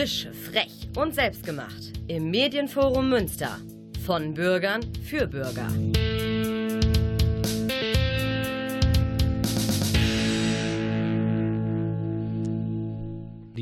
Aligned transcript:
Frisch, 0.00 0.28
frech 0.50 0.88
und 0.96 1.14
selbstgemacht. 1.14 1.92
Im 2.08 2.30
Medienforum 2.30 3.10
Münster. 3.10 3.58
Von 4.06 4.32
Bürgern 4.32 4.80
für 5.04 5.26
Bürger. 5.26 5.68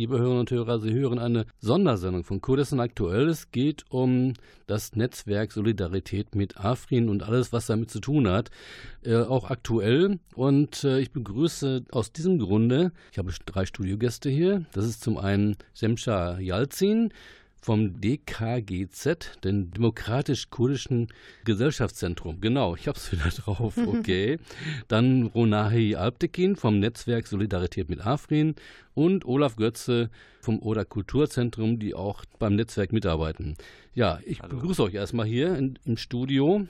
Liebe 0.08 0.20
Hörerinnen 0.20 0.40
und 0.40 0.50
Hörer, 0.50 0.78
Sie 0.78 0.94
hören 0.94 1.18
eine 1.18 1.44
Sondersendung 1.58 2.24
von 2.24 2.40
Kurdistan 2.40 2.80
aktuell. 2.80 3.28
Es 3.28 3.50
geht 3.50 3.84
um 3.90 4.32
das 4.66 4.96
Netzwerk 4.96 5.52
Solidarität 5.52 6.34
mit 6.34 6.56
Afrin 6.56 7.10
und 7.10 7.22
alles, 7.22 7.52
was 7.52 7.66
damit 7.66 7.90
zu 7.90 8.00
tun 8.00 8.26
hat, 8.26 8.50
äh, 9.04 9.16
auch 9.16 9.50
aktuell. 9.50 10.18
Und 10.34 10.82
äh, 10.84 11.00
ich 11.00 11.12
begrüße 11.12 11.84
aus 11.90 12.10
diesem 12.10 12.38
Grunde, 12.38 12.92
ich 13.12 13.18
habe 13.18 13.30
drei 13.44 13.66
Studiogäste 13.66 14.30
hier. 14.30 14.64
Das 14.72 14.86
ist 14.86 15.02
zum 15.02 15.18
einen 15.18 15.56
Semsha 15.74 16.38
Yalzin, 16.38 17.12
vom 17.60 18.00
DKGZ, 18.00 19.42
dem 19.44 19.70
Demokratisch-Kurdischen 19.70 21.08
Gesellschaftszentrum. 21.44 22.40
Genau, 22.40 22.76
ich 22.76 22.88
habe 22.88 22.98
es 22.98 23.12
wieder 23.12 23.28
drauf, 23.44 23.76
okay. 23.86 24.38
Dann 24.88 25.24
Ronahi 25.26 25.96
Alptekin 25.96 26.56
vom 26.56 26.78
Netzwerk 26.78 27.26
Solidarität 27.26 27.88
mit 27.88 28.04
Afrin 28.04 28.54
und 28.94 29.24
Olaf 29.24 29.56
Götze 29.56 30.10
vom 30.40 30.60
Oder 30.60 30.84
Kulturzentrum, 30.84 31.78
die 31.78 31.94
auch 31.94 32.24
beim 32.38 32.54
Netzwerk 32.54 32.92
mitarbeiten. 32.92 33.56
Ja, 33.94 34.20
ich 34.24 34.40
Hallo. 34.40 34.56
begrüße 34.56 34.82
euch 34.82 34.94
erstmal 34.94 35.26
hier 35.26 35.56
in, 35.56 35.78
im 35.84 35.96
Studio. 35.96 36.66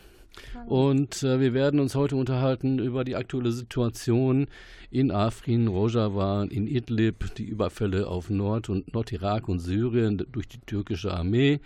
Und 0.66 1.22
äh, 1.22 1.40
wir 1.40 1.54
werden 1.54 1.80
uns 1.80 1.94
heute 1.94 2.16
unterhalten 2.16 2.78
über 2.78 3.04
die 3.04 3.16
aktuelle 3.16 3.52
Situation 3.52 4.46
in 4.90 5.10
Afrin, 5.10 5.68
Rojava, 5.68 6.44
in 6.44 6.66
Idlib, 6.66 7.34
die 7.36 7.44
Überfälle 7.44 8.06
auf 8.06 8.30
Nord- 8.30 8.68
und 8.68 8.92
Nordirak 8.94 9.48
und 9.48 9.58
Syrien 9.60 10.24
durch 10.30 10.48
die 10.48 10.60
türkische 10.60 11.12
Armee. 11.12 11.60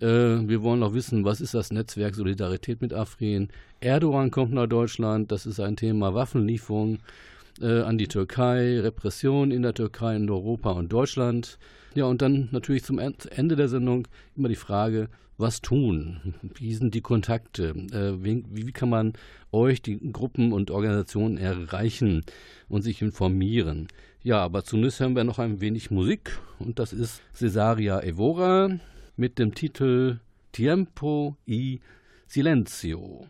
Äh, 0.00 0.06
wir 0.06 0.62
wollen 0.62 0.82
auch 0.82 0.94
wissen, 0.94 1.24
was 1.24 1.40
ist 1.40 1.54
das 1.54 1.72
Netzwerk 1.72 2.14
Solidarität 2.14 2.80
mit 2.80 2.92
Afrin? 2.92 3.48
Erdogan 3.80 4.30
kommt 4.30 4.52
nach 4.52 4.66
Deutschland, 4.66 5.30
das 5.30 5.46
ist 5.46 5.60
ein 5.60 5.76
Thema 5.76 6.14
Waffenlieferung 6.14 6.98
äh, 7.60 7.80
an 7.80 7.98
die 7.98 8.08
Türkei, 8.08 8.80
Repression 8.80 9.50
in 9.50 9.62
der 9.62 9.74
Türkei, 9.74 10.16
in 10.16 10.30
Europa 10.30 10.72
und 10.72 10.92
Deutschland. 10.92 11.58
Ja, 11.94 12.06
und 12.06 12.22
dann 12.22 12.48
natürlich 12.50 12.84
zum 12.84 12.98
Ende 12.98 13.56
der 13.56 13.68
Sendung 13.68 14.08
immer 14.36 14.48
die 14.48 14.56
Frage, 14.56 15.08
was 15.36 15.60
tun? 15.60 16.34
Wie 16.42 16.74
sind 16.74 16.94
die 16.94 17.00
Kontakte? 17.00 17.70
Äh, 17.92 18.22
wie, 18.22 18.72
kann 18.72 18.88
man 18.88 19.14
euch, 19.52 19.82
die 19.82 19.98
Gruppen 20.12 20.52
und 20.52 20.70
Organisationen 20.70 21.38
erreichen 21.38 22.24
und 22.68 22.82
sich 22.82 23.02
informieren? 23.02 23.88
Ja, 24.22 24.38
aber 24.38 24.64
zunächst 24.64 25.00
hören 25.00 25.16
wir 25.16 25.24
noch 25.24 25.38
ein 25.38 25.60
wenig 25.60 25.90
Musik 25.90 26.38
und 26.58 26.78
das 26.78 26.92
ist 26.92 27.20
Cesaria 27.34 28.00
Evora 28.00 28.70
mit 29.16 29.38
dem 29.38 29.54
Titel 29.54 30.18
Tiempo 30.52 31.36
y 31.46 31.80
Silencio. 32.26 33.26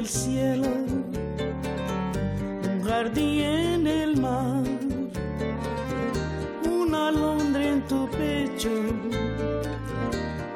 El 0.00 0.08
cielo, 0.08 0.66
un 2.72 2.82
jardín 2.82 3.42
en 3.42 3.86
el 3.86 4.16
mar, 4.18 4.64
una 6.64 7.08
alondra 7.08 7.62
en 7.62 7.82
tu 7.86 8.08
pecho, 8.08 8.70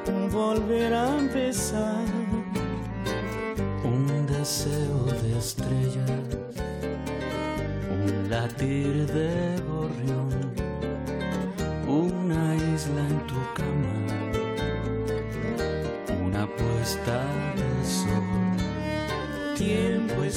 un 0.08 0.30
volver 0.30 0.94
a 0.94 1.18
empezar, 1.18 2.06
un 3.84 4.26
deseo 4.26 5.04
de 5.22 5.38
estrellas, 5.38 6.22
un 7.90 8.30
latir 8.30 9.06
de 9.12 9.43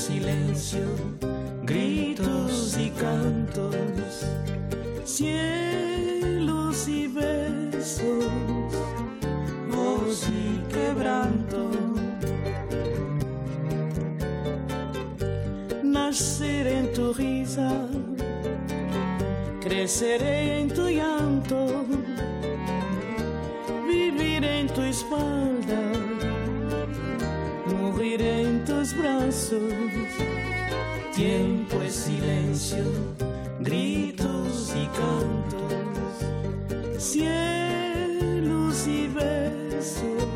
silencio, 0.07 0.85
gritos 1.63 2.77
y 2.77 2.89
cantos, 2.91 4.25
cielos 5.03 6.87
y 6.87 7.07
besos, 7.07 8.25
voz 9.69 10.29
y 10.29 10.63
quebranto. 10.71 11.71
Nacer 15.83 16.67
en 16.67 16.93
tu 16.93 17.13
risa, 17.13 17.69
creceré 19.59 20.61
en 20.61 20.69
tu 20.69 20.87
llanto, 20.87 21.83
vivir 23.85 24.45
en 24.45 24.67
tu 24.67 24.81
espalda 24.83 25.47
en 28.21 28.65
tus 28.65 28.95
brazos. 28.95 29.86
Tiempo 31.17 31.81
es 31.81 31.95
silencio, 31.95 32.83
gritos 33.59 34.75
y 34.75 34.85
cantos, 34.95 36.13
cielos 37.03 38.85
y 38.87 39.07
besos, 39.07 40.27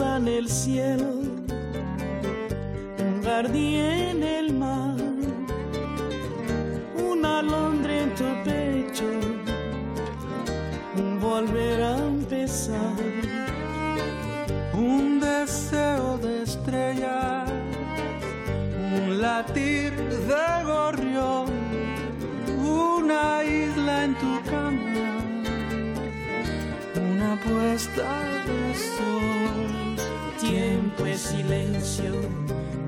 en 0.00 0.28
el 0.28 0.46
cielo, 0.46 1.08
un 2.98 3.22
jardín 3.24 3.76
en 3.76 4.22
el 4.22 4.52
mar, 4.52 4.96
una 6.98 7.38
alondra 7.38 8.02
en 8.02 8.14
tu 8.14 8.24
pecho, 8.44 9.04
un 10.98 11.18
volver 11.18 11.82
a 11.82 11.96
empezar, 11.96 12.92
un 14.74 15.18
deseo 15.18 16.18
de 16.18 16.42
estrellas, 16.42 17.50
un 18.98 19.22
latir 19.22 19.94
de 19.94 20.64
gorrión, 20.64 21.46
una 22.58 23.42
isla 23.44 24.04
en 24.04 24.14
tu 24.16 24.50
cama, 24.50 25.16
una 26.96 27.40
puesta 27.40 28.02
de 28.44 28.74
sol 28.74 29.35
tiempo 30.48 31.06
es 31.06 31.20
silencio, 31.20 32.12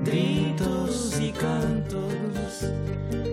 gritos 0.03 1.19
y 1.19 1.31
cantos, 1.31 2.65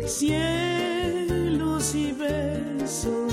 cielos 0.06 1.94
y 1.94 2.12
besos, 2.12 3.32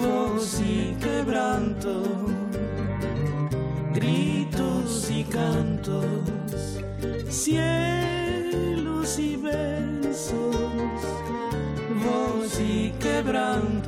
voz 0.00 0.60
y 0.60 0.94
quebranto, 1.00 2.02
gritos 3.94 5.10
y 5.10 5.24
cantos, 5.24 6.04
cielos 7.28 9.18
y 9.18 9.36
besos, 9.36 10.56
voz 12.04 12.60
y 12.60 12.92
quebranto, 13.00 13.79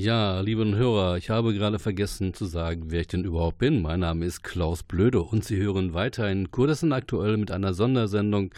Ja, 0.00 0.38
lieben 0.42 0.76
Hörer, 0.76 1.16
ich 1.16 1.28
habe 1.28 1.52
gerade 1.52 1.80
vergessen 1.80 2.32
zu 2.32 2.44
sagen, 2.44 2.84
wer 2.86 3.00
ich 3.00 3.08
denn 3.08 3.24
überhaupt 3.24 3.58
bin. 3.58 3.82
Mein 3.82 3.98
Name 3.98 4.26
ist 4.26 4.44
Klaus 4.44 4.84
Blöde 4.84 5.20
und 5.20 5.44
Sie 5.44 5.56
hören 5.56 5.92
weiterhin 5.92 6.52
Kurdistan 6.52 6.92
aktuell 6.92 7.36
mit 7.36 7.50
einer 7.50 7.74
Sondersendung 7.74 8.54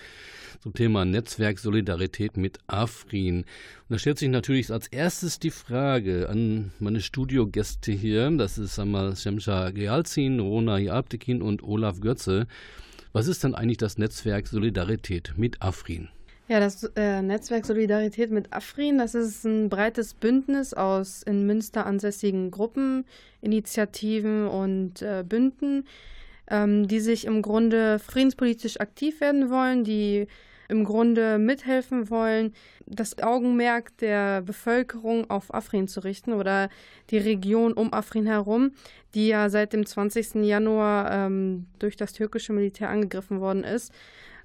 zum 0.63 0.75
Thema 0.75 1.07
Netzwerk 1.07 1.59
Solidarität 1.59 2.37
mit 2.37 2.59
Afrin. 2.67 3.39
Und 3.39 3.47
da 3.89 3.99
stellt 3.99 4.19
sich 4.19 4.29
natürlich 4.29 4.71
als 4.71 4.89
erstes 4.89 5.39
die 5.39 5.51
Frage 5.51 6.29
an 6.29 6.73
meine 6.79 7.01
Studiogäste 7.01 7.91
hier, 7.91 8.31
das 8.33 8.59
ist 8.59 8.79
einmal 8.79 9.17
Shemsha 9.17 9.71
Gealzin, 9.71 10.41
Rona 10.41 10.77
Yabtekin 10.77 11.41
und 11.41 11.63
Olaf 11.63 12.01
Götze. 12.01 12.49
Was 13.15 13.29
ist 13.29 13.45
dann 13.45 13.55
eigentlich 13.55 13.79
das 13.79 13.97
Netzwerk 13.97 14.47
Solidarität 14.47 15.33
mit 15.39 15.63
Afrin? 15.63 16.11
Ja, 16.50 16.58
das 16.58 16.82
äh, 16.97 17.23
Netzwerk 17.23 17.64
Solidarität 17.64 18.32
mit 18.32 18.52
Afrin, 18.52 18.99
das 18.99 19.14
ist 19.14 19.44
ein 19.44 19.69
breites 19.69 20.14
Bündnis 20.14 20.75
aus 20.75 21.23
in 21.23 21.47
Münster 21.47 21.87
ansässigen 21.87 22.50
Gruppen, 22.50 23.05
Initiativen 23.41 24.49
und 24.49 25.00
äh, 25.00 25.23
Bünden, 25.25 25.87
ähm, 26.50 26.88
die 26.88 26.99
sich 26.99 27.25
im 27.26 27.41
Grunde 27.41 28.00
friedenspolitisch 28.00 28.81
aktiv 28.81 29.20
werden 29.20 29.49
wollen, 29.49 29.85
die 29.85 30.26
im 30.67 30.82
Grunde 30.82 31.38
mithelfen 31.38 32.11
wollen, 32.11 32.52
das 32.85 33.23
Augenmerk 33.23 33.97
der 33.99 34.43
Bevölkerung 34.43 35.31
auf 35.31 35.55
Afrin 35.55 35.87
zu 35.87 36.02
richten 36.02 36.32
oder 36.32 36.69
die 37.11 37.19
Region 37.19 37.75
um 37.75 37.93
Afrin 37.93 38.26
herum, 38.26 38.73
die 39.14 39.29
ja 39.29 39.50
seit 39.50 39.73
dem 39.73 39.87
20. 39.87 40.35
Januar 40.44 41.12
ähm, 41.12 41.67
durch 41.79 41.97
das 41.97 42.12
türkische 42.12 42.52
Militär 42.52 42.88
angegriffen 42.88 43.41
worden 43.41 43.62
ist 43.62 43.93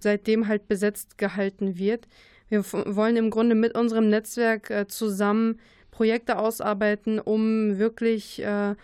seitdem 0.05 0.47
halt 0.47 0.67
besetzt 0.67 1.17
gehalten 1.17 1.79
wird. 1.79 2.07
Wir 2.47 2.63
wollen 2.63 3.17
im 3.17 3.31
Grunde 3.31 3.55
mit 3.55 3.75
unserem 3.75 4.07
Netzwerk 4.07 4.69
äh, 4.69 4.87
zusammen 4.87 5.59
Projekte 5.89 6.37
ausarbeiten, 6.37 7.19
um 7.19 7.79
wirklich 7.79 8.39
äh, 8.43 8.75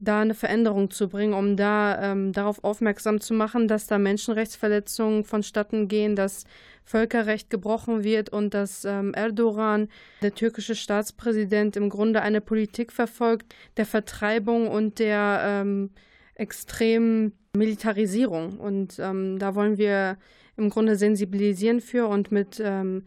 da 0.00 0.20
eine 0.20 0.34
Veränderung 0.34 0.90
zu 0.90 1.08
bringen, 1.08 1.34
um 1.34 1.56
da 1.56 2.12
ähm, 2.12 2.32
darauf 2.32 2.64
aufmerksam 2.64 3.20
zu 3.20 3.32
machen, 3.32 3.68
dass 3.68 3.86
da 3.86 3.98
Menschenrechtsverletzungen 3.98 5.22
vonstatten 5.22 5.86
gehen, 5.86 6.16
dass 6.16 6.44
Völkerrecht 6.82 7.48
gebrochen 7.48 8.02
wird 8.02 8.30
und 8.30 8.52
dass 8.52 8.84
ähm, 8.84 9.14
Erdogan, 9.14 9.88
der 10.20 10.34
türkische 10.34 10.74
Staatspräsident, 10.74 11.76
im 11.76 11.90
Grunde 11.90 12.22
eine 12.22 12.40
Politik 12.40 12.90
verfolgt 12.90 13.54
der 13.76 13.86
Vertreibung 13.86 14.66
und 14.66 14.98
der 14.98 15.42
ähm, 15.44 15.90
extremen 16.34 17.34
Militarisierung. 17.56 18.58
Und 18.58 18.98
ähm, 18.98 19.38
da 19.38 19.54
wollen 19.54 19.78
wir 19.78 20.16
im 20.56 20.70
Grunde 20.70 20.96
sensibilisieren 20.96 21.80
für 21.80 22.06
und 22.06 22.32
mit 22.32 22.60
ähm, 22.62 23.04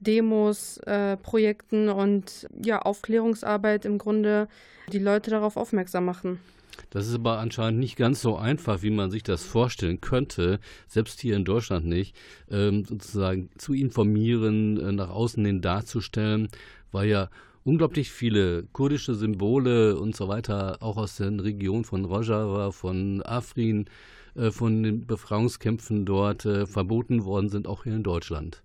Demos, 0.00 0.78
äh, 0.78 1.16
Projekten 1.16 1.88
und 1.88 2.48
ja, 2.64 2.80
Aufklärungsarbeit 2.80 3.84
im 3.84 3.98
Grunde 3.98 4.48
die 4.92 4.98
Leute 4.98 5.30
darauf 5.30 5.56
aufmerksam 5.56 6.04
machen. 6.04 6.40
Das 6.88 7.06
ist 7.06 7.14
aber 7.14 7.38
anscheinend 7.38 7.78
nicht 7.78 7.96
ganz 7.96 8.22
so 8.22 8.36
einfach, 8.36 8.82
wie 8.82 8.90
man 8.90 9.10
sich 9.10 9.22
das 9.22 9.44
vorstellen 9.44 10.00
könnte, 10.00 10.58
selbst 10.88 11.20
hier 11.20 11.36
in 11.36 11.44
Deutschland 11.44 11.86
nicht, 11.86 12.16
ähm, 12.50 12.84
sozusagen 12.84 13.50
zu 13.58 13.74
informieren, 13.74 14.80
äh, 14.80 14.92
nach 14.92 15.10
außen 15.10 15.44
hin 15.44 15.60
darzustellen, 15.60 16.48
weil 16.90 17.08
ja 17.08 17.28
unglaublich 17.64 18.10
viele 18.10 18.64
kurdische 18.72 19.14
Symbole 19.14 19.98
und 19.98 20.16
so 20.16 20.28
weiter 20.28 20.78
auch 20.80 20.96
aus 20.96 21.16
der 21.16 21.30
Region 21.42 21.84
von 21.84 22.04
Rojava, 22.04 22.72
von 22.72 23.22
Afrin, 23.24 23.86
äh, 24.34 24.50
von 24.50 24.82
den 24.82 25.06
Befreiungskämpfen 25.06 26.06
dort 26.06 26.44
äh, 26.44 26.66
verboten 26.66 27.24
worden 27.24 27.48
sind, 27.48 27.66
auch 27.66 27.84
hier 27.84 27.94
in 27.94 28.02
Deutschland. 28.02 28.62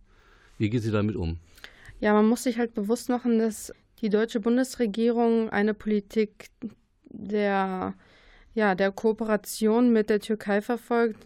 Wie 0.57 0.69
geht 0.69 0.83
sie 0.83 0.91
damit 0.91 1.15
um? 1.15 1.37
Ja, 1.99 2.13
man 2.13 2.27
muss 2.27 2.43
sich 2.43 2.57
halt 2.57 2.73
bewusst 2.73 3.09
machen, 3.09 3.39
dass 3.39 3.73
die 4.01 4.09
deutsche 4.09 4.39
Bundesregierung 4.39 5.49
eine 5.49 5.73
Politik 5.73 6.49
der, 7.09 7.93
ja, 8.53 8.75
der 8.75 8.91
Kooperation 8.91 9.91
mit 9.93 10.09
der 10.09 10.19
Türkei 10.19 10.61
verfolgt. 10.61 11.25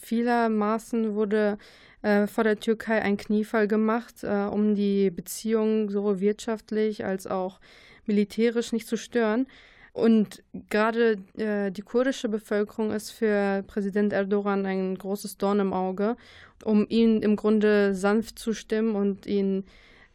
Vielermaßen 0.00 1.14
wurde 1.14 1.58
äh, 2.02 2.26
vor 2.26 2.44
der 2.44 2.60
Türkei 2.60 3.02
ein 3.02 3.16
Kniefall 3.16 3.66
gemacht, 3.68 4.24
äh, 4.24 4.46
um 4.50 4.74
die 4.74 5.10
Beziehungen 5.10 5.88
sowohl 5.88 6.20
wirtschaftlich 6.20 7.04
als 7.04 7.26
auch 7.26 7.60
militärisch 8.06 8.72
nicht 8.72 8.86
zu 8.86 8.96
stören. 8.96 9.46
Und 9.92 10.42
gerade 10.70 11.18
äh, 11.38 11.70
die 11.70 11.82
kurdische 11.82 12.28
Bevölkerung 12.28 12.90
ist 12.90 13.12
für 13.12 13.62
Präsident 13.66 14.12
Erdogan 14.12 14.66
ein 14.66 14.98
großes 14.98 15.38
Dorn 15.38 15.60
im 15.60 15.72
Auge, 15.72 16.16
um 16.64 16.84
ihn 16.88 17.22
im 17.22 17.36
Grunde 17.36 17.94
sanft 17.94 18.38
zu 18.38 18.54
stimmen 18.54 18.96
und 18.96 19.26
ihn 19.26 19.64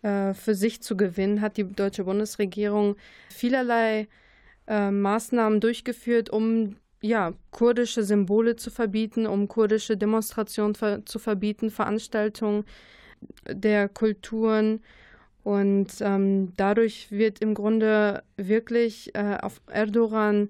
äh, 0.01 0.33
für 0.33 0.53
sich 0.53 0.81
zu 0.81 0.97
gewinnen, 0.97 1.39
hat 1.41 1.57
die 1.57 1.63
deutsche 1.63 2.03
Bundesregierung 2.03 2.97
vielerlei 3.29 4.09
äh, 4.67 4.91
Maßnahmen 4.91 5.61
durchgeführt, 5.61 6.29
um 6.29 6.75
ja, 7.01 7.33
kurdische 7.51 8.03
Symbole 8.03 8.55
zu 8.55 8.69
verbieten, 8.69 9.25
um 9.25 9.47
kurdische 9.47 9.97
Demonstrationen 9.97 10.75
ver 10.75 11.05
zu 11.05 11.19
verbieten, 11.19 11.69
Veranstaltungen 11.69 12.65
der 13.47 13.87
Kulturen. 13.89 14.81
Und 15.43 15.87
ähm, 16.01 16.53
dadurch 16.57 17.11
wird 17.11 17.39
im 17.39 17.53
Grunde 17.53 18.23
wirklich 18.35 19.15
äh, 19.15 19.37
auf 19.41 19.61
Erdogan 19.67 20.49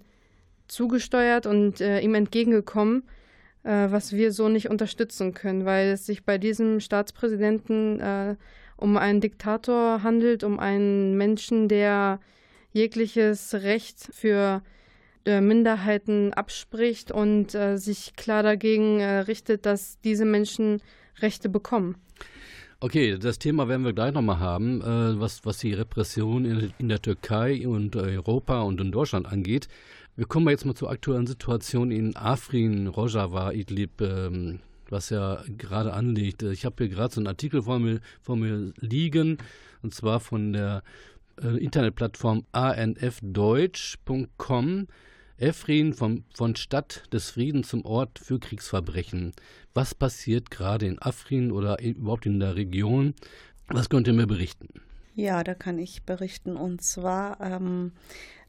zugesteuert 0.67 1.45
und 1.45 1.79
äh, 1.81 1.99
ihm 1.99 2.15
entgegengekommen, 2.15 3.03
äh, 3.63 3.87
was 3.89 4.13
wir 4.13 4.31
so 4.31 4.49
nicht 4.49 4.69
unterstützen 4.69 5.33
können, 5.33 5.65
weil 5.65 5.89
es 5.89 6.05
sich 6.05 6.25
bei 6.25 6.37
diesem 6.37 6.79
Staatspräsidenten 6.79 7.99
äh, 7.99 8.35
um 8.77 8.97
einen 8.97 9.21
Diktator 9.21 10.01
handelt, 10.03 10.43
um 10.43 10.59
einen 10.59 11.15
Menschen, 11.17 11.67
der 11.67 12.19
jegliches 12.71 13.53
Recht 13.53 13.99
für 14.11 14.61
äh, 14.63 14.78
Minderheiten 15.25 16.33
abspricht 16.33 17.11
und 17.11 17.55
äh, 17.55 17.77
sich 17.77 18.15
klar 18.15 18.43
dagegen 18.43 19.01
richtet, 19.01 19.65
dass 19.65 19.99
diese 20.01 20.25
Menschen 20.25 20.81
Rechte 21.21 21.49
bekommen. 21.49 21.95
Okay, 22.81 23.17
das 23.17 23.39
Thema 23.39 23.67
werden 23.67 23.83
wir 23.83 23.91
gleich 23.91 24.13
nochmal 24.13 24.39
haben, 24.39 24.81
äh, 24.81 25.19
was, 25.19 25.45
was 25.45 25.57
die 25.57 25.73
Repression 25.73 26.45
in, 26.45 26.71
in, 26.77 26.87
der 26.87 27.01
Türkei 27.01 27.67
und 27.67 27.97
Europa 27.97 28.61
und 28.61 28.79
in 28.79 28.93
Deutschland 28.93 29.29
angeht. 29.29 29.67
Wir 30.15 30.25
kommen 30.25 30.47
jetzt 30.47 30.65
mal 30.65 30.75
zur 30.75 30.89
aktuellen 30.89 31.27
Situation 31.27 31.91
in 31.91 32.15
Afrin, 32.15 32.87
Rojava, 32.87 33.51
Idlib, 33.51 33.99
ähm, 33.99 34.61
was 34.89 35.09
ja 35.09 35.43
gerade 35.57 35.93
anliegt. 35.93 36.41
Ich 36.43 36.63
habe 36.63 36.75
hier 36.79 36.87
gerade 36.87 37.13
so 37.13 37.19
einen 37.19 37.27
Artikel 37.27 37.63
vor 37.63 37.79
mir, 37.79 37.99
vor 38.21 38.37
mir 38.37 38.71
liegen, 38.77 39.39
und 39.81 39.93
zwar 39.93 40.21
von 40.21 40.53
der 40.53 40.81
äh, 41.41 41.57
Internetplattform 41.57 42.45
anfdeutsch.com. 42.53 44.87
Efrin 45.39 45.93
vom, 45.93 46.23
von 46.33 46.55
Stadt 46.55 47.03
des 47.13 47.29
Friedens 47.31 47.69
zum 47.69 47.85
Ort 47.85 48.19
für 48.19 48.39
Kriegsverbrechen. 48.39 49.31
Was 49.73 49.95
passiert 49.95 50.51
gerade 50.51 50.85
in 50.85 51.01
Afrin 51.01 51.51
oder 51.51 51.81
überhaupt 51.81 52.25
in 52.25 52.39
der 52.39 52.55
Region? 52.55 53.13
Was 53.67 53.89
könnt 53.89 54.07
ihr 54.07 54.13
mir 54.13 54.27
berichten? 54.27 54.67
Ja, 55.15 55.43
da 55.43 55.53
kann 55.53 55.79
ich 55.79 56.03
berichten. 56.03 56.55
Und 56.55 56.81
zwar, 56.81 57.39
ähm, 57.41 57.93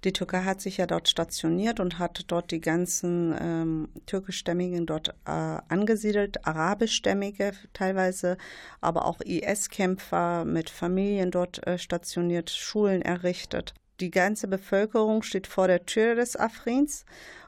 die 0.05 0.13
Türkei 0.13 0.43
hat 0.45 0.61
sich 0.61 0.79
ja 0.79 0.87
dort 0.87 1.09
stationiert 1.09 1.81
und 1.81 1.99
hat 1.99 2.25
dort 2.29 2.51
die 2.51 2.61
ganzen 2.61 3.35
ähm, 3.41 3.89
türkischstämmigen 4.07 4.87
dort 4.87 5.09
äh, 5.27 5.59
angesiedelt, 5.69 6.47
arabischstämmige 6.47 7.53
teilweise, 7.73 8.37
aber 8.81 9.05
auch 9.07 9.21
IS-Kämpfer 9.21 10.45
mit 10.45 10.71
Familien 10.71 11.31
dort 11.31 11.67
äh, 11.67 11.79
stationiert, 11.79 12.51
Schulen 12.51 13.03
errichtet 13.03 13.75
die 14.01 14.11
ganze 14.11 14.49
Bevölkerung 14.49 15.23
steht 15.23 15.47
vor 15.47 15.69
der 15.69 15.87
Tür 15.87 16.15
des 16.15 16.37
Afrins. 16.37 17.05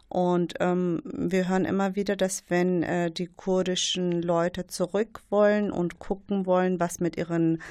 Und 0.09 0.55
ähm, 0.61 1.01
wir 1.05 1.49
hören 1.49 1.65
immer 1.65 1.97
wieder, 1.97 2.17
dass 2.17 2.45
wenn 2.49 2.83
äh, 2.83 3.11
die 3.11 3.29
kurdischen 3.29 4.21
Leute 4.21 4.67
zurück 4.67 5.23
wollen 5.31 5.73
und 5.73 5.99
gucken 6.01 6.45
wollen, 6.45 6.79
was 6.79 7.01
mit 7.01 7.17
ihren 7.17 7.63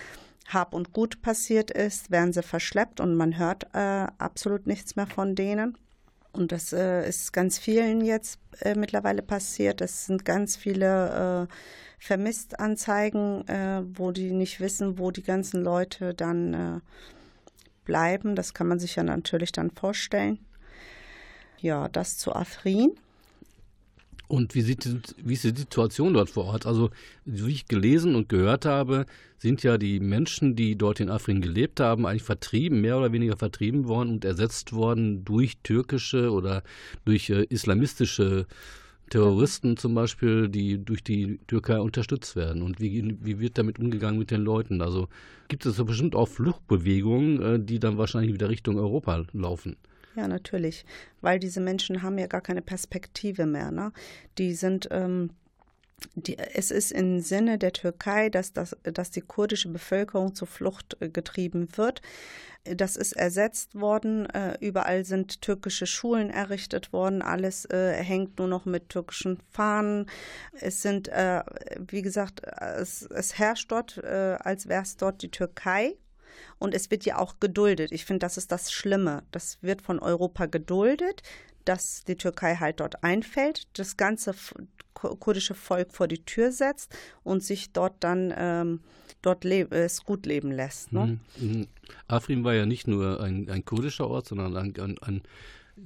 Hab 0.48 0.74
und 0.74 0.92
Gut 0.92 1.22
passiert 1.22 1.70
ist, 1.70 2.10
werden 2.10 2.34
sie 2.34 2.42
verschleppt 2.42 3.00
und 3.00 3.16
man 3.16 3.38
hört 3.38 3.68
äh, 3.74 4.08
absolut 4.18 4.66
nichts 4.66 4.96
mehr 4.96 5.06
von 5.06 5.36
denen. 5.36 5.78
Und 6.34 6.52
das 6.52 6.74
äh, 6.74 7.08
ist 7.08 7.32
ganz 7.32 7.60
vielen 7.60 8.02
jetzt 8.04 8.40
äh, 8.62 8.74
mittlerweile 8.74 9.22
passiert. 9.22 9.80
Es 9.80 10.08
sind 10.08 10.26
ganz 10.26 10.56
viele 10.56 11.48
äh, 11.48 11.54
Vermisstanzeigen, 12.00 13.48
äh, 13.48 13.84
wo 13.94 14.10
die 14.12 14.32
nicht 14.32 14.60
wissen, 14.60 14.98
wo 14.98 15.12
die 15.12 15.24
ganzen 15.24 15.62
Leute 15.62 16.16
dann 16.16 16.82
bleiben. 17.92 18.38
Das 18.38 18.54
kann 18.54 18.70
man 18.70 18.80
sich 18.80 18.96
ja 18.96 19.04
natürlich 19.04 19.52
dann 19.52 19.70
vorstellen. 19.70 20.40
Ja, 21.60 21.90
das 21.90 22.18
zu 22.18 22.34
Afrin. 22.34 22.92
Und 24.30 24.56
wie, 24.56 24.62
sieht, 24.62 24.88
wie 25.22 25.34
ist 25.34 25.44
die 25.44 25.50
Situation 25.50 26.14
dort 26.14 26.30
vor 26.30 26.46
Ort? 26.46 26.66
Also, 26.66 26.90
wie 27.26 27.52
ich 27.52 27.66
gelesen 27.66 28.16
und 28.16 28.30
gehört 28.30 28.66
habe, 28.66 29.06
sind 29.40 29.62
ja 29.62 29.78
die 29.78 30.00
Menschen, 30.00 30.56
die 30.56 30.78
dort 30.78 31.02
in 31.02 31.10
Afrin 31.10 31.42
gelebt 31.42 31.82
haben, 31.82 32.06
eigentlich 32.06 32.24
vertrieben, 32.24 32.80
mehr 32.80 32.98
oder 32.98 33.12
weniger 33.12 33.36
vertrieben 33.36 33.90
worden 33.90 34.10
und 34.10 34.24
ersetzt 34.24 34.72
worden 34.72 35.26
durch 35.26 35.58
türkische 35.64 36.32
oder 36.32 36.64
durch 37.04 37.30
äh, 37.30 37.44
islamistische 37.50 38.46
Terroristen 39.12 39.78
zum 39.78 39.94
Beispiel, 39.94 40.50
die 40.50 40.84
durch 40.84 41.04
die 41.04 41.40
Türkei 41.46 41.80
unterstützt 41.80 42.36
werden? 42.36 42.64
Und 42.64 42.80
wie, 42.80 43.18
wie 43.22 43.40
wird 43.40 43.58
damit 43.58 43.78
umgegangen 43.78 44.18
mit 44.18 44.32
den 44.32 44.42
Leuten? 44.42 44.82
Also 44.82 45.08
gibt 45.50 45.66
es 45.66 45.84
bestimmt 45.84 46.16
auch 46.16 46.28
Fluchtbewegungen, 46.28 47.42
äh, 47.42 47.60
die 47.60 47.80
dann 47.80 47.98
wahrscheinlich 47.98 48.34
wieder 48.34 48.50
Richtung 48.50 48.78
Europa 48.78 49.26
laufen? 49.34 49.76
Ja, 50.16 50.28
natürlich, 50.28 50.86
weil 51.22 51.40
diese 51.40 51.62
Menschen 51.62 52.02
haben 52.02 52.18
ja 52.18 52.28
gar 52.28 52.42
keine 52.42 52.62
Perspektive 52.62 53.46
mehr. 53.46 53.72
Ne? 53.72 53.94
Die 54.38 54.54
sind 54.54 54.88
ähm, 54.92 55.30
die, 56.16 56.38
es 56.38 56.72
ist 56.72 56.92
im 56.92 57.20
Sinne 57.20 57.58
der 57.58 57.74
Türkei, 57.74 58.30
dass, 58.30 58.54
das, 58.54 58.76
dass 58.84 59.12
die 59.12 59.22
kurdische 59.22 59.70
Bevölkerung 59.70 60.36
zur 60.36 60.48
Flucht 60.48 60.98
äh, 61.00 61.10
getrieben 61.10 61.68
wird. 61.76 62.02
Das 62.64 62.96
ist 62.96 63.14
ersetzt 63.14 63.74
worden. 63.74 64.28
Äh, 64.28 64.58
überall 64.60 65.04
sind 65.04 65.42
türkische 65.42 65.88
Schulen 65.88 66.30
errichtet 66.30 66.94
worden. 66.94 67.22
Alles 67.22 67.66
äh, 67.66 67.94
hängt 67.94 68.38
nur 68.38 68.48
noch 68.48 68.66
mit 68.66 68.90
türkischen 68.90 69.40
Fahnen. 69.50 70.08
Es 70.54 70.82
sind, 70.82 71.08
äh, 71.08 71.42
wie 71.88 72.04
gesagt, 72.04 72.42
es, 72.46 73.04
es 73.04 73.40
herrscht 73.40 73.72
dort, 73.72 74.04
als 74.04 74.68
wäre 74.68 74.84
es 74.84 74.98
dort 74.98 75.22
die 75.22 75.32
Türkei. 75.32 75.96
Und 76.60 76.76
es 76.76 76.92
wird 76.92 77.06
ja 77.06 77.18
auch 77.18 77.40
geduldet. 77.40 77.92
Ich 77.92 78.06
finde, 78.06 78.20
das 78.20 78.38
ist 78.38 78.52
das 78.52 78.72
Schlimme. 78.72 79.24
Das 79.32 79.58
wird 79.62 79.82
von 79.82 80.00
Europa 80.00 80.46
geduldet 80.46 81.24
dass 81.66 82.04
die 82.04 82.16
Türkei 82.16 82.56
halt 82.56 82.80
dort 82.80 83.04
einfällt, 83.04 83.68
das 83.78 83.98
ganze 83.98 84.34
kurdische 84.94 85.56
Volk 85.56 85.94
vor 85.94 86.08
die 86.08 86.24
Tür 86.24 86.52
setzt 86.52 86.96
und 87.24 87.44
sich 87.44 87.74
dort 87.74 87.96
dann 88.04 88.34
ähm, 88.36 88.82
dort 89.22 89.46
es 89.46 90.04
gut 90.04 90.26
leben 90.26 90.52
lässt. 90.52 90.92
Ne? 90.92 91.20
Mhm. 91.40 91.48
mhm. 91.48 91.68
Afrin 92.08 92.44
war 92.44 92.54
ja 92.54 92.66
nicht 92.66 92.88
nur 92.88 93.22
ein, 93.22 93.50
ein 93.50 93.66
kurdischer 93.66 94.08
Ort, 94.08 94.28
sondern 94.28 94.56
ein, 94.58 94.74
ein, 94.80 94.98
ein 95.00 95.22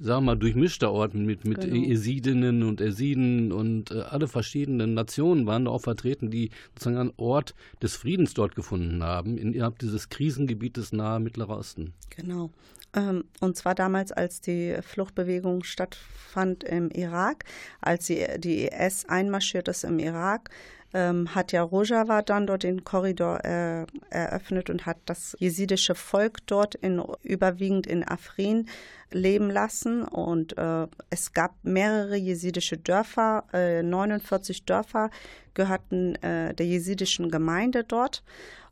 sagen 0.00 0.24
wir 0.24 0.32
mal, 0.32 0.36
durchmischter 0.36 0.92
Ort 0.92 1.14
mit, 1.14 1.44
mit 1.44 1.60
genau. 1.60 1.88
Esidinnen 1.88 2.62
und 2.62 2.80
Esiden 2.80 3.52
und 3.52 3.90
äh, 3.90 4.00
alle 4.00 4.28
verschiedenen 4.28 4.94
Nationen 4.94 5.46
waren 5.46 5.64
da 5.64 5.70
auch 5.70 5.82
vertreten, 5.82 6.30
die 6.30 6.50
sozusagen 6.74 6.98
einen 6.98 7.12
Ort 7.16 7.54
des 7.82 7.96
Friedens 7.96 8.34
dort 8.34 8.54
gefunden 8.54 9.02
haben, 9.02 9.38
innerhalb 9.38 9.78
dieses 9.78 10.08
Krisengebietes 10.08 10.92
nahe 10.92 11.20
Mittlerer 11.20 11.58
Osten. 11.58 11.94
Genau. 12.10 12.50
Ähm, 12.94 13.24
und 13.40 13.56
zwar 13.56 13.74
damals, 13.74 14.12
als 14.12 14.40
die 14.40 14.76
Fluchtbewegung 14.82 15.64
stattfand 15.64 16.64
im 16.64 16.90
Irak, 16.90 17.44
als 17.80 18.06
die, 18.06 18.24
die 18.38 18.66
IS 18.66 19.06
einmarschiert 19.06 19.68
ist 19.68 19.84
im 19.84 19.98
Irak, 19.98 20.50
ähm, 20.96 21.34
hat 21.34 21.52
ja 21.52 21.62
Rojava 21.62 22.22
dann 22.22 22.46
dort 22.46 22.62
den 22.62 22.82
Korridor 22.82 23.44
äh, 23.44 23.84
eröffnet 24.08 24.70
und 24.70 24.86
hat 24.86 24.96
das 25.04 25.36
jesidische 25.38 25.94
Volk 25.94 26.38
dort 26.46 26.74
in, 26.74 27.02
überwiegend 27.22 27.86
in 27.86 28.02
Afrin 28.02 28.66
leben 29.10 29.50
lassen. 29.50 30.04
Und 30.04 30.56
äh, 30.56 30.86
es 31.10 31.34
gab 31.34 31.54
mehrere 31.62 32.16
jesidische 32.16 32.78
Dörfer, 32.78 33.44
äh, 33.52 33.82
49 33.82 34.64
Dörfer 34.64 35.10
gehörten 35.52 36.14
äh, 36.16 36.54
der 36.54 36.66
jesidischen 36.66 37.30
Gemeinde 37.30 37.84
dort, 37.84 38.24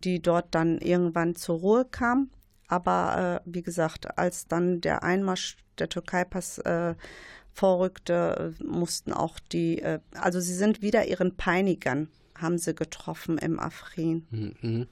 die 0.03 0.21
dort 0.21 0.47
dann 0.55 0.79
irgendwann 0.79 1.35
zur 1.35 1.59
Ruhe 1.59 1.85
kam. 1.85 2.31
Aber 2.69 3.43
äh, 3.45 3.51
wie 3.51 3.63
gesagt, 3.63 4.19
als 4.19 4.49
dann 4.49 4.81
der 4.81 5.03
Einmarsch 5.03 5.59
der 5.79 5.91
Türkei-Pass 5.91 6.59
äh, 6.59 6.95
vorrückte, 7.55 8.55
mussten 8.63 9.13
auch 9.13 9.39
die, 9.39 9.81
äh, 9.81 10.01
also 10.15 10.41
sie 10.41 10.55
sind 10.55 10.83
wieder 10.83 11.07
ihren 11.07 11.37
Peinigern, 11.37 12.09
haben 12.37 12.59
sie 12.59 12.75
getroffen 12.75 13.39
im 13.39 13.61
Afrin. 13.61 14.27
Mhm. 14.31 14.87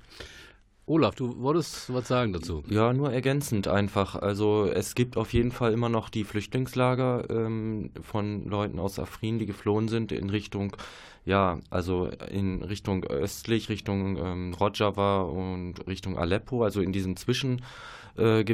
Olaf, 0.85 1.14
du 1.14 1.40
wolltest 1.40 1.92
was 1.92 2.09
sagen 2.09 2.33
dazu? 2.33 2.64
Ja, 2.69 2.92
nur 2.92 3.12
ergänzend 3.12 3.69
einfach. 3.69 4.16
Also 4.16 4.66
es 4.66 4.95
gibt 4.95 5.16
auf 5.16 5.33
jeden 5.33 5.52
Fall 5.52 5.73
immer 5.73 5.88
noch 5.88 6.09
die 6.09 6.25
Flüchtlingslager 6.25 7.31
ähm, 7.31 7.90
von 8.02 8.49
Leuten 8.49 8.81
aus 8.81 8.99
Afrin, 8.99 9.38
die 9.38 9.47
geflohen 9.47 9.87
sind 9.88 10.11
in 10.11 10.28
Richtung, 10.28 10.76
ja, 11.25 11.61
also 11.71 12.11
in 12.31 12.62
Richtung 12.62 13.04
östlich, 13.04 13.69
Richtung 13.69 14.16
ähm, 14.16 14.54
Rojava 14.54 15.23
und 15.23 15.87
Richtung 15.87 16.19
Aleppo, 16.19 16.64
also 16.64 16.81
in 16.81 16.92
diesem 16.92 17.16
Zwischengebiet, 17.16 17.64
äh, 18.16 18.45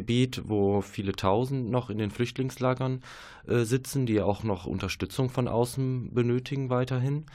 wo 0.47 0.81
viele 0.81 1.13
Tausend 1.13 1.71
noch 1.71 1.91
in 1.91 1.99
den 1.99 2.11
Flüchtlingslagern 2.11 3.03
äh, 3.47 3.61
sitzen, 3.65 4.07
die 4.07 4.21
auch 4.21 4.43
noch 4.43 4.67
Unterstützung 4.67 5.31
von 5.31 5.49
außen 5.49 6.15
benötigen 6.15 6.71
weiterhin. 6.71 7.27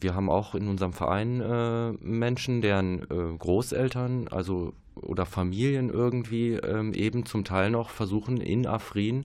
Wir 0.00 0.14
haben 0.14 0.30
auch 0.30 0.54
in 0.54 0.68
unserem 0.68 0.92
Verein 0.92 1.40
äh, 1.40 1.92
Menschen, 2.00 2.62
deren 2.62 3.02
äh, 3.02 3.36
Großeltern, 3.38 4.28
also 4.28 4.72
oder 5.02 5.26
Familien 5.26 5.90
irgendwie 5.90 6.52
ähm, 6.54 6.94
eben 6.94 7.26
zum 7.26 7.44
Teil 7.44 7.70
noch 7.70 7.90
versuchen 7.90 8.38
in 8.38 8.66
Afrin 8.66 9.24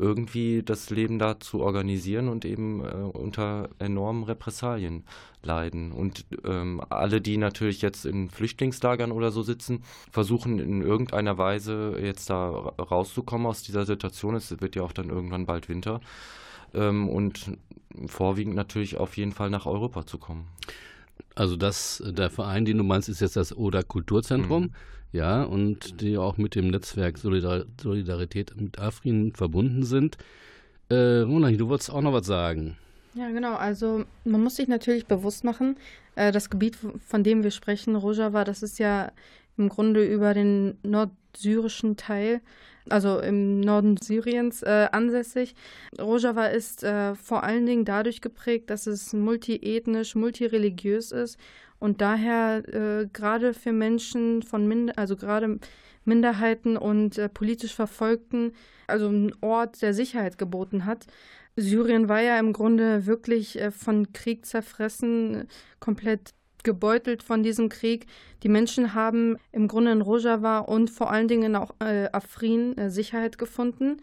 irgendwie 0.00 0.62
das 0.62 0.88
Leben 0.88 1.18
da 1.18 1.38
zu 1.38 1.60
organisieren 1.60 2.28
und 2.28 2.46
eben 2.46 2.82
äh, 2.82 2.88
unter 2.88 3.68
enormen 3.78 4.22
Repressalien 4.22 5.04
leiden. 5.42 5.92
Und 5.92 6.24
ähm, 6.44 6.80
alle, 6.88 7.20
die 7.20 7.36
natürlich 7.36 7.82
jetzt 7.82 8.06
in 8.06 8.30
Flüchtlingslagern 8.30 9.12
oder 9.12 9.30
so 9.30 9.42
sitzen, 9.42 9.82
versuchen 10.10 10.58
in 10.58 10.80
irgendeiner 10.80 11.36
Weise 11.36 11.98
jetzt 12.02 12.30
da 12.30 12.48
rauszukommen 12.48 13.46
aus 13.46 13.62
dieser 13.62 13.84
Situation. 13.84 14.34
Es 14.34 14.58
wird 14.60 14.74
ja 14.74 14.82
auch 14.82 14.92
dann 14.92 15.10
irgendwann 15.10 15.44
bald 15.44 15.68
Winter 15.68 16.00
ähm, 16.72 17.06
und 17.06 17.58
vorwiegend 18.06 18.54
natürlich 18.54 18.96
auf 18.96 19.18
jeden 19.18 19.32
Fall 19.32 19.50
nach 19.50 19.66
Europa 19.66 20.06
zu 20.06 20.16
kommen. 20.16 20.46
Also 21.34 21.56
das, 21.56 22.02
der 22.06 22.30
Verein, 22.30 22.64
den 22.64 22.78
du 22.78 22.84
meinst, 22.84 23.08
ist 23.08 23.20
jetzt 23.20 23.36
das 23.36 23.56
Oder 23.56 23.82
Kulturzentrum, 23.82 24.64
mhm. 24.64 24.72
Ja, 25.12 25.42
und 25.42 26.00
die 26.00 26.16
auch 26.16 26.36
mit 26.36 26.54
dem 26.54 26.68
Netzwerk 26.68 27.18
Solidar 27.18 27.64
Solidarität 27.80 28.60
mit 28.60 28.78
Afrin 28.78 29.32
verbunden 29.32 29.82
sind. 29.82 30.18
Äh, 30.88 31.20
Ronald, 31.20 31.60
du 31.60 31.68
wolltest 31.68 31.90
auch 31.90 32.00
noch 32.00 32.12
was 32.12 32.26
sagen. 32.26 32.76
Ja, 33.14 33.30
genau. 33.30 33.54
Also 33.54 34.04
man 34.24 34.42
muss 34.42 34.56
sich 34.56 34.68
natürlich 34.68 35.06
bewusst 35.06 35.44
machen, 35.44 35.76
äh, 36.14 36.32
das 36.32 36.50
Gebiet, 36.50 36.78
von 37.06 37.24
dem 37.24 37.42
wir 37.42 37.50
sprechen, 37.50 37.96
Rojava, 37.96 38.44
das 38.44 38.62
ist 38.62 38.78
ja 38.78 39.12
im 39.56 39.68
Grunde 39.68 40.04
über 40.04 40.32
den 40.32 40.78
nordsyrischen 40.82 41.96
Teil 41.96 42.40
also 42.88 43.20
im 43.20 43.60
Norden 43.60 43.96
Syriens 43.96 44.62
äh, 44.62 44.88
ansässig. 44.90 45.54
Rojava 46.00 46.46
ist 46.46 46.82
äh, 46.82 47.14
vor 47.14 47.42
allen 47.42 47.66
Dingen 47.66 47.84
dadurch 47.84 48.20
geprägt, 48.20 48.70
dass 48.70 48.86
es 48.86 49.12
multiethnisch, 49.12 50.14
multireligiös 50.14 51.12
ist 51.12 51.38
und 51.80 52.00
daher 52.00 52.62
äh, 52.68 53.08
gerade 53.12 53.52
für 53.54 53.72
Menschen 53.72 54.42
von 54.42 54.68
Minder 54.68 54.92
also 54.96 55.16
gerade 55.16 55.58
Minderheiten 56.04 56.76
und 56.76 57.18
äh, 57.18 57.28
politisch 57.28 57.74
Verfolgten, 57.74 58.52
also 58.86 59.08
ein 59.08 59.32
Ort 59.40 59.82
der 59.82 59.94
Sicherheit 59.94 60.38
geboten 60.38 60.86
hat. 60.86 61.06
Syrien 61.56 62.08
war 62.08 62.20
ja 62.20 62.38
im 62.38 62.52
Grunde 62.52 63.06
wirklich 63.06 63.60
äh, 63.60 63.70
von 63.70 64.12
Krieg 64.12 64.46
zerfressen, 64.46 65.48
komplett 65.78 66.34
gebeutelt 66.62 67.22
von 67.22 67.42
diesem 67.42 67.68
Krieg. 67.68 68.06
Die 68.42 68.48
Menschen 68.48 68.94
haben 68.94 69.36
im 69.52 69.68
Grunde 69.68 69.92
in 69.92 70.02
Rojava 70.02 70.58
und 70.58 70.90
vor 70.90 71.10
allen 71.10 71.28
Dingen 71.28 71.56
auch 71.56 71.74
äh, 71.80 72.08
Afrin 72.12 72.76
äh, 72.76 72.90
Sicherheit 72.90 73.38
gefunden. 73.38 73.98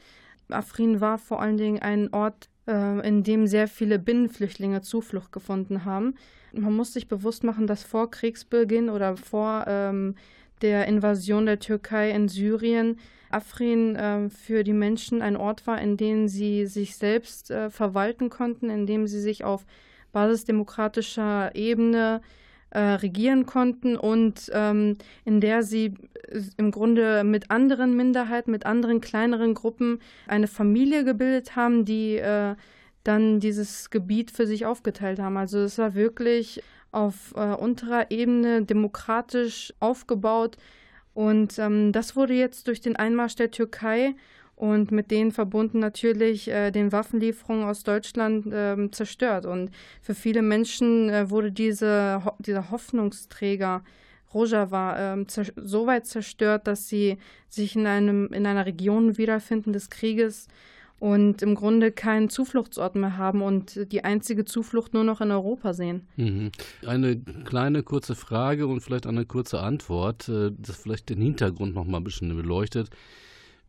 Afrin 0.50 1.02
war 1.02 1.18
vor 1.18 1.42
allen 1.42 1.58
Dingen 1.58 1.82
ein 1.82 2.14
Ort, 2.14 2.50
in 2.68 3.24
dem 3.24 3.48
sehr 3.48 3.68
viele 3.70 3.98
Binnenflüchtlinge 3.98 4.82
Zuflucht 4.82 5.32
gefunden 5.32 5.86
haben. 5.86 6.16
Man 6.52 6.76
muss 6.76 6.94
sich 6.94 7.08
bewusst 7.08 7.44
machen, 7.44 7.66
dass 7.66 7.84
vor 7.84 8.12
Kriegsbeginn 8.12 8.90
oder 8.90 9.16
vor 9.16 9.66
ähm, 9.68 10.16
der 10.62 10.88
Invasion 10.88 11.46
der 11.46 11.60
Türkei 11.60 12.12
in 12.12 12.28
Syrien 12.28 12.98
Afrin 13.30 13.96
äh, 13.96 14.30
für 14.30 14.64
die 14.64 14.74
Menschen 14.74 15.22
ein 15.22 15.36
Ort 15.36 15.68
war, 15.68 15.82
in 15.82 15.98
dem 15.98 16.28
sie 16.28 16.66
sich 16.66 16.96
selbst 16.96 17.52
äh, 17.52 17.70
verwalten 17.70 18.30
konnten, 18.30 18.70
in 18.70 18.86
dem 18.86 19.08
sie 19.08 19.20
sich 19.20 19.44
auf 19.44 19.66
basisdemokratischer 20.14 21.54
Ebene 21.56 22.22
äh, 22.70 22.80
regieren 22.80 23.46
konnten 23.46 23.96
und 23.96 24.52
ähm, 24.54 24.98
in 25.26 25.40
der 25.42 25.64
sie 25.64 25.94
äh, 26.28 26.42
im 26.58 26.72
Grunde 26.72 27.24
mit 27.24 27.50
anderen 27.50 27.96
Minderheiten, 27.96 28.52
mit 28.52 28.66
anderen 28.66 29.02
kleineren 29.02 29.54
Gruppen 29.54 30.00
eine 30.28 30.48
Familie 30.48 31.04
gebildet 31.04 31.56
haben, 31.56 31.86
die 31.86 32.18
äh, 32.18 32.56
dann 33.04 33.40
dieses 33.40 33.90
Gebiet 33.90 34.32
für 34.32 34.46
sich 34.46 34.66
aufgeteilt 34.66 35.20
haben. 35.20 35.38
Also 35.38 35.60
es 35.60 35.78
war 35.78 35.96
wirklich 35.96 36.62
auf 36.92 37.34
äh, 37.36 37.54
unterer 37.54 38.12
Ebene 38.12 38.64
demokratisch 38.64 39.74
aufgebaut. 39.80 40.58
Und 41.14 41.58
ähm, 41.58 41.94
das 41.94 42.16
wurde 42.16 42.34
jetzt 42.34 42.68
durch 42.68 42.82
den 42.82 42.96
Einmarsch 42.96 43.36
der 43.36 43.50
Türkei 43.50 44.16
und 44.58 44.92
mit 44.92 45.12
denen 45.12 45.32
verbunden 45.32 45.78
natürlich 45.78 46.50
äh, 46.50 46.72
den 46.72 46.92
Waffenlieferungen 46.92 47.64
aus 47.64 47.84
Deutschland 47.84 48.48
äh, 48.52 48.90
zerstört. 48.92 49.46
Und 49.46 49.70
für 50.02 50.16
viele 50.16 50.42
Menschen 50.42 51.10
äh, 51.10 51.30
wurde 51.30 51.52
diese, 51.52 52.24
ho 52.26 52.32
dieser 52.40 52.72
Hoffnungsträger 52.72 53.84
Rojava 54.34 55.14
äh, 55.14 55.26
so 55.56 55.86
weit 55.86 56.08
zerstört, 56.08 56.66
dass 56.66 56.90
sie 56.90 57.18
sich 57.50 57.76
in, 57.76 57.86
einem, 57.86 58.34
in 58.34 58.48
einer 58.48 58.66
Region 58.66 59.20
wiederfinden 59.20 59.74
des 59.74 59.92
Krieges 59.92 60.48
und 60.98 61.44
im 61.44 61.54
Grunde 61.54 61.92
keinen 61.92 62.28
Zufluchtsort 62.30 62.96
mehr 62.96 63.16
haben 63.16 63.44
und 63.44 63.92
die 63.92 64.04
einzige 64.04 64.44
Zuflucht 64.44 64.96
nur 64.96 65.04
noch 65.04 65.22
in 65.22 65.30
Europa 65.30 65.74
sehen. 65.74 66.08
Mhm. 66.16 66.52
Eine 66.84 67.18
kleine 67.46 67.84
kurze 67.84 68.16
Frage 68.16 68.66
und 68.66 68.82
vielleicht 68.82 69.06
eine 69.06 69.26
kurze 69.26 69.60
Antwort, 69.60 70.28
äh, 70.30 70.52
das 70.58 70.78
vielleicht 70.78 71.10
den 71.10 71.22
Hintergrund 71.22 71.76
noch 71.76 71.86
mal 71.86 71.98
ein 71.98 72.04
bisschen 72.04 72.36
beleuchtet. 72.36 72.90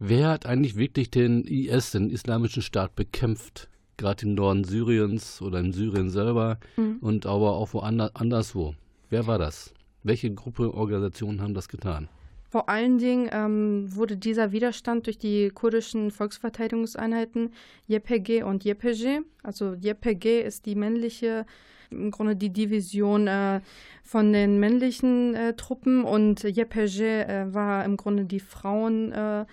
Wer 0.01 0.29
hat 0.29 0.47
eigentlich 0.47 0.77
wirklich 0.77 1.11
den 1.11 1.43
IS, 1.45 1.91
den 1.91 2.11
Islamischen 2.11 2.63
Staat, 2.63 2.95
bekämpft? 2.95 3.69
Gerade 3.97 4.27
im 4.27 4.35
Norden 4.35 4.63
Syriens 4.63 5.43
oder 5.43 5.59
in 5.59 5.73
Syrien 5.73 6.09
selber 6.09 6.59
mhm. 6.77 6.99
und 7.01 7.27
aber 7.27 7.57
auch 7.57 7.75
woanders 7.75 8.15
anderswo. 8.15 8.75
Wer 9.11 9.27
war 9.27 9.39
das? 9.39 9.75
Welche 10.05 10.33
Gruppe 10.33 10.73
Organisationen 10.73 11.41
haben 11.41 11.55
das 11.55 11.69
getan? 11.69 12.09
Vor 12.51 12.69
allen 12.69 12.99
Dingen 12.99 13.29
ähm, 13.33 13.95
wurde 13.95 14.17
dieser 14.17 14.53
Widerstand 14.53 15.07
durch 15.07 15.19
die 15.19 15.51
kurdischen 15.51 16.11
Volksverteidigungseinheiten 16.11 17.53
YPG 17.89 18.43
und 18.45 18.65
YPG, 18.65 19.21
also 19.43 19.75
YPG 19.75 20.43
ist 20.43 20.65
die 20.65 20.75
männliche, 20.75 21.45
im 21.91 22.11
Grunde 22.11 22.37
die 22.37 22.51
Division 22.53 23.27
äh, 23.27 23.61
von 24.03 24.33
den 24.33 24.59
männlichen 24.61 25.35
äh, 25.35 25.55
Truppen 25.55 26.05
und 26.05 26.45
YPG 26.45 27.03
äh, 27.03 27.53
war 27.53 27.85
im 27.85 27.97
Grunde 27.97 28.25
die 28.25 28.41
Fraueneinheit, 28.41 29.47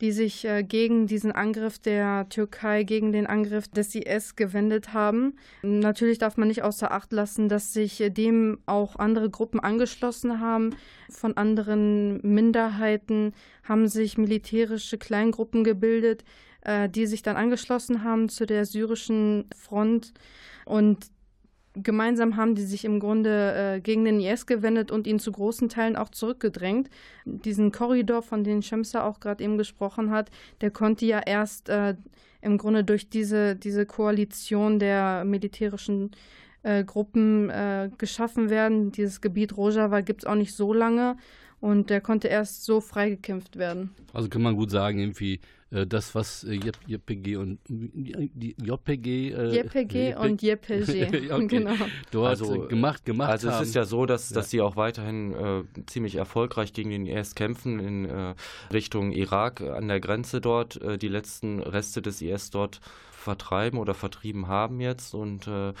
die 0.00 0.12
sich 0.12 0.44
äh, 0.46 0.62
gegen 0.62 1.06
diesen 1.06 1.32
Angriff 1.32 1.78
der 1.78 2.28
Türkei, 2.28 2.84
gegen 2.84 3.12
den 3.12 3.26
Angriff 3.26 3.68
des 3.68 3.94
IS 3.94 4.34
gewendet 4.34 4.94
haben. 4.94 5.34
Natürlich 5.62 6.18
darf 6.18 6.36
man 6.36 6.48
nicht 6.48 6.62
außer 6.62 6.90
Acht 6.90 7.12
lassen, 7.12 7.48
dass 7.48 7.72
sich 7.72 8.00
äh, 8.00 8.10
dem 8.10 8.58
auch 8.66 8.96
andere 8.96 9.28
Gruppen 9.28 9.60
angeschlossen 9.60 10.40
haben. 10.40 10.74
Von 11.10 11.36
anderen 11.36 12.20
Minderheiten 12.22 13.32
haben 13.62 13.88
sich 13.88 14.16
militärische 14.16 14.96
Kleingruppen 14.96 15.64
gebildet, 15.64 16.24
äh, 16.62 16.88
die 16.88 17.06
sich 17.06 17.22
dann 17.22 17.36
angeschlossen 17.36 18.04
haben 18.04 18.28
zu 18.28 18.46
der 18.46 18.64
syrischen 18.64 19.46
Front. 19.56 20.12
Und 20.64 21.10
gemeinsam 21.74 22.36
haben 22.36 22.54
die 22.54 22.64
sich 22.64 22.84
im 22.84 23.00
Grunde 23.00 23.76
äh, 23.76 23.80
gegen 23.80 24.04
den 24.04 24.20
IS 24.20 24.46
gewendet 24.46 24.90
und 24.90 25.06
ihn 25.06 25.18
zu 25.18 25.32
großen 25.32 25.68
Teilen 25.68 25.96
auch 25.96 26.10
zurückgedrängt. 26.10 26.90
Diesen 27.24 27.72
Korridor, 27.72 28.22
von 28.22 28.44
dem 28.44 28.62
Shemsa 28.62 29.04
auch 29.04 29.20
gerade 29.20 29.44
eben 29.44 29.58
gesprochen 29.58 30.10
hat, 30.10 30.30
der 30.60 30.70
konnte 30.70 31.06
ja 31.06 31.20
erst 31.20 31.68
äh, 31.68 31.94
im 32.42 32.58
Grunde 32.58 32.84
durch 32.84 33.08
diese, 33.08 33.56
diese 33.56 33.86
Koalition 33.86 34.78
der 34.78 35.24
militärischen 35.24 36.10
äh, 36.62 36.84
Gruppen 36.84 37.50
äh, 37.50 37.90
geschaffen 37.98 38.50
werden. 38.50 38.92
Dieses 38.92 39.20
Gebiet 39.20 39.56
Rojava 39.56 40.00
gibt 40.00 40.22
es 40.22 40.26
auch 40.26 40.34
nicht 40.34 40.54
so 40.54 40.72
lange 40.72 41.16
und 41.60 41.90
der 41.90 42.00
konnte 42.00 42.28
erst 42.28 42.64
so 42.64 42.80
freigekämpft 42.80 43.56
werden. 43.56 43.90
Also 44.12 44.28
kann 44.28 44.42
man 44.42 44.56
gut 44.56 44.70
sagen, 44.70 44.98
irgendwie 44.98 45.40
das, 45.70 46.14
was 46.16 46.44
äh, 46.44 46.58
JPG 46.86 47.36
und 47.36 47.60
die 47.68 48.56
JPG, 48.60 49.30
äh, 49.30 49.62
JPG 49.62 50.16
und 50.16 50.42
JPG 50.42 51.30
okay. 51.32 51.46
genau. 51.46 51.74
dort 52.10 52.28
also, 52.28 52.66
gemacht, 52.66 53.04
gemacht 53.04 53.30
also 53.30 53.48
haben. 53.48 53.54
Also 53.54 53.62
es 53.62 53.68
ist 53.68 53.74
ja 53.74 53.84
so, 53.84 54.04
dass, 54.04 54.30
dass 54.30 54.50
sie 54.50 54.60
auch 54.60 54.76
weiterhin 54.76 55.32
äh, 55.32 55.62
ziemlich 55.86 56.16
erfolgreich 56.16 56.72
gegen 56.72 56.90
den 56.90 57.06
IS 57.06 57.34
kämpfen 57.34 57.78
in 57.78 58.04
äh, 58.06 58.34
Richtung 58.72 59.12
Irak 59.12 59.60
an 59.60 59.86
der 59.86 60.00
Grenze 60.00 60.40
dort, 60.40 60.80
äh, 60.82 60.98
die 60.98 61.08
letzten 61.08 61.60
Reste 61.60 62.02
des 62.02 62.20
IS 62.20 62.50
dort 62.50 62.80
vertreiben 63.20 63.78
oder 63.78 63.94
vertrieben 63.94 64.48
haben 64.48 64.80
jetzt 64.80 65.14
und 65.14 65.46
äh, 65.46 65.72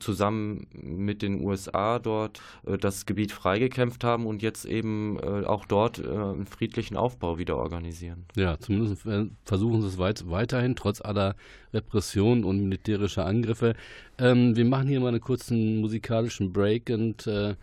zusammen 0.00 0.66
mit 0.72 1.22
den 1.22 1.40
USA 1.42 1.98
dort 1.98 2.40
äh, 2.66 2.78
das 2.78 3.06
Gebiet 3.06 3.32
freigekämpft 3.32 4.02
haben 4.04 4.26
und 4.26 4.42
jetzt 4.42 4.64
eben 4.64 5.18
äh, 5.18 5.44
auch 5.44 5.66
dort 5.66 5.98
äh, 5.98 6.08
einen 6.08 6.46
friedlichen 6.46 6.96
Aufbau 6.96 7.38
wieder 7.38 7.56
organisieren. 7.56 8.24
Ja, 8.34 8.58
zumindest 8.58 9.06
versuchen 9.44 9.82
sie 9.82 9.88
es 9.88 9.98
weit, 9.98 10.28
weiterhin, 10.30 10.76
trotz 10.76 11.00
aller 11.00 11.36
Repressionen 11.72 12.44
und 12.44 12.62
militärischer 12.62 13.26
Angriffe. 13.26 13.74
Ähm, 14.18 14.56
wir 14.56 14.64
machen 14.64 14.88
hier 14.88 15.00
mal 15.00 15.08
einen 15.08 15.20
kurzen 15.20 15.80
musikalischen 15.80 16.52
Break 16.52 16.90
und 16.90 17.26
äh, 17.26 17.54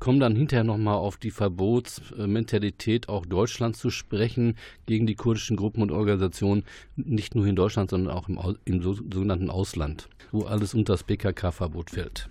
kommen 0.00 0.18
dann 0.18 0.34
hinterher 0.34 0.64
nochmal 0.64 0.96
auf 0.96 1.18
die 1.18 1.30
Verbotsmentalität 1.30 3.08
auch 3.08 3.26
Deutschlands 3.26 3.78
zu 3.78 3.90
sprechen 3.90 4.56
gegen 4.86 5.06
die 5.06 5.14
kurdischen 5.14 5.56
Gruppen 5.56 5.82
und 5.82 5.92
Organisationen, 5.92 6.64
nicht 6.96 7.34
nur 7.34 7.46
in 7.46 7.54
Deutschland, 7.54 7.90
sondern 7.90 8.16
auch 8.16 8.28
im, 8.28 8.38
im 8.64 8.82
sogenannten 8.82 9.50
Ausland, 9.50 10.08
wo 10.32 10.42
alles 10.42 10.74
unter 10.74 10.94
das 10.94 11.04
PKK-Verbot 11.04 11.90
fällt. 11.90 12.28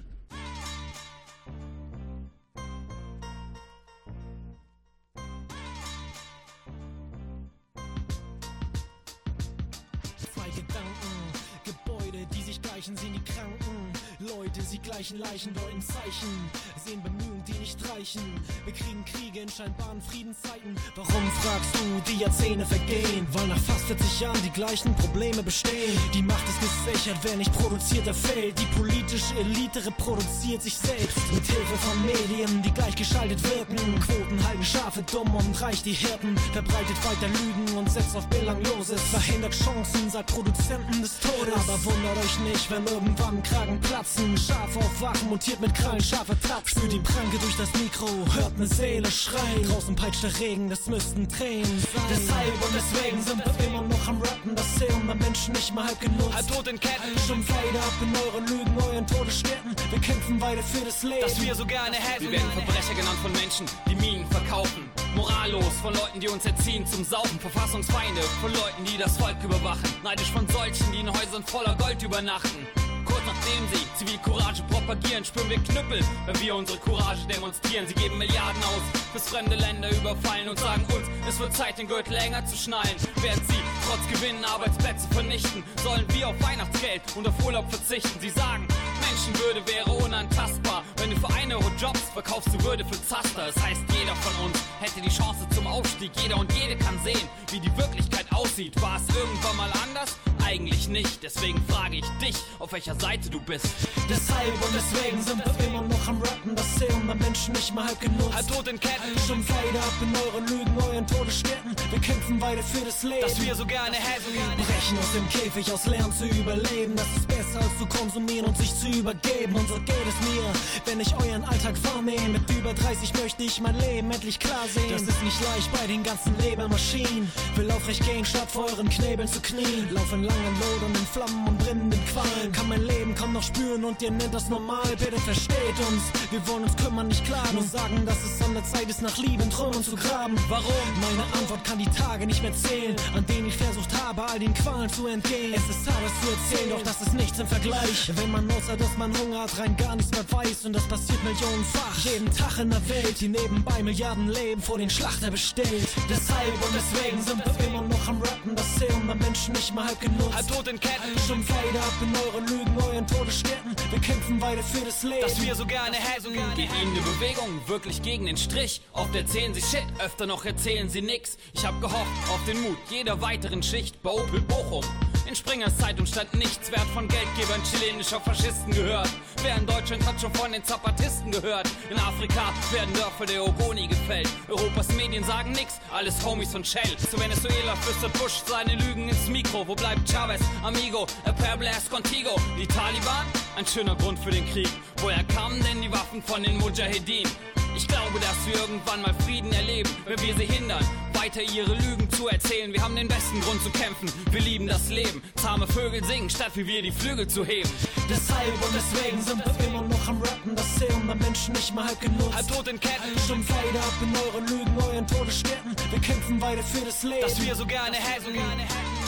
Gleichen 15.00 15.20
Leichen, 15.20 15.54
deuten 15.54 15.82
Zeichen, 15.82 16.28
sehen 16.76 17.02
Bemühungen, 17.02 17.42
die 17.48 17.54
nicht 17.54 17.80
reichen. 17.90 18.20
Wir 18.66 18.74
kriegen 18.74 19.06
Kriege 19.06 19.40
in 19.40 19.48
scheinbaren 19.48 20.02
Friedenszeiten. 20.02 20.76
Warum 20.94 21.32
fragst 21.40 21.74
du, 21.76 22.12
die 22.12 22.18
Jahrzehnte 22.20 22.66
vergehen? 22.66 23.26
Weil 23.32 23.48
nach 23.48 23.60
fast 23.60 23.86
40 23.86 24.20
Jahren 24.20 24.42
die 24.44 24.50
gleichen 24.50 24.94
Probleme 24.96 25.42
bestehen. 25.42 25.98
Die 26.14 26.22
Macht 26.22 26.44
ist 26.50 26.60
gesichert, 26.60 27.18
wer 27.22 27.38
nicht 27.38 27.54
produziert, 27.54 28.08
der 28.08 28.14
fällt. 28.14 28.60
Die 28.60 28.66
politische 28.78 29.40
Elite 29.40 29.86
reproduziert 29.86 30.62
sich 30.64 30.76
selbst. 30.76 31.18
Mit 31.32 31.46
Hilfe 31.46 31.78
von 31.78 32.06
Medien, 32.06 32.62
die 32.62 32.72
gleichgeschaltet 32.72 33.42
wirken. 33.56 33.78
Quoten 34.02 34.46
halten 34.46 34.66
Schafe 34.66 35.02
dumm 35.04 35.34
und 35.34 35.62
reich 35.62 35.82
die 35.82 35.94
Hirten. 35.94 36.38
Verbreitet 36.52 36.98
weiter 37.08 37.32
Lügen 37.40 37.78
und 37.78 37.90
setzt 37.90 38.18
auf 38.18 38.28
Belangloses. 38.28 39.00
Verhindert 39.00 39.56
Chancen, 39.56 40.10
sagt 40.10 40.34
Produzenten 40.34 41.02
des 41.02 41.18
Todes. 41.22 41.56
Aber 41.56 41.86
wundert 41.86 42.18
euch 42.18 42.40
nicht, 42.52 42.70
wenn 42.70 42.86
irgendwann 42.86 43.42
Kragen 43.44 43.80
platzen 43.80 44.10
Katzen, 44.10 44.38
Schaf 44.38 44.76
aufwachen, 44.90 45.30
montiert 45.30 45.60
mit 45.60 45.74
Krallen, 45.74 46.02
scharfe 46.02 46.36
Tats. 46.42 46.72
Spür 46.72 46.88
die 46.88 47.00
Pranke 47.00 47.38
durch 47.40 47.56
das 47.58 47.72
Mikro, 47.74 48.08
hört 48.34 48.58
ne 48.58 48.68
Seele 48.68 49.10
schreien. 49.12 49.64
Draußen 49.68 49.96
peitscht 49.96 50.24
der 50.24 50.40
Regen, 50.40 50.70
das 50.70 50.88
müssten 50.88 51.28
Tränen 51.28 51.80
sein. 51.80 52.02
Deshalb 52.10 52.54
und 52.66 52.74
deswegen 52.76 53.22
sind 53.22 53.42
wir 53.46 53.68
immer 53.68 53.82
noch 53.82 54.08
am 54.08 54.22
Rappen. 54.22 54.56
Das 54.56 54.76
Serum 54.76 55.06
der 55.08 55.16
Menschen 55.16 55.54
nicht 55.54 55.74
mal 55.74 55.86
halb 55.86 56.00
genutzt. 56.00 56.34
Halb 56.34 56.48
tot 56.48 56.68
in 56.68 56.80
Ketten, 56.80 57.18
schon 57.28 57.44
Fade 57.44 57.80
ab 57.80 57.94
in 58.02 58.16
euren 58.16 58.48
Lügen, 58.48 58.78
euren 58.78 59.08
Todesstätten. 59.08 59.76
Wir 59.90 60.00
kämpfen 60.00 60.40
beide 60.40 60.64
für 60.64 60.86
das 60.86 61.04
Leben, 61.04 61.22
das 61.22 61.42
wir 61.42 61.56
so 61.56 61.66
gerne 61.66 61.96
hätten. 61.96 62.24
Wir 62.24 62.32
werden 62.32 62.52
Verbrecher 62.52 62.94
genannt 62.94 63.20
von 63.22 63.32
Menschen, 63.34 63.66
die 63.90 63.96
Minen 63.96 64.26
verkaufen. 64.28 64.90
Morallos 65.16 65.74
von 65.82 65.94
Leuten, 65.94 66.20
die 66.20 66.28
uns 66.28 66.46
erziehen 66.46 66.86
zum 66.86 67.04
Saufen. 67.04 67.40
Verfassungsfeinde 67.40 68.22
von 68.42 68.52
Leuten, 68.54 68.86
die 68.86 68.98
das 68.98 69.18
Volk 69.18 69.38
überwachen. 69.44 69.90
Neidisch 70.04 70.32
von 70.32 70.48
solchen, 70.48 70.92
die 70.92 71.00
in 71.00 71.10
Häusern 71.10 71.44
voller 71.44 71.76
Gold 71.76 72.02
übernachten. 72.04 72.68
Kurz 73.10 73.26
nachdem 73.26 73.64
sie 73.74 73.86
Zivilcourage 73.98 74.64
propagieren, 74.70 75.26
spüren 75.26 75.50
wir 75.50 75.58
Knüppel, 75.58 76.00
wenn 76.26 76.40
wir 76.40 76.56
unsere 76.56 76.78
Courage 76.78 77.26
demonstrieren. 77.28 77.88
Sie 77.88 77.96
geben 77.96 78.18
Milliarden 78.18 78.64
aus 78.64 78.84
fürs 79.12 79.30
fremde 79.30 79.56
Länder 79.56 79.90
überfallen 79.92 80.48
und 80.48 80.60
sagen 80.60 80.86
uns, 80.94 81.08
es 81.28 81.40
wird 81.40 81.54
Zeit, 81.56 81.78
den 81.78 81.88
Gürtel 81.88 82.14
länger 82.14 82.46
zu 82.46 82.56
schnallen. 82.56 82.96
Während 83.22 83.46
sie 83.48 83.60
trotz 83.88 84.08
Gewinnen 84.14 84.46
Arbeitsplätze 84.46 85.08
vernichten, 85.10 85.64
sollen 85.84 86.06
wir 86.14 86.30
auf 86.30 86.42
Weihnachtsgeld 86.42 87.02
und 87.16 87.28
auf 87.28 87.46
Urlaub 87.46 87.70
verzichten. 87.70 88.20
Sie 88.20 88.30
sagen, 88.30 88.68
Menschenwürde 89.02 89.62
wäre 89.68 89.92
unantastbar. 89.92 90.84
Wenn 90.98 91.10
du 91.10 91.18
für 91.18 91.34
eine 91.34 91.58
Euro 91.58 91.72
Jobs 91.80 92.02
verkaufst 92.14 92.50
du 92.54 92.64
Würde 92.64 92.86
für 92.86 93.02
Zaster. 93.04 93.48
Das 93.48 93.64
heißt, 93.64 93.82
jeder 93.98 94.16
von 94.16 94.46
uns 94.46 94.60
hätte 94.80 95.02
die 95.02 95.10
Chance 95.10 95.48
zum 95.56 95.66
Aufstieg. 95.68 96.12
Jeder 96.22 96.38
und 96.38 96.52
jede 96.54 96.78
kann 96.78 97.00
sehen, 97.04 97.28
wie 97.52 97.60
die 97.60 97.76
Wirklichkeit 97.78 98.26
aussieht. 98.32 98.80
War 98.82 98.98
es 98.98 99.16
irgendwann 99.16 99.58
mal 99.58 99.72
anders? 99.84 100.18
Eigentlich 100.50 100.88
nicht. 100.88 101.22
Deswegen 101.22 101.64
frage 101.68 101.98
ich 101.98 102.06
dich, 102.20 102.36
auf 102.58 102.72
welcher 102.72 103.00
Seite 103.00 103.30
du 103.30 103.40
bist. 103.40 103.68
Deshalb 104.10 104.52
und 104.66 104.74
deswegen 104.74 105.22
sind 105.22 105.46
wir 105.46 105.68
immer 105.68 105.84
noch 105.84 106.08
am 106.08 106.20
Rappen. 106.24 106.56
Das 106.56 106.76
Serum 106.76 107.06
der 107.06 107.18
Menschen 107.18 107.54
nicht 107.54 107.76
mal 107.76 107.86
halb 107.86 108.02
genutzt. 108.02 108.34
Halb 108.34 108.48
tot 108.48 108.68
in 108.68 108.80
Ketten. 108.80 109.14
Schon 109.28 109.44
Fade 109.44 109.80
ab 109.80 109.94
in 110.02 110.16
euren 110.16 110.48
Lügen, 110.48 110.76
euren 110.82 111.06
Todesstätten. 111.06 111.76
Wir 111.92 112.00
kämpfen 112.00 112.40
beide 112.40 112.64
für 112.64 112.84
das 112.84 113.04
Leben. 113.04 113.22
Das 113.22 113.40
wir 113.40 113.54
so 113.54 113.64
gerne 113.64 113.96
hätten. 113.96 114.34
Brechen 114.58 114.98
aus 114.98 115.12
dem 115.14 115.30
Käfig, 115.30 115.72
aus 115.72 115.86
Lernen 115.86 116.14
zu 116.14 116.26
überleben. 116.26 116.96
Das 116.96 117.08
ist 117.16 117.28
besser 117.28 117.60
als 117.62 117.78
zu 117.78 117.86
konsumieren 117.86 118.48
und 118.48 118.58
sich 118.58 118.74
zu 118.74 118.88
übergeben. 118.88 119.54
Und 119.54 119.68
so 119.68 119.76
geht 119.76 120.08
es 120.08 120.28
mir, 120.34 120.44
wenn 120.86 121.00
ich 121.00 121.14
euren 121.14 121.44
Alltag 121.44 121.76
wahrnehme. 121.94 122.30
Mit 122.30 122.50
über 122.50 122.74
30 122.74 123.14
möchte 123.22 123.44
ich 123.44 123.62
mein 123.62 123.78
Leben 123.80 124.10
endlich 124.10 124.40
klar 124.40 124.66
sehen. 124.74 124.90
Das 124.90 125.04
ist 125.04 125.22
nicht 125.22 125.40
leicht 125.44 125.72
bei 125.72 125.86
den 125.86 126.02
ganzen 126.02 126.36
Lebermaschinen. 126.40 127.32
Will 127.56 127.70
aufrecht 127.70 128.04
gehen, 128.04 128.26
statt 128.26 128.50
vor 128.50 128.66
euren 128.66 128.90
Knebeln 128.90 129.28
zu 129.28 129.40
knien. 129.42 129.88
Lauf 129.92 130.12
in 130.12 130.24
langen 130.40 130.60
lodernden 130.60 131.08
Flammen 131.08 131.48
und 131.48 131.58
brennenden 131.60 132.06
Qualen. 132.06 132.52
Kann 132.52 132.68
mein 132.70 132.82
Leben 132.84 133.16
kaum 133.16 133.34
noch 133.34 133.44
spüren 133.44 133.84
und 133.84 134.02
ihr 134.02 134.12
nennt 134.12 134.34
das 134.34 134.50
normal. 134.50 134.88
Bitte 134.98 135.20
versteht 135.20 135.78
uns, 135.90 136.04
wir 136.32 136.48
wollen 136.48 136.64
uns 136.64 136.76
kümmern, 136.76 137.08
nicht 137.08 137.26
klagen. 137.26 137.58
Und 137.58 137.70
sagen, 137.70 138.06
dass 138.06 138.18
es 138.24 138.42
an 138.42 138.54
der 138.54 138.64
Zeit 138.64 138.90
ist, 138.90 139.02
nach 139.02 139.18
Lieben 139.18 139.50
Trümmern 139.50 139.84
zu 139.84 139.96
graben. 139.96 140.36
Warum? 140.48 140.90
Meine 141.02 141.24
Antwort 141.34 141.64
kann 141.64 141.80
die 141.80 141.90
Tage 141.90 142.26
nicht 142.26 142.42
mehr 142.42 142.54
zählen, 142.54 142.96
an 143.16 143.26
denen 143.26 143.48
ich 143.48 143.58
versucht 143.58 143.92
habe, 144.04 144.24
all 144.24 144.40
den 144.40 144.54
Qualen 144.54 144.90
zu 144.90 145.08
entgehen. 145.08 145.54
Es 145.54 145.70
ist 145.70 145.88
hart, 145.88 146.04
das 146.04 146.14
zu 146.22 146.28
erzählen, 146.32 146.70
doch 146.72 146.84
das 146.84 147.02
ist 147.02 147.14
nichts 147.14 147.40
im 147.40 147.48
Vergleich. 147.48 148.12
Wenn 148.16 148.32
man 148.32 148.50
außer, 148.52 148.78
dass 148.78 148.98
man 148.98 149.18
Hunger 149.18 149.42
hat, 149.42 149.58
rein 149.60 149.76
gar 149.78 149.96
nichts 149.96 150.12
mehr 150.12 150.26
weiß. 150.30 150.66
Und 150.66 150.74
das 150.74 150.88
passiert 150.88 151.24
millionenfach. 151.24 151.98
Jeden 152.04 152.32
Tag 152.34 152.60
in 152.60 152.70
der 152.70 152.90
Welt, 152.90 153.20
die 153.20 153.28
nebenbei 153.28 153.84
Milliarden 153.84 154.30
Leben 154.30 154.62
vor 154.62 154.78
den 154.78 154.90
Schlachter 154.90 155.32
bestellt. 155.32 155.88
Deshalb 156.10 156.54
und 156.66 156.74
deswegen 156.76 157.22
sind 157.22 157.44
wir 157.44 157.68
immer 157.68 157.82
noch 157.82 158.08
am 158.08 158.22
Rappen. 158.22 158.56
Das 158.56 158.76
Serum 158.76 159.08
der 159.08 159.16
Menschen 159.16 159.54
nicht 159.54 159.74
mal 159.74 159.86
halb 159.86 160.00
genutzt. 160.00 160.29
Halb 160.34 160.48
tot 160.48 160.68
in 160.68 160.80
Ketten. 160.80 161.18
Schon 161.28 161.44
Fade 161.44 161.80
ab 161.80 161.94
in 162.02 162.16
euren 162.16 162.48
Lügen, 162.48 162.78
euren 162.82 163.08
Todesstätten. 163.08 163.76
Wir 163.90 164.00
kämpfen 164.00 164.40
beide 164.40 164.64
für 164.64 164.86
das 164.86 165.04
Leben. 165.04 165.22
Das 165.22 165.42
wir 165.42 165.56
so 165.56 165.66
gerne 165.66 165.96
hätten. 165.96 166.34
Geht 166.56 166.70
ihnen 166.82 166.94
die 166.94 167.02
Bewegung 167.02 167.68
wirklich 167.68 168.02
gegen 168.02 168.26
den 168.26 168.38
Strich? 168.38 168.82
Oft 168.94 169.16
erzählen 169.16 169.54
sie 169.54 169.62
Shit, 169.62 169.86
öfter 170.00 170.26
noch 170.26 170.46
erzählen 170.46 170.90
sie 170.90 171.02
nix. 171.02 171.38
Ich 171.54 171.66
hab 171.66 171.80
gehofft 171.82 172.30
auf 172.30 172.44
den 172.46 172.62
Mut 172.62 172.78
jeder 172.90 173.22
weiteren 173.22 173.64
Schicht 173.64 174.02
bei 174.02 174.12
Opel 174.12 174.42
Bochum. 174.42 174.84
In 175.30 175.36
Springers 175.36 175.78
Zeitung 175.78 176.08
stand 176.08 176.34
nichts 176.34 176.72
wert 176.72 176.88
von 176.92 177.08
Geldgebern 177.08 177.62
chilenischer 177.64 178.20
Faschisten 178.20 178.74
gehört. 178.74 179.12
Wer 179.44 179.58
in 179.58 179.66
Deutschland 179.68 180.04
hat 180.08 180.20
schon 180.20 180.34
von 180.34 180.52
den 180.52 180.64
Zapatisten 180.64 181.30
gehört? 181.30 181.70
In 181.92 182.00
Afrika 182.00 182.52
werden 182.72 182.92
Dörfer 182.96 183.28
der 183.28 183.46
Ogoni 183.46 183.86
gefällt. 183.86 184.28
Europas 184.48 184.88
Medien 184.94 185.24
sagen 185.24 185.52
nix, 185.52 185.80
alles 185.94 186.26
Homies 186.26 186.56
und 186.56 186.66
Shell. 186.66 186.98
Zu 186.98 187.22
Venezuela 187.22 187.76
flüstert 187.76 188.14
Bush 188.14 188.42
seine 188.48 188.74
Lügen 188.74 189.08
ins 189.08 189.28
Mikro. 189.28 189.68
Wo 189.68 189.76
bleibt 189.76 190.10
Chavez, 190.10 190.42
Amigo, 190.64 191.06
a 191.26 191.32
Perbles 191.32 191.88
Contigo? 191.92 192.32
Die 192.60 192.66
Taliban? 192.66 193.28
Ein 193.56 193.68
schöner 193.68 193.96
Grund 193.98 194.18
für 194.18 194.32
den 194.32 194.50
Krieg. 194.50 194.70
Woher 194.98 195.24
kamen 195.26 195.64
denn 195.64 195.84
die 195.84 195.92
Waffen 195.92 196.24
von 196.24 196.42
den 196.42 196.58
Mujahedin? 196.58 197.28
Ich 197.76 197.88
glaube, 197.88 198.20
dass 198.20 198.46
wir 198.46 198.56
irgendwann 198.56 199.02
mal 199.02 199.14
Frieden 199.26 199.52
erleben, 199.52 199.90
wenn 200.06 200.22
wir 200.22 200.36
sie 200.36 200.46
hindern, 200.46 200.84
weiter 201.14 201.42
ihre 201.42 201.74
Lügen 201.74 202.10
zu 202.12 202.28
erzählen. 202.28 202.72
Wir 202.74 202.82
haben 202.82 202.96
den 202.96 203.08
besten 203.08 203.40
Grund 203.42 203.62
zu 203.64 203.70
kämpfen. 203.72 204.12
Wir 204.32 204.42
lieben 204.42 204.68
das 204.68 204.90
Leben. 204.90 205.22
Zahme 205.36 205.68
Vögel 205.68 206.04
singen, 206.04 206.30
statt 206.30 206.52
wie 206.56 206.66
wir 206.66 206.82
die 206.82 206.92
Flügel 206.92 207.28
zu 207.28 207.46
heben. 207.46 207.70
Deshalb 208.10 208.54
und 208.54 208.74
deswegen 208.74 209.22
sind 209.22 209.44
wir 209.46 209.68
immer 209.68 209.82
noch 209.84 210.08
am 210.08 210.22
Rappen. 210.22 210.56
Das 210.56 210.76
Serum 210.76 211.08
der 211.08 211.16
Menschen 211.16 211.54
nicht 211.54 211.74
mal 211.74 211.86
halb 211.86 212.02
genutzt. 212.02 212.36
Halb 212.36 212.48
tot 212.48 212.68
in 212.68 212.80
Ketten. 212.80 213.20
Stimmt 213.26 213.50
leider 213.50 213.86
ab 213.86 213.94
in 214.02 214.16
euren 214.16 214.48
Lügen, 214.48 214.78
euren 214.82 215.08
Todesstätten. 215.08 215.76
Wir 215.92 216.00
kämpfen 216.00 216.42
weiter 216.42 216.64
für 216.64 216.86
das 216.86 217.04
Leben. 217.04 217.22
Das 217.22 217.42
wir 217.42 217.56
so 217.56 217.66
gerne 217.66 217.98
hätten. 217.98 218.99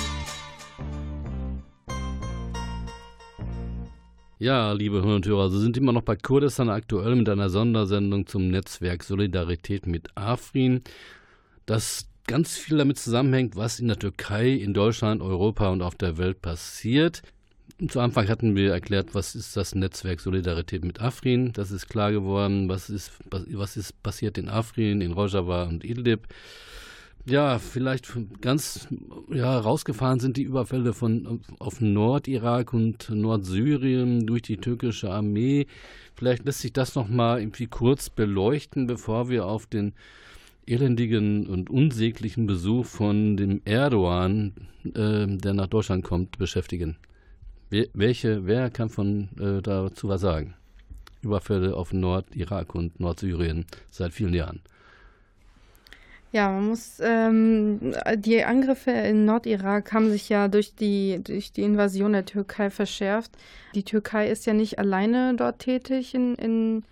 Ja, 4.41 4.71
liebe 4.71 5.03
Hörer 5.03 5.17
und 5.17 5.27
Hörer, 5.27 5.51
Sie 5.51 5.59
sind 5.59 5.77
immer 5.77 5.91
noch 5.91 6.01
bei 6.01 6.15
Kurdistan 6.15 6.67
aktuell 6.67 7.15
mit 7.15 7.29
einer 7.29 7.51
Sondersendung 7.51 8.25
zum 8.25 8.47
Netzwerk 8.47 9.03
Solidarität 9.03 9.85
mit 9.85 10.17
Afrin, 10.17 10.81
das 11.67 12.07
ganz 12.25 12.57
viel 12.57 12.79
damit 12.79 12.97
zusammenhängt, 12.97 13.55
was 13.55 13.79
in 13.79 13.87
der 13.87 13.99
Türkei, 13.99 14.49
in 14.49 14.73
Deutschland, 14.73 15.21
Europa 15.21 15.69
und 15.69 15.83
auf 15.83 15.93
der 15.93 16.17
Welt 16.17 16.41
passiert. 16.41 17.21
Zu 17.87 17.99
Anfang 17.99 18.29
hatten 18.29 18.55
wir 18.55 18.71
erklärt, 18.71 19.13
was 19.13 19.35
ist 19.35 19.55
das 19.55 19.75
Netzwerk 19.75 20.19
Solidarität 20.19 20.83
mit 20.83 21.01
Afrin. 21.01 21.53
Das 21.53 21.69
ist 21.69 21.87
klar 21.87 22.11
geworden, 22.11 22.67
was 22.67 22.89
ist, 22.89 23.11
was 23.29 23.77
ist 23.77 24.01
passiert 24.01 24.39
in 24.39 24.49
Afrin, 24.49 25.01
in 25.01 25.11
Rojava 25.11 25.65
und 25.65 25.83
Idlib 25.83 26.27
ja, 27.25 27.59
vielleicht 27.59 28.11
ganz 28.41 28.87
ja, 29.31 29.59
rausgefahren 29.59 30.19
sind 30.19 30.37
die 30.37 30.43
Überfälle 30.43 30.93
von 30.93 31.41
auf 31.59 31.81
Nordirak 31.81 32.73
und 32.73 33.09
Nordsyrien 33.09 34.25
durch 34.25 34.41
die 34.41 34.57
türkische 34.57 35.11
Armee. 35.11 35.67
Vielleicht 36.15 36.45
lässt 36.45 36.61
sich 36.61 36.73
das 36.73 36.95
noch 36.95 37.07
mal 37.07 37.39
irgendwie 37.39 37.67
kurz 37.67 38.09
beleuchten, 38.09 38.87
bevor 38.87 39.29
wir 39.29 39.45
auf 39.45 39.67
den 39.67 39.93
elendigen 40.65 41.47
und 41.47 41.69
unsäglichen 41.69 42.47
Besuch 42.47 42.85
von 42.85 43.37
dem 43.37 43.61
Erdogan, 43.65 44.53
äh, 44.85 45.27
der 45.27 45.53
nach 45.53 45.67
Deutschland 45.67 46.03
kommt, 46.03 46.37
beschäftigen. 46.37 46.97
Wer, 47.69 47.87
welche, 47.93 48.45
wer 48.45 48.69
kann 48.69 48.89
von 48.89 49.29
äh, 49.39 49.61
dazu 49.61 50.07
was 50.07 50.21
sagen? 50.21 50.55
Überfälle 51.21 51.75
auf 51.75 51.93
Nordirak 51.93 52.73
und 52.75 52.99
Nordsyrien 52.99 53.65
seit 53.89 54.13
vielen 54.13 54.33
Jahren. 54.33 54.61
Ja, 56.33 56.49
man 56.49 56.69
muss 56.69 57.01
ähm, 57.01 57.93
die 58.15 58.41
Angriffe 58.43 58.91
in 58.91 59.25
Nordirak 59.25 59.91
haben 59.91 60.09
sich 60.09 60.29
ja 60.29 60.47
durch 60.47 60.75
die 60.75 61.19
durch 61.21 61.51
die 61.51 61.63
Invasion 61.63 62.13
der 62.13 62.25
Türkei 62.25 62.69
verschärft. 62.69 63.31
Die 63.75 63.83
Türkei 63.83 64.29
ist 64.29 64.45
ja 64.45 64.53
nicht 64.53 64.79
alleine 64.79 65.35
dort 65.35 65.59
tätig 65.59 66.15
in, 66.15 66.35
in, 66.35 66.83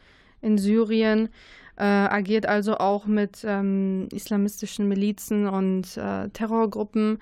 in 0.41 0.57
Syrien, 0.57 1.29
äh, 1.77 1.83
agiert 1.83 2.47
also 2.47 2.77
auch 2.77 3.05
mit 3.05 3.45
ähm, 3.45 4.09
islamistischen 4.11 4.89
Milizen 4.89 5.47
und 5.47 5.95
äh, 5.95 6.27
Terrorgruppen, 6.29 7.19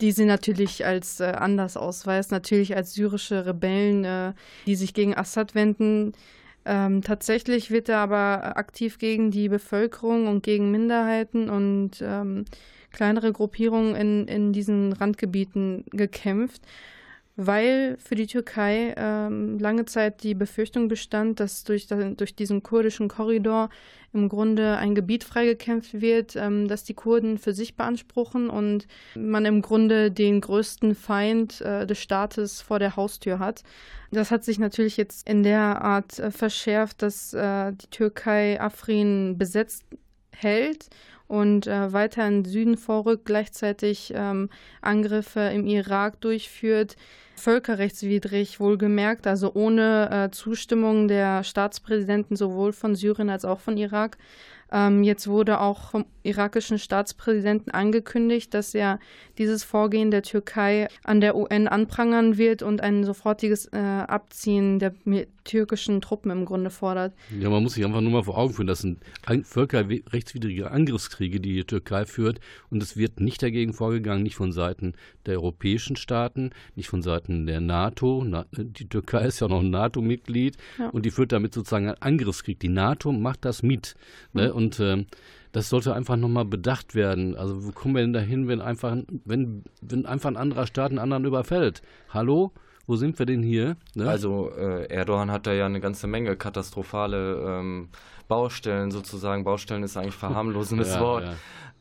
die 0.00 0.12
sie 0.12 0.24
natürlich 0.24 0.86
als 0.86 1.18
äh, 1.18 1.24
anders 1.24 1.76
ausweist, 1.76 2.30
natürlich 2.30 2.76
als 2.76 2.94
syrische 2.94 3.44
Rebellen, 3.44 4.04
äh, 4.04 4.32
die 4.66 4.76
sich 4.76 4.94
gegen 4.94 5.16
Assad 5.16 5.56
wenden. 5.56 6.12
Ähm, 6.68 7.00
tatsächlich 7.02 7.70
wird 7.70 7.88
er 7.88 7.98
aber 7.98 8.56
aktiv 8.56 8.98
gegen 8.98 9.30
die 9.30 9.48
Bevölkerung 9.48 10.26
und 10.26 10.42
gegen 10.42 10.72
Minderheiten 10.72 11.48
und 11.48 12.02
ähm, 12.02 12.44
kleinere 12.90 13.32
Gruppierungen 13.32 13.94
in, 13.94 14.26
in 14.26 14.52
diesen 14.52 14.92
Randgebieten 14.92 15.84
gekämpft, 15.92 16.62
weil 17.36 17.96
für 17.98 18.14
die 18.14 18.26
Türkei 18.26 18.94
ähm, 18.96 19.58
lange 19.58 19.84
Zeit 19.84 20.22
die 20.22 20.34
Befürchtung 20.34 20.88
bestand, 20.88 21.38
dass 21.38 21.64
durch, 21.64 21.86
durch 21.86 22.34
diesen 22.34 22.62
kurdischen 22.62 23.08
Korridor 23.08 23.68
im 24.14 24.30
Grunde 24.30 24.78
ein 24.78 24.94
Gebiet 24.94 25.22
freigekämpft 25.22 26.00
wird, 26.00 26.34
ähm, 26.36 26.66
das 26.66 26.84
die 26.84 26.94
Kurden 26.94 27.36
für 27.36 27.52
sich 27.52 27.76
beanspruchen 27.76 28.48
und 28.48 28.86
man 29.14 29.44
im 29.44 29.60
Grunde 29.60 30.10
den 30.10 30.40
größten 30.40 30.94
Feind 30.94 31.60
äh, 31.60 31.86
des 31.86 31.98
Staates 31.98 32.62
vor 32.62 32.78
der 32.78 32.96
Haustür 32.96 33.38
hat. 33.38 33.62
Das 34.10 34.30
hat 34.30 34.42
sich 34.42 34.58
natürlich 34.58 34.96
jetzt 34.96 35.28
in 35.28 35.42
der 35.42 35.82
Art 35.82 36.18
äh, 36.18 36.30
verschärft, 36.30 37.02
dass 37.02 37.34
äh, 37.34 37.72
die 37.72 37.90
Türkei 37.90 38.58
Afrin 38.58 39.36
besetzt 39.36 39.84
hält 40.32 40.88
und 41.28 41.66
äh, 41.66 41.92
weiter 41.92 42.26
in 42.26 42.42
den 42.42 42.50
Süden 42.50 42.76
vorrückt, 42.76 43.24
gleichzeitig 43.24 44.12
ähm, 44.14 44.48
Angriffe 44.80 45.40
im 45.40 45.66
Irak 45.66 46.20
durchführt, 46.20 46.96
völkerrechtswidrig 47.36 48.60
wohlgemerkt, 48.60 49.26
also 49.26 49.52
ohne 49.54 50.10
äh, 50.10 50.30
Zustimmung 50.30 51.08
der 51.08 51.44
Staatspräsidenten 51.44 52.36
sowohl 52.36 52.72
von 52.72 52.94
Syrien 52.94 53.30
als 53.30 53.44
auch 53.44 53.60
von 53.60 53.76
Irak. 53.76 54.18
Ähm, 54.72 55.04
jetzt 55.04 55.28
wurde 55.28 55.60
auch 55.60 55.90
vom 55.90 56.06
irakischen 56.22 56.78
Staatspräsidenten 56.78 57.70
angekündigt, 57.70 58.52
dass 58.52 58.74
er 58.74 58.98
dieses 59.38 59.62
Vorgehen 59.62 60.10
der 60.10 60.22
Türkei 60.22 60.88
an 61.04 61.20
der 61.20 61.36
UN 61.36 61.68
anprangern 61.68 62.36
wird 62.36 62.62
und 62.62 62.80
ein 62.80 63.04
sofortiges 63.04 63.66
äh, 63.66 63.78
Abziehen 63.78 64.78
der 64.78 64.92
türkischen 65.46 66.00
Truppen 66.00 66.30
im 66.30 66.44
Grunde 66.44 66.70
fordert. 66.70 67.14
Ja, 67.38 67.48
man 67.48 67.62
muss 67.62 67.74
sich 67.74 67.84
einfach 67.84 68.00
nur 68.00 68.12
mal 68.12 68.24
vor 68.24 68.36
Augen 68.36 68.52
führen, 68.52 68.66
das 68.66 68.80
sind 68.80 68.98
völkerrechtswidrige 69.44 70.70
Angriffskriege, 70.70 71.40
die 71.40 71.54
die 71.54 71.64
Türkei 71.64 72.04
führt 72.04 72.40
und 72.70 72.82
es 72.82 72.96
wird 72.96 73.20
nicht 73.20 73.42
dagegen 73.42 73.72
vorgegangen, 73.72 74.22
nicht 74.22 74.36
von 74.36 74.52
Seiten 74.52 74.94
der 75.24 75.36
europäischen 75.36 75.96
Staaten, 75.96 76.50
nicht 76.74 76.88
von 76.88 77.02
Seiten 77.02 77.46
der 77.46 77.60
NATO. 77.60 78.26
Die 78.52 78.88
Türkei 78.88 79.26
ist 79.26 79.40
ja 79.40 79.48
noch 79.48 79.60
ein 79.60 79.70
NATO-Mitglied 79.70 80.56
ja. 80.78 80.88
und 80.90 81.06
die 81.06 81.10
führt 81.10 81.32
damit 81.32 81.54
sozusagen 81.54 81.86
einen 81.86 82.02
Angriffskrieg. 82.02 82.60
Die 82.60 82.68
NATO 82.68 83.12
macht 83.12 83.44
das 83.44 83.62
mit. 83.62 83.94
Ne? 84.32 84.48
Mhm. 84.48 84.54
Und 84.54 84.80
äh, 84.80 85.04
das 85.52 85.70
sollte 85.70 85.94
einfach 85.94 86.16
nochmal 86.16 86.44
bedacht 86.44 86.94
werden. 86.94 87.36
Also 87.36 87.64
wo 87.64 87.72
kommen 87.72 87.94
wir 87.94 88.02
denn 88.02 88.12
dahin, 88.12 88.48
wenn 88.48 88.60
einfach, 88.60 88.96
wenn, 89.24 89.64
wenn 89.80 90.04
einfach 90.04 90.28
ein 90.28 90.36
anderer 90.36 90.66
Staat 90.66 90.90
einen 90.90 90.98
anderen 90.98 91.24
überfällt? 91.24 91.80
Hallo? 92.10 92.52
Wo 92.86 92.96
sind 92.96 93.18
wir 93.18 93.26
denn 93.26 93.42
hier? 93.42 93.76
Ne? 93.94 94.08
Also 94.08 94.50
äh, 94.50 94.86
Erdogan 94.86 95.30
hat 95.30 95.46
da 95.46 95.52
ja 95.52 95.66
eine 95.66 95.80
ganze 95.80 96.06
Menge 96.06 96.36
katastrophale 96.36 97.44
ähm, 97.46 97.88
Baustellen 98.28 98.90
sozusagen. 98.90 99.44
Baustellen 99.44 99.82
ist 99.82 99.96
eigentlich 99.96 100.14
verharmlosendes 100.14 100.94
ja, 100.94 101.00
Wort. 101.00 101.24
Ja 101.24 101.34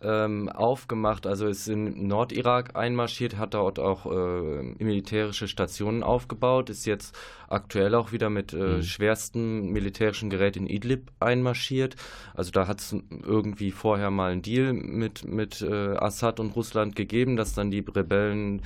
ähm, 0.06 0.50
aufgemacht, 0.50 1.26
also 1.26 1.48
ist 1.48 1.68
in 1.68 2.08
Nordirak 2.08 2.76
einmarschiert, 2.76 3.38
hat 3.38 3.54
dort 3.54 3.80
auch 3.80 4.06
äh, 4.06 4.62
militärische 4.78 5.48
Stationen 5.48 6.04
aufgebaut, 6.04 6.70
ist 6.70 6.86
jetzt 6.86 7.18
aktuell 7.48 7.96
auch 7.96 8.12
wieder 8.12 8.30
mit 8.30 8.54
äh, 8.54 8.58
mhm. 8.58 8.82
schwersten 8.84 9.72
militärischen 9.72 10.30
Gerät 10.30 10.58
in 10.58 10.68
Idlib 10.68 11.12
einmarschiert. 11.20 11.96
Also 12.34 12.52
da 12.52 12.68
hat 12.68 12.82
es 12.82 12.96
irgendwie 13.10 13.72
vorher 13.72 14.12
mal 14.12 14.32
einen 14.32 14.42
Deal 14.42 14.74
mit, 14.74 15.26
mit 15.28 15.62
äh, 15.62 15.96
Assad 15.98 16.40
und 16.40 16.56
Russland 16.56 16.96
gegeben, 16.96 17.36
dass 17.36 17.54
dann 17.54 17.72
die 17.72 17.80
Rebellen 17.80 18.62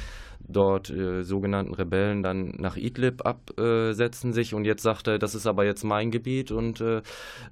dort 0.50 0.90
äh, 0.90 1.24
sogenannten 1.24 1.74
Rebellen 1.74 2.24
dann 2.24 2.56
nach 2.58 2.76
Idlib 2.76 3.26
absetzen 3.26 4.34
sich 4.34 4.54
und 4.54 4.66
jetzt 4.66 4.84
sagt 4.84 5.08
er, 5.08 5.20
das 5.20 5.36
ist 5.36 5.48
aber 5.48 5.66
jetzt 5.66 5.84
mein 5.84 6.12
Gebiet 6.12 6.52
und 6.52 6.82
äh, 6.82 7.02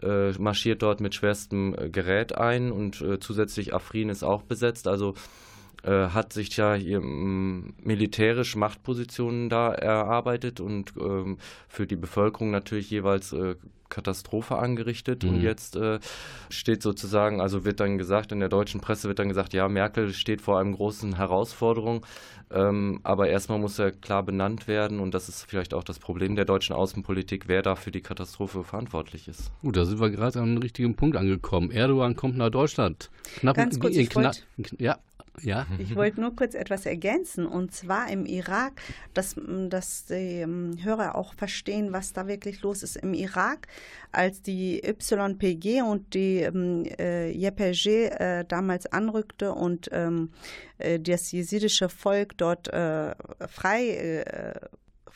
äh, 0.02 0.34
marschiert 0.40 0.82
dort 0.82 1.00
mit 1.00 1.16
schwerstem 1.16 1.76
äh, 1.78 1.90
Gerät 1.90 2.38
ein 2.38 2.72
und 2.72 3.04
zusätzlich 3.20 3.74
Afrin 3.74 4.10
ist 4.10 4.24
auch 4.24 4.44
besetzt. 4.44 4.88
Also 4.88 5.14
hat 5.84 6.34
sich 6.34 6.58
ja 6.58 6.74
hier, 6.74 6.98
m, 6.98 7.76
militärisch 7.82 8.56
Machtpositionen 8.56 9.48
da 9.48 9.72
erarbeitet 9.72 10.60
und 10.60 10.94
ähm, 11.00 11.38
für 11.70 11.86
die 11.86 11.96
Bevölkerung 11.96 12.50
natürlich 12.52 12.90
jeweils 12.90 13.32
äh, 13.32 13.56
Katastrophe 13.90 14.58
angerichtet. 14.58 15.24
Mhm. 15.24 15.30
Und 15.30 15.42
jetzt 15.42 15.76
äh, 15.76 16.00
steht 16.50 16.82
sozusagen, 16.82 17.42
also 17.42 17.66
wird 17.66 17.80
dann 17.80 17.98
gesagt, 17.98 18.32
in 18.32 18.40
der 18.40 18.50
deutschen 18.50 18.82
Presse 18.82 19.08
wird 19.08 19.20
dann 19.20 19.30
gesagt, 19.30 19.54
ja, 19.54 19.68
Merkel 19.68 20.14
steht 20.14 20.42
vor 20.42 20.60
einem 20.60 20.74
großen 20.74 21.16
Herausforderung. 21.16 22.06
Ähm, 22.50 23.02
aber 23.04 23.28
erstmal 23.28 23.60
muss 23.60 23.78
er 23.78 23.92
klar 23.92 24.24
benannt 24.24 24.70
werden 24.70 25.02
und 25.02 25.14
das 25.14 25.28
ist 25.28 25.44
vielleicht 25.44 25.74
auch 25.74 25.84
das 25.84 26.00
Problem 26.00 26.36
der 26.36 26.46
deutschen 26.46 26.74
Außenpolitik, 26.76 27.48
wer 27.48 27.62
da 27.62 27.76
für 27.76 27.92
die 27.92 28.00
Katastrophe 28.00 28.64
verantwortlich 28.64 29.28
ist. 29.28 29.52
Gut, 29.62 29.76
da 29.76 29.84
sind 29.84 30.00
wir 30.00 30.10
gerade 30.10 30.40
an 30.40 30.52
einem 30.52 30.58
richtigen 30.60 30.96
Punkt 30.96 31.18
angekommen. 31.18 31.72
Erdogan 31.72 32.16
kommt 32.16 32.38
nach 32.38 32.50
Deutschland. 32.50 33.10
Knapp 33.40 33.58
Ganz 33.58 33.78
kurz, 33.80 33.98
in, 33.98 34.08
in, 34.08 34.66
ja, 34.80 34.98
ja. 35.42 35.68
Ich 35.78 35.96
wollte 35.96 36.20
nur 36.22 36.36
kurz 36.36 36.56
etwas 36.56 36.86
ergänzen 36.86 37.46
und 37.46 37.74
zwar 37.74 38.10
im 38.10 38.26
Irak, 38.26 38.82
dass, 39.14 39.36
dass 39.70 40.06
die 40.06 40.42
ähm, 40.42 40.78
Hörer 40.82 41.16
auch 41.16 41.34
verstehen, 41.36 41.94
was 41.94 42.14
da 42.14 42.28
wirklich 42.28 42.62
los 42.62 42.84
ist. 42.84 42.98
Im 42.98 43.14
Irak, 43.14 43.68
als 44.12 44.42
die 44.42 44.82
YPG 44.84 45.82
und 45.84 46.14
die 46.14 46.40
ähm, 46.40 46.86
äh, 46.98 47.32
YPG 47.32 48.06
äh, 48.06 48.46
damals 48.46 48.88
anrückte 48.88 49.54
und 49.54 49.90
ähm, 49.92 50.32
äh, 50.80 51.00
das 51.00 51.32
jesidische 51.32 51.90
Volk 51.90 52.38
dort 52.38 52.68
äh, 52.74 53.14
frei 53.48 54.24
äh, 54.26 54.54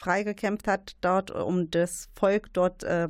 freigekämpft 0.02 0.68
hat, 0.68 0.96
dort, 1.02 1.30
um 1.30 1.70
das 1.70 2.10
Volk 2.16 2.52
dort 2.54 2.84
äh, 2.84 3.08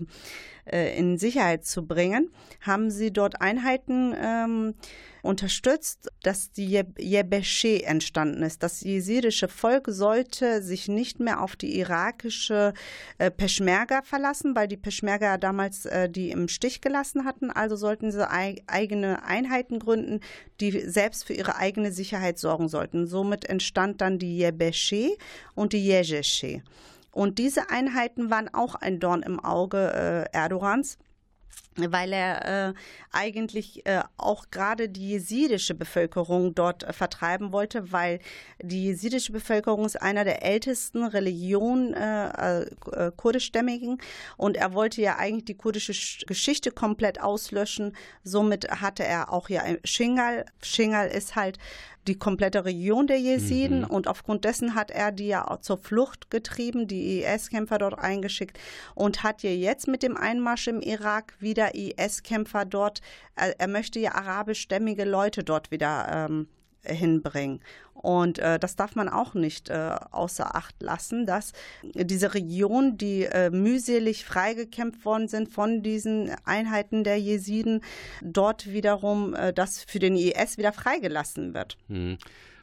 äh, 0.65 0.97
in 0.97 1.17
Sicherheit 1.17 1.65
zu 1.65 1.87
bringen, 1.87 2.29
haben 2.59 2.91
sie 2.91 3.13
dort 3.13 3.41
Einheiten 3.41 4.13
ähm, 4.21 4.73
unterstützt, 5.21 6.09
dass 6.23 6.51
die 6.51 6.83
Yebeshe 6.99 7.83
entstanden 7.83 8.43
ist. 8.43 8.63
Das 8.63 8.81
jesidische 8.81 9.47
Volk 9.47 9.87
sollte 9.89 10.61
sich 10.61 10.87
nicht 10.87 11.19
mehr 11.19 11.41
auf 11.41 11.55
die 11.55 11.77
irakische 11.77 12.73
äh, 13.17 13.31
Peschmerga 13.31 14.01
verlassen, 14.03 14.55
weil 14.55 14.67
die 14.67 14.77
Peschmerga 14.77 15.37
damals 15.37 15.85
äh, 15.85 16.09
die 16.09 16.31
im 16.31 16.47
Stich 16.47 16.81
gelassen 16.81 17.25
hatten. 17.25 17.51
Also 17.51 17.75
sollten 17.75 18.11
sie 18.11 18.29
ei 18.29 18.55
eigene 18.67 19.23
Einheiten 19.23 19.79
gründen, 19.79 20.19
die 20.59 20.71
selbst 20.89 21.25
für 21.25 21.33
ihre 21.33 21.55
eigene 21.55 21.91
Sicherheit 21.91 22.39
sorgen 22.39 22.67
sollten. 22.67 23.07
Somit 23.07 23.45
entstand 23.45 24.01
dann 24.01 24.19
die 24.19 24.39
Yebeshe 24.39 25.17
und 25.55 25.73
die 25.73 25.85
Yejeshe. 25.85 26.63
Und 27.11 27.39
diese 27.39 27.69
Einheiten 27.69 28.29
waren 28.29 28.53
auch 28.53 28.75
ein 28.75 28.99
Dorn 28.99 29.21
im 29.21 29.39
Auge 29.39 30.27
äh, 30.33 30.37
Erdogans 30.37 30.97
weil 31.77 32.11
er 32.11 32.69
äh, 32.69 32.73
eigentlich 33.11 33.85
äh, 33.85 34.03
auch 34.17 34.45
gerade 34.51 34.89
die 34.89 35.11
jesidische 35.11 35.73
Bevölkerung 35.73 36.53
dort 36.53 36.83
äh, 36.83 36.91
vertreiben 36.91 37.53
wollte, 37.53 37.91
weil 37.91 38.19
die 38.61 38.85
jesidische 38.85 39.31
Bevölkerung 39.31 39.85
ist 39.85 40.01
einer 40.01 40.25
der 40.25 40.43
ältesten 40.43 41.05
Religionen 41.05 41.93
äh, 41.93 42.61
äh, 42.63 43.11
kurdischstämmigen 43.15 44.01
und 44.35 44.57
er 44.57 44.73
wollte 44.73 45.01
ja 45.01 45.17
eigentlich 45.17 45.45
die 45.45 45.57
kurdische 45.57 45.93
Geschichte 46.25 46.71
komplett 46.71 47.21
auslöschen. 47.21 47.95
Somit 48.23 48.69
hatte 48.69 49.05
er 49.05 49.31
auch 49.31 49.47
ja 49.47 49.63
Shingal. 49.85 50.45
Shingal 50.61 51.07
ist 51.07 51.35
halt 51.35 51.57
die 52.07 52.17
komplette 52.17 52.65
Region 52.65 53.07
der 53.07 53.19
Jesiden 53.19 53.81
mhm. 53.81 53.87
und 53.87 54.07
aufgrund 54.07 54.45
dessen 54.45 54.75
hat 54.75 54.91
er 54.91 55.11
die 55.11 55.27
ja 55.27 55.47
auch 55.47 55.61
zur 55.61 55.77
Flucht 55.77 56.31
getrieben, 56.31 56.87
die 56.87 57.21
IS-Kämpfer 57.21 57.77
dort 57.77 57.99
eingeschickt 57.99 58.59
und 58.95 59.23
hat 59.23 59.43
ja 59.43 59.51
jetzt 59.51 59.87
mit 59.87 60.03
dem 60.03 60.17
Einmarsch 60.17 60.67
im 60.67 60.81
Irak 60.81 61.33
wieder 61.39 61.75
IS-Kämpfer 61.75 62.65
dort, 62.65 63.01
er, 63.35 63.59
er 63.59 63.67
möchte 63.67 63.99
ja 63.99 64.15
arabischstämmige 64.15 65.05
Leute 65.05 65.43
dort 65.43 65.71
wieder 65.71 66.27
ähm, 66.29 66.47
hinbringen. 66.83 67.61
Und 67.93 68.39
äh, 68.39 68.57
das 68.57 68.75
darf 68.75 68.95
man 68.95 69.09
auch 69.09 69.35
nicht 69.35 69.69
äh, 69.69 69.95
außer 70.11 70.55
Acht 70.55 70.81
lassen, 70.81 71.25
dass 71.25 71.53
diese 71.93 72.33
Regionen, 72.33 72.97
die 72.97 73.23
äh, 73.23 73.51
mühselig 73.51 74.25
freigekämpft 74.25 75.05
worden 75.05 75.27
sind 75.27 75.49
von 75.49 75.83
diesen 75.83 76.31
Einheiten 76.43 77.03
der 77.03 77.19
Jesiden, 77.19 77.81
dort 78.23 78.71
wiederum 78.71 79.35
äh, 79.35 79.53
das 79.53 79.83
für 79.83 79.99
den 79.99 80.15
IS 80.15 80.57
wieder 80.57 80.73
freigelassen 80.73 81.53
wird. 81.53 81.77
Hm. 81.87 82.17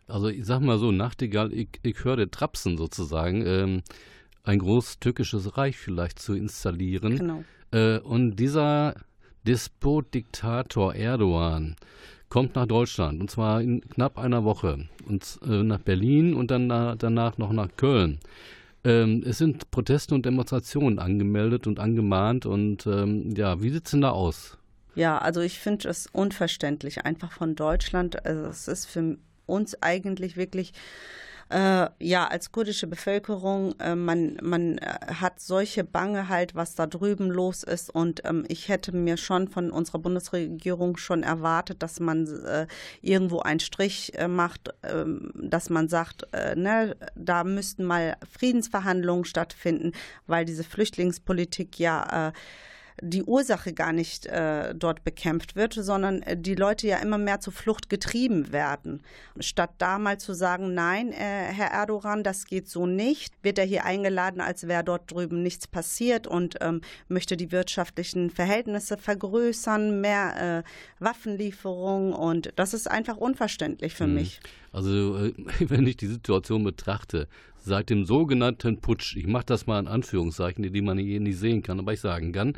Also 0.09 0.29
ich 0.29 0.45
sag 0.45 0.61
mal 0.61 0.79
so, 0.79 0.91
Nachtigall, 0.91 1.53
ich, 1.53 1.69
ich 1.83 2.03
höre 2.03 2.29
Trapsen 2.31 2.79
sozusagen, 2.79 3.47
ähm, 3.47 3.83
ein 4.43 4.59
groß 4.59 4.99
türkisches 4.99 5.57
Reich 5.59 5.77
vielleicht 5.77 6.19
zu 6.19 6.35
installieren. 6.35 7.19
Genau. 7.19 7.45
Äh, 7.71 7.99
und 7.99 8.37
dieser 8.37 8.95
Despot, 9.47 10.13
Diktator 10.15 10.95
Erdogan, 10.95 11.77
kommt 12.29 12.55
nach 12.55 12.67
Deutschland 12.67 13.21
und 13.21 13.31
zwar 13.31 13.61
in 13.61 13.81
knapp 13.81 14.19
einer 14.19 14.45
Woche 14.45 14.87
und 15.07 15.39
äh, 15.47 15.63
nach 15.63 15.81
Berlin 15.81 16.35
und 16.35 16.51
dann 16.51 16.67
na, 16.67 16.95
danach 16.97 17.39
noch 17.39 17.53
nach 17.53 17.69
Köln. 17.77 18.19
Ähm, 18.85 19.25
es 19.27 19.39
sind 19.39 19.71
Proteste 19.71 20.15
und 20.15 20.25
Demonstrationen 20.25 20.99
angemeldet 20.99 21.67
und 21.67 21.81
angemahnt 21.81 22.47
und 22.47 22.87
ähm, 22.87 23.35
ja, 23.37 23.61
wie 23.63 23.71
sieht 23.71 23.87
es 23.87 23.91
denn 23.91 24.03
da 24.03 24.11
aus? 24.11 24.57
Ja, 24.95 25.19
also 25.19 25.41
ich 25.41 25.59
finde 25.59 25.89
es 25.89 26.07
unverständlich, 26.13 27.05
einfach 27.05 27.33
von 27.33 27.55
Deutschland. 27.55 28.25
Also 28.27 28.47
es 28.47 28.69
ist 28.69 28.87
für 28.87 29.17
uns 29.47 29.83
eigentlich 29.83 30.37
wirklich 30.37 30.73
äh, 31.51 31.89
ja, 31.99 32.27
als 32.27 32.53
kurdische 32.53 32.87
Bevölkerung, 32.87 33.75
äh, 33.81 33.95
man, 33.95 34.37
man 34.43 34.79
äh, 34.79 35.15
hat 35.15 35.41
solche 35.41 35.83
Bange 35.83 36.29
halt, 36.29 36.55
was 36.55 36.75
da 36.75 36.87
drüben 36.87 37.31
los 37.31 37.63
ist. 37.63 37.89
Und 37.89 38.23
ähm, 38.25 38.45
ich 38.49 38.69
hätte 38.69 38.93
mir 38.93 39.17
schon 39.17 39.49
von 39.49 39.71
unserer 39.71 39.99
Bundesregierung 39.99 40.97
schon 40.97 41.23
erwartet, 41.23 41.83
dass 41.83 42.01
man 42.01 42.27
äh, 42.45 42.67
irgendwo 43.01 43.41
einen 43.41 43.61
Strich 43.61 44.13
äh, 44.19 44.29
macht, 44.29 44.75
ähm, 44.83 45.33
dass 45.35 45.71
man 45.71 45.89
sagt, 45.89 46.27
äh, 46.33 46.55
ne, 46.55 46.97
da 47.15 47.45
müssten 47.45 47.85
mal 47.85 48.17
Friedensverhandlungen 48.31 49.25
stattfinden, 49.25 49.93
weil 50.27 50.45
diese 50.45 50.65
Flüchtlingspolitik 50.65 51.79
ja 51.79 52.33
die 53.01 53.23
Ursache 53.23 53.73
gar 53.73 53.93
nicht 53.93 54.27
äh, 54.27 54.75
dort 54.75 55.05
bekämpft 55.05 55.57
wird, 55.57 55.75
sondern 55.75 56.23
äh, 56.23 56.37
die 56.37 56.55
Leute 56.55 56.87
ja 56.87 56.99
immer 56.99 57.19
mehr 57.19 57.41
zur 57.41 57.53
Flucht 57.53 57.89
getrieben 57.89 58.53
werden. 58.53 59.03
Statt 59.41 59.71
da 59.79 59.99
mal 59.99 60.19
zu 60.19 60.35
sagen, 60.35 60.75
nein, 60.75 61.13
äh, 61.13 61.15
Herr 61.15 61.71
Erdogan, 61.71 62.25
das 62.25 62.47
geht 62.47 62.69
so 62.69 62.87
nicht, 62.87 63.35
wird 63.43 63.59
er 63.59 63.65
hier 63.65 63.85
eingeladen, 63.85 64.41
als 64.41 64.67
wäre 64.67 64.85
dort 64.85 65.11
drüben 65.11 65.43
nichts 65.43 65.67
passiert 65.67 66.27
und 66.27 66.57
ähm, 66.61 66.81
möchte 67.09 67.37
die 67.37 67.53
wirtschaftlichen 67.53 68.31
Verhältnisse 68.31 68.97
vergrößern, 68.97 70.01
mehr 70.01 70.65
äh, 70.65 71.03
Waffenlieferungen 71.03 72.13
und 72.13 72.53
das 72.57 72.75
ist 72.75 72.91
einfach 72.91 73.17
unverständlich 73.17 73.95
für 73.95 74.07
mhm. 74.07 74.15
mich. 74.15 74.41
Also 74.73 75.17
äh, 75.27 75.35
wenn 75.61 75.87
ich 75.87 75.97
die 75.97 76.09
Situation 76.09 76.65
betrachte, 76.65 77.29
seit 77.69 77.91
dem 77.91 78.05
sogenannten 78.05 78.81
Putsch, 78.81 79.17
ich 79.17 79.27
mache 79.27 79.47
das 79.47 79.67
mal 79.67 79.79
in 79.79 79.87
Anführungszeichen, 79.89 80.73
die 80.73 80.83
man 80.83 80.99
hier 80.99 81.21
nicht 81.21 81.39
sehen 81.39 81.63
kann, 81.63 81.79
aber 81.79 81.93
ich 81.93 82.01
sagen 82.01 82.33
kann, 82.33 82.55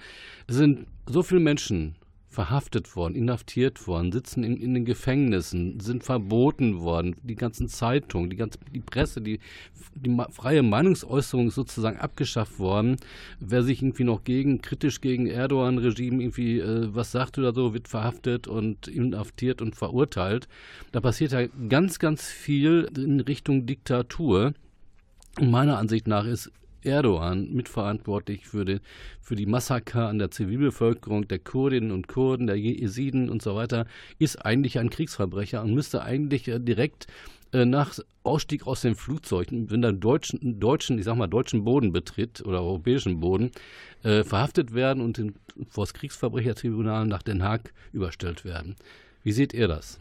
sind 0.48 0.86
so 1.06 1.22
viele 1.22 1.40
Menschen 1.40 1.96
verhaftet 2.30 2.94
worden, 2.94 3.16
inhaftiert 3.16 3.88
worden, 3.88 4.12
sitzen 4.12 4.44
in, 4.44 4.56
in, 4.56 4.72
den 4.72 4.84
Gefängnissen, 4.84 5.80
sind 5.80 6.04
verboten 6.04 6.78
worden, 6.78 7.16
die 7.24 7.34
ganzen 7.34 7.68
Zeitungen, 7.68 8.30
die 8.30 8.36
ganze 8.36 8.60
die 8.72 8.78
Presse, 8.78 9.20
die, 9.20 9.40
die 9.96 10.16
freie 10.30 10.62
Meinungsäußerung 10.62 11.48
ist 11.48 11.56
sozusagen 11.56 11.98
abgeschafft 11.98 12.60
worden. 12.60 12.98
Wer 13.40 13.64
sich 13.64 13.82
irgendwie 13.82 14.04
noch 14.04 14.22
gegen 14.22 14.62
kritisch 14.62 15.00
gegen 15.00 15.26
Erdogan-Regime 15.26 16.22
irgendwie 16.22 16.60
äh, 16.60 16.94
was 16.94 17.10
sagt 17.10 17.36
oder 17.36 17.52
so, 17.52 17.74
wird 17.74 17.88
verhaftet 17.88 18.46
und 18.46 18.86
inhaftiert 18.86 19.60
und 19.60 19.74
verurteilt. 19.74 20.46
Da 20.92 21.00
passiert 21.00 21.32
ja 21.32 21.48
ganz, 21.68 21.98
ganz 21.98 22.28
viel 22.28 22.88
in 22.96 23.18
Richtung 23.18 23.66
Diktatur. 23.66 24.54
Meiner 25.38 25.78
Ansicht 25.78 26.06
nach 26.06 26.24
ist 26.24 26.50
Erdogan 26.82 27.52
mitverantwortlich 27.52 28.46
für, 28.46 28.64
den, 28.64 28.80
für 29.20 29.36
die 29.36 29.46
Massaker 29.46 30.08
an 30.08 30.18
der 30.18 30.30
Zivilbevölkerung 30.30 31.28
der 31.28 31.38
Kurdinnen 31.38 31.92
und 31.92 32.08
Kurden, 32.08 32.46
der 32.46 32.56
Jesiden 32.56 33.28
und 33.28 33.42
so 33.42 33.54
weiter, 33.54 33.86
ist 34.18 34.44
eigentlich 34.44 34.78
ein 34.78 34.90
Kriegsverbrecher 34.90 35.62
und 35.62 35.74
müsste 35.74 36.02
eigentlich 36.02 36.48
äh, 36.48 36.58
direkt 36.58 37.06
äh, 37.52 37.64
nach 37.64 37.98
Ausstieg 38.22 38.66
aus 38.66 38.82
den 38.82 38.94
Flugzeugen, 38.94 39.70
wenn 39.70 39.82
er 39.82 39.92
deutschen, 39.92 40.60
deutschen, 40.60 40.98
ich 40.98 41.04
sag 41.04 41.16
mal, 41.16 41.26
deutschen 41.26 41.64
Boden 41.64 41.92
betritt 41.92 42.42
oder 42.44 42.60
europäischen 42.60 43.20
Boden, 43.20 43.50
äh, 44.02 44.24
verhaftet 44.24 44.74
werden 44.74 45.02
und 45.02 45.18
in, 45.18 45.34
vor 45.68 45.84
das 45.84 45.94
Kriegsverbrechertribunal 45.94 47.06
nach 47.06 47.22
Den 47.22 47.42
Haag 47.42 47.72
überstellt 47.92 48.44
werden. 48.44 48.76
Wie 49.22 49.32
seht 49.32 49.52
ihr 49.52 49.68
das? 49.68 49.98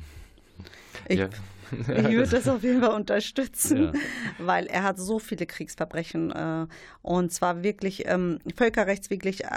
Ich, 1.07 1.19
ja. 1.19 1.29
ich 1.87 2.09
würde 2.09 2.29
das 2.29 2.47
auf 2.47 2.63
jeden 2.63 2.81
Fall 2.81 2.95
unterstützen, 2.95 3.93
ja. 3.93 3.93
weil 4.39 4.67
er 4.67 4.83
hat 4.83 4.99
so 4.99 5.19
viele 5.19 5.45
Kriegsverbrechen 5.45 6.31
äh, 6.31 6.67
und 7.01 7.31
zwar 7.31 7.63
wirklich 7.63 8.07
ähm, 8.07 8.39
völkerrechtswidrig 8.55 9.45
äh, 9.45 9.47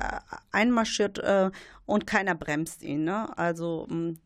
einmarschiert 0.51 1.19
äh, 1.19 1.51
und 1.87 2.07
keiner 2.07 2.35
bremst 2.35 2.83
ihn. 2.83 3.05
Ne? 3.05 3.37
Also 3.37 3.87
ähm, 3.91 4.19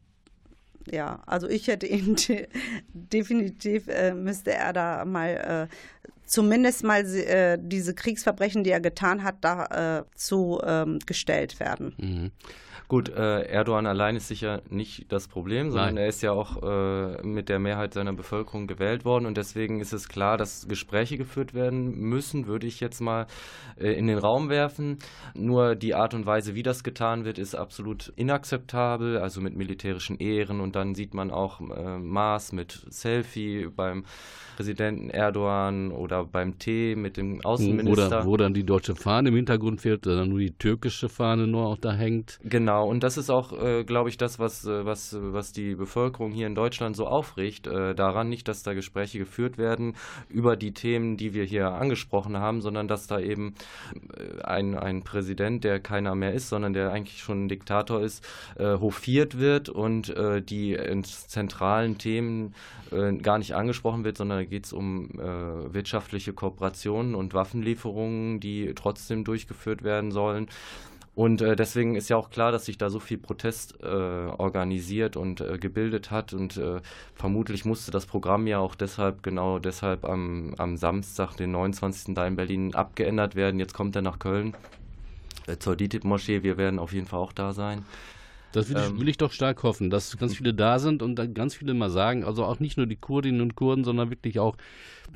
ja, 0.91 1.23
also 1.27 1.49
ich 1.49 1.69
hätte 1.69 1.87
ihn 1.87 2.17
de 2.29 2.49
definitiv 2.93 3.89
äh, 3.89 4.15
müsste 4.15 4.53
er 4.53 4.73
da 4.73 5.05
mal 5.05 5.69
äh, 5.71 5.75
zumindest 6.25 6.85
mal 6.85 7.05
äh, 7.05 7.59
diese 7.61 7.95
Kriegsverbrechen, 7.95 8.65
die 8.65 8.71
er 8.71 8.81
getan 8.81 9.23
hat, 9.23 9.37
dazu 9.43 10.61
ähm, 10.65 10.99
gestellt 11.07 11.61
werden. 11.61 11.95
Mhm. 11.99 12.31
Gut, 12.89 13.09
äh, 13.09 13.43
Erdogan 13.43 13.85
allein 13.87 14.15
ist 14.15 14.29
sicher 14.29 14.63
nicht 14.71 15.11
das 15.11 15.27
Problem, 15.27 15.71
sondern 15.71 15.95
Nein. 15.95 16.05
er 16.05 16.09
ist 16.09 16.23
ja 16.23 16.31
auch 16.31 16.63
äh, 16.63 17.21
mit 17.27 17.49
der 17.49 17.59
Mehrheit 17.59 17.95
seiner 17.95 18.13
Bevölkerung 18.13 18.69
gewählt 18.69 19.05
worden 19.05 19.27
und 19.27 19.37
deswegen 19.37 19.81
ist 19.81 19.93
es 19.93 20.09
klar, 20.09 20.37
dass 20.37 20.69
Gespräche 20.69 21.19
geführt 21.19 21.53
werden 21.53 21.99
müssen, 21.99 22.47
würde 22.47 22.69
ich 22.69 22.79
jetzt 22.79 23.01
mal 23.01 23.27
äh, 23.77 23.91
in 23.91 24.07
den 24.07 24.19
Raum 24.19 24.51
werfen. 24.51 24.99
Nur 25.35 25.75
die 25.75 25.97
Art 25.97 26.15
und 26.15 26.27
Weise, 26.27 26.55
wie 26.55 26.63
das 26.63 26.85
getan 26.85 27.25
wird, 27.25 27.39
ist 27.39 27.57
absolut 27.57 28.13
inakzeptabel, 28.15 29.19
also 29.19 29.41
mit 29.41 29.57
militärischen 29.57 30.19
Ehren 30.19 30.61
und 30.61 30.77
dann 30.77 30.95
sieht 30.95 31.13
man 31.13 31.33
auch 31.33 31.61
äh, 31.61 31.99
Maß 31.99 32.53
mit 32.53 32.87
Selfie 32.89 33.67
beim 33.67 34.05
Präsidenten 34.57 35.11
Erdogan 35.11 35.93
oder 35.93 36.25
beim 36.25 36.59
Tee 36.59 36.97
mit 36.97 37.17
dem 37.19 37.45
Außenminister. 37.45 38.07
Oder 38.07 38.27
wo 38.27 38.37
dann 38.37 38.55
die 38.55 38.65
deutsche 38.65 38.95
Fahne 38.95 39.29
im 39.29 39.37
Hintergrund 39.37 39.83
fehlt, 39.83 40.07
oder 40.07 40.25
nur 40.25 40.39
die 40.39 40.53
türkische 40.53 41.09
Fahne 41.09 41.47
nur 41.47 41.67
auch 41.67 41.79
da 41.79 41.93
hängt. 41.93 42.39
Genau 42.43 42.89
und 42.89 43.03
das 43.03 43.19
ist 43.19 43.31
auch, 43.31 43.53
äh, 43.53 43.85
glaube 43.85 44.09
ich, 44.09 44.17
das, 44.17 44.39
was, 44.39 44.65
äh, 44.65 44.85
was, 44.85 45.17
was 45.21 45.53
die 45.53 45.75
Bevölkerung 45.75 46.33
hier 46.33 46.47
in 46.47 46.55
Deutschland 46.55 46.97
so 46.97 47.07
aufregt, 47.07 47.67
äh, 47.67 47.95
daran 47.95 48.29
nicht, 48.29 48.49
dass 48.49 48.63
da 48.63 48.73
Gespräche 48.73 49.19
geführt 49.19 49.59
werden 49.59 49.95
über 50.31 50.57
die 50.57 50.73
Themen, 50.73 51.17
die 51.17 51.35
wir 51.35 51.45
hier 51.45 51.73
angesprochen 51.73 52.39
haben, 52.39 52.63
sondern 52.63 52.89
dass 52.89 53.07
da 53.07 53.21
eben 53.21 53.55
äh, 54.17 54.43
ein, 54.43 54.75
ein 54.75 55.03
Präsident, 55.03 55.65
der 55.65 55.81
keiner 55.81 56.15
mehr 56.15 56.33
ist, 56.33 56.49
sondern 56.49 56.73
der 56.73 56.93
eigentlich 56.93 57.19
schon 57.19 57.45
ein 57.45 57.49
Diktator 57.49 58.01
ist, 58.01 58.27
äh, 58.57 58.79
hofiert 58.79 59.39
wird 59.39 59.69
und 59.69 60.09
äh, 60.17 60.41
die 60.41 60.79
zentralen 61.03 61.99
Themen 61.99 62.55
gar 63.23 63.39
nicht 63.39 63.55
angesprochen 63.55 64.05
wird, 64.05 64.17
sondern 64.17 64.46
geht 64.47 64.67
es 64.67 64.73
um 64.73 65.09
wirtschaftliche 65.17 66.33
Kooperationen 66.33 67.15
und 67.15 67.35
Waffenlieferungen, 67.35 68.41
die 68.41 68.73
trotzdem 68.75 69.25
durchgeführt 69.25 69.83
werden 69.83 70.11
sollen. 70.11 70.49
Und 71.17 71.41
äh, 71.41 71.57
deswegen 71.57 71.95
ist 71.95 72.11
ja 72.11 72.19
auch 72.19 72.29
klar, 72.29 72.53
dass 72.53 72.67
sich 72.67 72.77
da 72.77 72.91
so 72.91 73.01
viel 73.01 73.17
Protest 73.17 73.83
äh, 73.83 73.87
organisiert 73.87 75.17
und 75.17 75.41
äh, 75.41 75.57
gebildet 75.57 76.11
hat. 76.11 76.35
Und 76.35 76.59
äh, 76.59 76.83
vermutlich 77.15 77.65
musste 77.65 77.91
das 77.91 78.05
Programm 78.05 78.47
ja 78.47 78.59
auch 78.59 78.75
deshalb, 78.75 79.23
genau 79.23 79.59
deshalb 79.59 80.05
am, 80.05 80.55
am 80.59 80.77
Samstag, 80.77 81.35
den 81.35 81.53
29. 81.53 82.15
da 82.15 82.27
in 82.27 82.37
Berlin 82.37 82.75
abgeändert 82.75 83.35
werden. 83.35 83.59
Jetzt 83.59 83.73
kommt 83.73 83.97
er 83.97 84.03
nach 84.03 84.19
Köln 84.19 84.55
äh, 85.47 85.57
zur 85.57 85.75
DITIB-Moschee. 85.75 86.43
Wir 86.43 86.59
werden 86.59 86.79
auf 86.79 86.93
jeden 86.93 87.07
Fall 87.07 87.21
auch 87.21 87.33
da 87.33 87.55
sein. 87.55 87.87
Das 88.53 88.69
will 88.69 88.77
ich, 88.77 88.87
ähm, 88.87 89.01
will 89.01 89.09
ich, 89.09 89.19
doch 89.19 89.33
stark 89.33 89.63
hoffen, 89.63 89.91
dass 89.91 90.17
ganz 90.17 90.37
viele 90.37 90.55
da 90.55 90.79
sind 90.79 91.03
und 91.03 91.17
dann 91.17 91.35
ganz 91.35 91.55
viele 91.55 91.75
mal 91.75 91.91
sagen, 91.91 92.25
also 92.25 92.45
auch 92.45 92.61
nicht 92.61 92.77
nur 92.77 92.87
die 92.87 92.97
Kurdinnen 92.97 93.41
und 93.41 93.57
Kurden, 93.57 93.85
sondern 93.85 94.11
wirklich 94.11 94.39
auch 94.39 94.57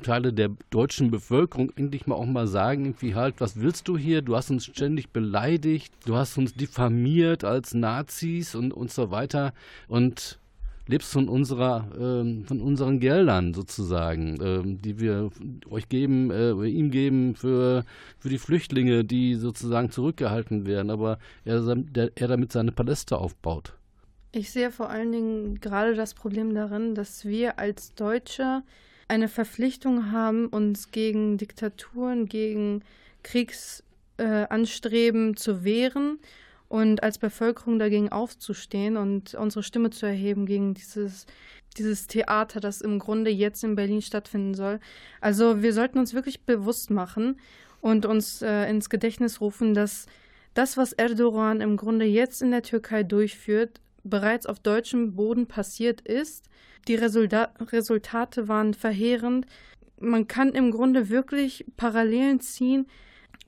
Teile 0.03 0.33
der 0.33 0.51
deutschen 0.69 1.11
Bevölkerung 1.11 1.71
endlich 1.75 2.07
mal 2.07 2.15
auch 2.15 2.25
mal 2.25 2.47
sagen, 2.47 2.85
irgendwie 2.85 3.15
halt, 3.15 3.35
was 3.39 3.59
willst 3.59 3.87
du 3.87 3.97
hier? 3.97 4.21
Du 4.21 4.35
hast 4.35 4.49
uns 4.49 4.65
ständig 4.65 5.09
beleidigt, 5.09 5.93
du 6.05 6.15
hast 6.15 6.37
uns 6.37 6.53
diffamiert 6.53 7.43
als 7.43 7.73
Nazis 7.73 8.55
und, 8.55 8.73
und 8.73 8.91
so 8.91 9.11
weiter. 9.11 9.53
Und 9.87 10.39
lebst 10.91 11.13
von 11.13 11.29
unserer, 11.29 11.87
ähm, 11.99 12.45
von 12.45 12.61
unseren 12.61 12.99
Geldern 12.99 13.53
sozusagen, 13.53 14.37
ähm, 14.41 14.81
die 14.81 14.99
wir 14.99 15.29
euch 15.69 15.87
geben, 15.89 16.29
äh, 16.29 16.51
ihm 16.67 16.91
geben 16.91 17.35
für, 17.35 17.85
für 18.19 18.29
die 18.29 18.37
Flüchtlinge, 18.37 19.03
die 19.03 19.35
sozusagen 19.35 19.89
zurückgehalten 19.89 20.67
werden, 20.67 20.91
aber 20.91 21.17
er, 21.45 21.75
der, 21.75 22.11
er 22.15 22.27
damit 22.27 22.51
seine 22.51 22.71
Paläste 22.71 23.17
aufbaut. 23.17 23.73
Ich 24.33 24.51
sehe 24.51 24.71
vor 24.71 24.89
allen 24.89 25.11
Dingen 25.11 25.59
gerade 25.59 25.95
das 25.95 26.13
Problem 26.13 26.53
darin, 26.53 26.95
dass 26.95 27.25
wir 27.25 27.57
als 27.57 27.95
Deutsche 27.95 28.61
eine 29.07 29.27
Verpflichtung 29.27 30.11
haben, 30.11 30.47
uns 30.47 30.91
gegen 30.91 31.37
Diktaturen, 31.37 32.27
gegen 32.27 32.83
Kriegsanstreben 33.23 35.31
äh, 35.31 35.35
zu 35.35 35.63
wehren 35.63 36.19
und 36.71 37.03
als 37.03 37.17
Bevölkerung 37.17 37.79
dagegen 37.79 38.13
aufzustehen 38.13 38.95
und 38.95 39.33
unsere 39.33 39.61
Stimme 39.61 39.89
zu 39.89 40.05
erheben 40.05 40.45
gegen 40.45 40.73
dieses, 40.73 41.25
dieses 41.75 42.07
Theater, 42.07 42.61
das 42.61 42.79
im 42.79 42.97
Grunde 42.97 43.29
jetzt 43.29 43.65
in 43.65 43.75
Berlin 43.75 44.01
stattfinden 44.01 44.53
soll. 44.53 44.79
Also 45.19 45.61
wir 45.61 45.73
sollten 45.73 45.99
uns 45.99 46.13
wirklich 46.13 46.45
bewusst 46.45 46.89
machen 46.89 47.41
und 47.81 48.05
uns 48.05 48.41
äh, 48.41 48.69
ins 48.69 48.89
Gedächtnis 48.89 49.41
rufen, 49.41 49.73
dass 49.73 50.05
das, 50.53 50.77
was 50.77 50.93
Erdogan 50.93 51.59
im 51.59 51.75
Grunde 51.75 52.05
jetzt 52.05 52.41
in 52.41 52.51
der 52.51 52.63
Türkei 52.63 53.03
durchführt, 53.03 53.81
bereits 54.05 54.45
auf 54.45 54.61
deutschem 54.61 55.13
Boden 55.13 55.47
passiert 55.47 55.99
ist. 55.99 56.45
Die 56.87 56.95
Resulta 56.95 57.51
Resultate 57.59 58.47
waren 58.47 58.73
verheerend. 58.73 59.45
Man 59.99 60.29
kann 60.29 60.53
im 60.53 60.71
Grunde 60.71 61.09
wirklich 61.09 61.65
Parallelen 61.75 62.39
ziehen 62.39 62.87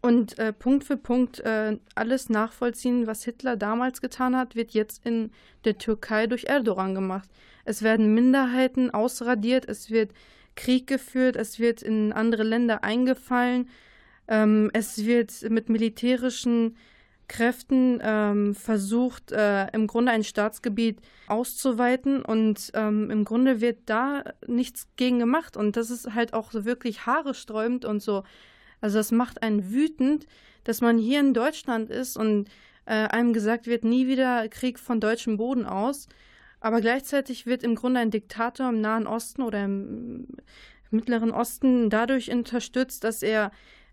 und 0.03 0.37
äh, 0.37 0.51
Punkt 0.51 0.83
für 0.83 0.97
Punkt 0.97 1.39
äh, 1.39 1.77
alles 1.95 2.29
nachvollziehen, 2.29 3.07
was 3.07 3.23
Hitler 3.23 3.55
damals 3.55 4.01
getan 4.01 4.35
hat, 4.35 4.53
wird 4.53 4.71
jetzt 4.71 5.05
in 5.05 5.31
der 5.63 5.77
Türkei 5.77 6.27
durch 6.27 6.43
Erdogan 6.43 6.93
gemacht. 6.93 7.29
Es 7.63 7.83
werden 7.83 8.13
Minderheiten 8.13 8.91
ausradiert, 8.91 9.65
es 9.67 9.89
wird 9.89 10.11
Krieg 10.55 10.87
geführt, 10.87 11.37
es 11.37 11.57
wird 11.57 11.81
in 11.81 12.11
andere 12.11 12.43
Länder 12.43 12.83
eingefallen, 12.83 13.69
ähm, 14.27 14.69
es 14.73 15.05
wird 15.05 15.49
mit 15.49 15.69
militärischen 15.69 16.75
Kräften 17.29 18.01
ähm, 18.03 18.55
versucht, 18.55 19.31
äh, 19.31 19.67
im 19.71 19.87
Grunde 19.87 20.11
ein 20.11 20.25
Staatsgebiet 20.25 20.99
auszuweiten 21.27 22.21
und 22.21 22.71
ähm, 22.73 23.09
im 23.09 23.23
Grunde 23.23 23.61
wird 23.61 23.77
da 23.85 24.25
nichts 24.47 24.85
gegen 24.97 25.19
gemacht 25.19 25.55
und 25.55 25.77
das 25.77 25.89
ist 25.89 26.13
halt 26.13 26.33
auch 26.33 26.51
so 26.51 26.65
wirklich 26.65 27.05
haaresträubend 27.05 27.85
und 27.85 28.01
so 28.01 28.23
also 28.83 28.97
das 28.97 29.13
macht 29.13 29.41
einen 29.41 29.71
wütend, 29.71 30.27
dass 30.65 30.81
man 30.81 30.97
hier 30.97 31.21
in 31.21 31.33
Deutschland 31.33 31.89
ist 31.89 32.17
und 32.17 32.49
äh, 32.85 33.07
einem 33.07 33.31
gesagt 33.31 33.65
wird, 33.65 33.85
nie 33.85 34.07
wieder 34.07 34.49
Krieg 34.49 34.77
von 34.77 34.99
deutschem 34.99 35.37
Boden 35.37 35.65
aus. 35.65 36.09
Aber 36.59 36.81
gleichzeitig 36.81 37.45
wird 37.45 37.63
im 37.63 37.75
Grunde 37.75 38.01
ein 38.01 38.11
Diktator 38.11 38.67
im 38.67 38.81
Nahen 38.81 39.07
Osten 39.07 39.41
oder 39.41 39.63
im 39.63 40.27
Mittleren 40.91 41.31
Osten 41.31 41.89
dadurch 41.89 42.29
unterstützt, 42.29 43.05
dass 43.05 43.23
er 43.23 43.51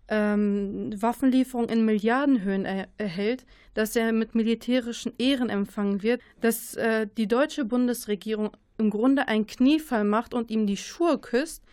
ähm, 0.09 0.91
Waffenlieferungen 1.01 1.69
in 1.69 1.85
Milliardenhöhen 1.85 2.65
er 2.65 2.89
erhält, 2.97 3.45
dass 3.73 3.95
er 3.95 4.11
mit 4.11 4.35
militärischen 4.35 5.13
Ehren 5.17 5.49
empfangen 5.49 6.03
wird, 6.03 6.21
dass 6.41 6.75
äh, 6.75 7.07
die 7.15 7.29
deutsche 7.29 7.63
Bundesregierung 7.63 8.51
im 8.77 8.89
Grunde 8.89 9.29
einen 9.29 9.47
Kniefall 9.47 10.03
macht 10.03 10.33
und 10.33 10.51
ihm 10.51 10.67
die 10.67 10.75
Schuhe 10.75 11.17
küsst 11.17 11.63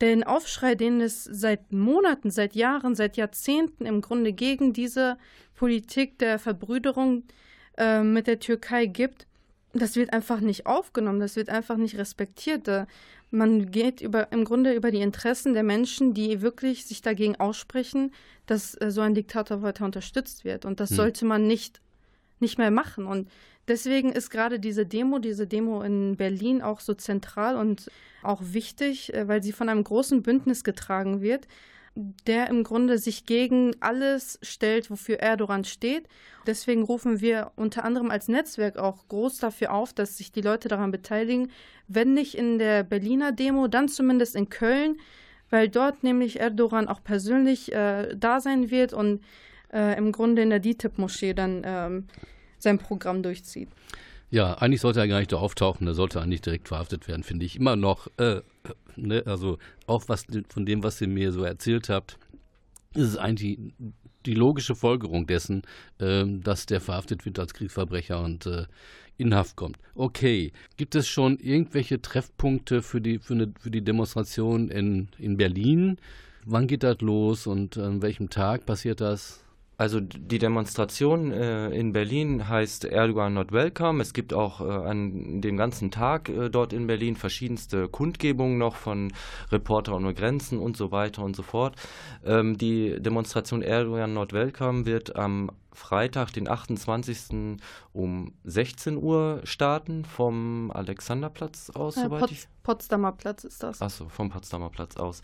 den 0.00 0.24
Aufschrei, 0.24 0.74
den 0.74 1.00
es 1.00 1.24
seit 1.24 1.72
Monaten, 1.72 2.30
seit 2.30 2.54
Jahren, 2.54 2.94
seit 2.94 3.16
Jahrzehnten 3.16 3.86
im 3.86 4.00
Grunde 4.00 4.32
gegen 4.32 4.72
diese 4.72 5.18
Politik 5.54 6.18
der 6.18 6.38
Verbrüderung 6.38 7.24
äh, 7.76 8.02
mit 8.02 8.26
der 8.26 8.40
Türkei 8.40 8.86
gibt, 8.86 9.26
das 9.72 9.96
wird 9.96 10.12
einfach 10.12 10.40
nicht 10.40 10.66
aufgenommen, 10.66 11.20
das 11.20 11.36
wird 11.36 11.48
einfach 11.48 11.76
nicht 11.76 11.96
respektiert. 11.96 12.68
Man 13.30 13.70
geht 13.70 14.00
über, 14.00 14.32
im 14.32 14.44
Grunde 14.44 14.74
über 14.74 14.90
die 14.90 15.00
Interessen 15.00 15.54
der 15.54 15.62
Menschen, 15.62 16.14
die 16.14 16.40
wirklich 16.40 16.86
sich 16.86 17.02
dagegen 17.02 17.36
aussprechen, 17.36 18.12
dass 18.46 18.74
äh, 18.80 18.90
so 18.90 19.00
ein 19.00 19.14
Diktator 19.14 19.62
weiter 19.62 19.84
unterstützt 19.84 20.44
wird. 20.44 20.64
Und 20.64 20.80
das 20.80 20.90
hm. 20.90 20.96
sollte 20.96 21.24
man 21.24 21.46
nicht, 21.46 21.80
nicht 22.40 22.58
mehr 22.58 22.70
machen. 22.70 23.06
Und 23.06 23.28
deswegen 23.68 24.12
ist 24.12 24.30
gerade 24.30 24.60
diese 24.60 24.86
Demo, 24.86 25.18
diese 25.18 25.46
Demo 25.46 25.82
in 25.82 26.16
Berlin 26.16 26.62
auch 26.62 26.80
so 26.80 26.94
zentral 26.94 27.56
und 27.56 27.90
auch 28.22 28.40
wichtig, 28.42 29.14
äh, 29.14 29.28
weil 29.28 29.42
sie 29.42 29.52
von 29.52 29.68
einem 29.68 29.84
großen 29.84 30.22
Bündnis 30.22 30.64
getragen 30.64 31.20
wird, 31.22 31.46
der 32.26 32.48
im 32.48 32.62
Grunde 32.62 32.98
sich 32.98 33.26
gegen 33.26 33.74
alles 33.80 34.38
stellt, 34.42 34.90
wofür 34.90 35.18
Erdogan 35.18 35.64
steht. 35.64 36.06
Deswegen 36.46 36.82
rufen 36.82 37.20
wir 37.20 37.52
unter 37.56 37.84
anderem 37.84 38.10
als 38.10 38.28
Netzwerk 38.28 38.78
auch 38.78 39.08
groß 39.08 39.38
dafür 39.38 39.72
auf, 39.72 39.92
dass 39.92 40.16
sich 40.16 40.32
die 40.32 40.40
Leute 40.40 40.68
daran 40.68 40.92
beteiligen, 40.92 41.50
wenn 41.88 42.14
nicht 42.14 42.36
in 42.36 42.58
der 42.58 42.84
Berliner 42.84 43.32
Demo, 43.32 43.66
dann 43.66 43.88
zumindest 43.88 44.36
in 44.36 44.48
Köln, 44.48 44.98
weil 45.50 45.68
dort 45.68 46.04
nämlich 46.04 46.38
Erdogan 46.38 46.86
auch 46.86 47.02
persönlich 47.02 47.72
äh, 47.72 48.14
da 48.16 48.40
sein 48.40 48.70
wird 48.70 48.92
und 48.92 49.20
äh, 49.72 49.96
im 49.96 50.12
Grunde 50.12 50.42
in 50.42 50.50
der 50.50 50.60
DITIB-Moschee 50.60 51.34
dann 51.34 51.62
ähm, 51.64 52.04
sein 52.58 52.78
Programm 52.78 53.22
durchzieht. 53.22 53.68
Ja, 54.30 54.54
eigentlich 54.54 54.80
sollte 54.80 55.00
er 55.00 55.08
gar 55.08 55.18
nicht 55.18 55.32
da 55.32 55.38
auftauchen, 55.38 55.86
er 55.86 55.94
sollte 55.94 56.20
eigentlich 56.20 56.40
direkt 56.40 56.68
verhaftet 56.68 57.08
werden, 57.08 57.24
finde 57.24 57.44
ich. 57.46 57.56
Immer 57.56 57.74
noch, 57.74 58.06
äh, 58.16 58.42
ne, 58.96 59.24
also 59.26 59.58
auch 59.86 60.04
was 60.06 60.26
von 60.48 60.66
dem, 60.66 60.84
was 60.84 61.00
ihr 61.00 61.08
mir 61.08 61.32
so 61.32 61.42
erzählt 61.42 61.88
habt, 61.88 62.16
ist 62.94 63.08
es 63.08 63.16
eigentlich 63.16 63.56
die, 63.56 63.92
die 64.26 64.34
logische 64.34 64.76
Folgerung 64.76 65.26
dessen, 65.26 65.62
äh, 65.98 66.24
dass 66.26 66.66
der 66.66 66.80
verhaftet 66.80 67.24
wird 67.24 67.38
als 67.40 67.54
Kriegsverbrecher 67.54 68.22
und 68.22 68.46
äh, 68.46 68.66
in 69.16 69.34
Haft 69.34 69.56
kommt. 69.56 69.78
Okay, 69.94 70.52
gibt 70.76 70.94
es 70.94 71.08
schon 71.08 71.38
irgendwelche 71.38 72.00
Treffpunkte 72.00 72.82
für 72.82 73.00
die, 73.00 73.18
für 73.18 73.34
eine, 73.34 73.52
für 73.58 73.70
die 73.70 73.82
Demonstration 73.82 74.70
in, 74.70 75.08
in 75.18 75.36
Berlin? 75.36 75.98
Wann 76.46 76.66
geht 76.66 76.84
das 76.84 77.00
los 77.00 77.46
und 77.46 77.76
an 77.76 78.00
welchem 78.00 78.30
Tag 78.30 78.64
passiert 78.64 79.00
das? 79.00 79.44
Also 79.80 79.98
die 79.98 80.38
Demonstration 80.38 81.32
äh, 81.32 81.70
in 81.70 81.94
Berlin 81.94 82.50
heißt 82.50 82.84
Erdogan 82.84 83.32
not 83.32 83.50
welcome. 83.50 84.02
Es 84.02 84.12
gibt 84.12 84.34
auch 84.34 84.60
äh, 84.60 84.64
an 84.64 85.40
dem 85.40 85.56
ganzen 85.56 85.90
Tag 85.90 86.28
äh, 86.28 86.50
dort 86.50 86.74
in 86.74 86.86
Berlin 86.86 87.16
verschiedenste 87.16 87.88
Kundgebungen 87.88 88.58
noch 88.58 88.76
von 88.76 89.10
Reporter 89.50 89.96
ohne 89.96 90.12
Grenzen 90.12 90.58
und 90.58 90.76
so 90.76 90.92
weiter 90.92 91.22
und 91.22 91.34
so 91.34 91.42
fort. 91.42 91.76
Ähm, 92.26 92.58
die 92.58 93.00
Demonstration 93.00 93.62
Erdogan 93.62 94.12
not 94.12 94.34
welcome 94.34 94.84
wird 94.84 95.16
am 95.16 95.50
Freitag, 95.72 96.32
den 96.32 96.48
28. 96.48 97.58
um 97.92 98.34
16 98.44 98.96
Uhr 98.96 99.40
starten 99.44 100.04
vom 100.04 100.70
Alexanderplatz 100.72 101.70
aus, 101.70 101.96
äh, 101.96 102.02
soweit 102.02 102.20
Pot 102.20 102.32
ich... 102.32 102.48
Potsdamer 102.62 103.12
Platz 103.12 103.44
ist 103.44 103.62
das. 103.62 103.80
Achso, 103.80 104.08
vom 104.08 104.28
Potsdamer 104.28 104.68
Platz 104.68 104.96
aus. 104.96 105.22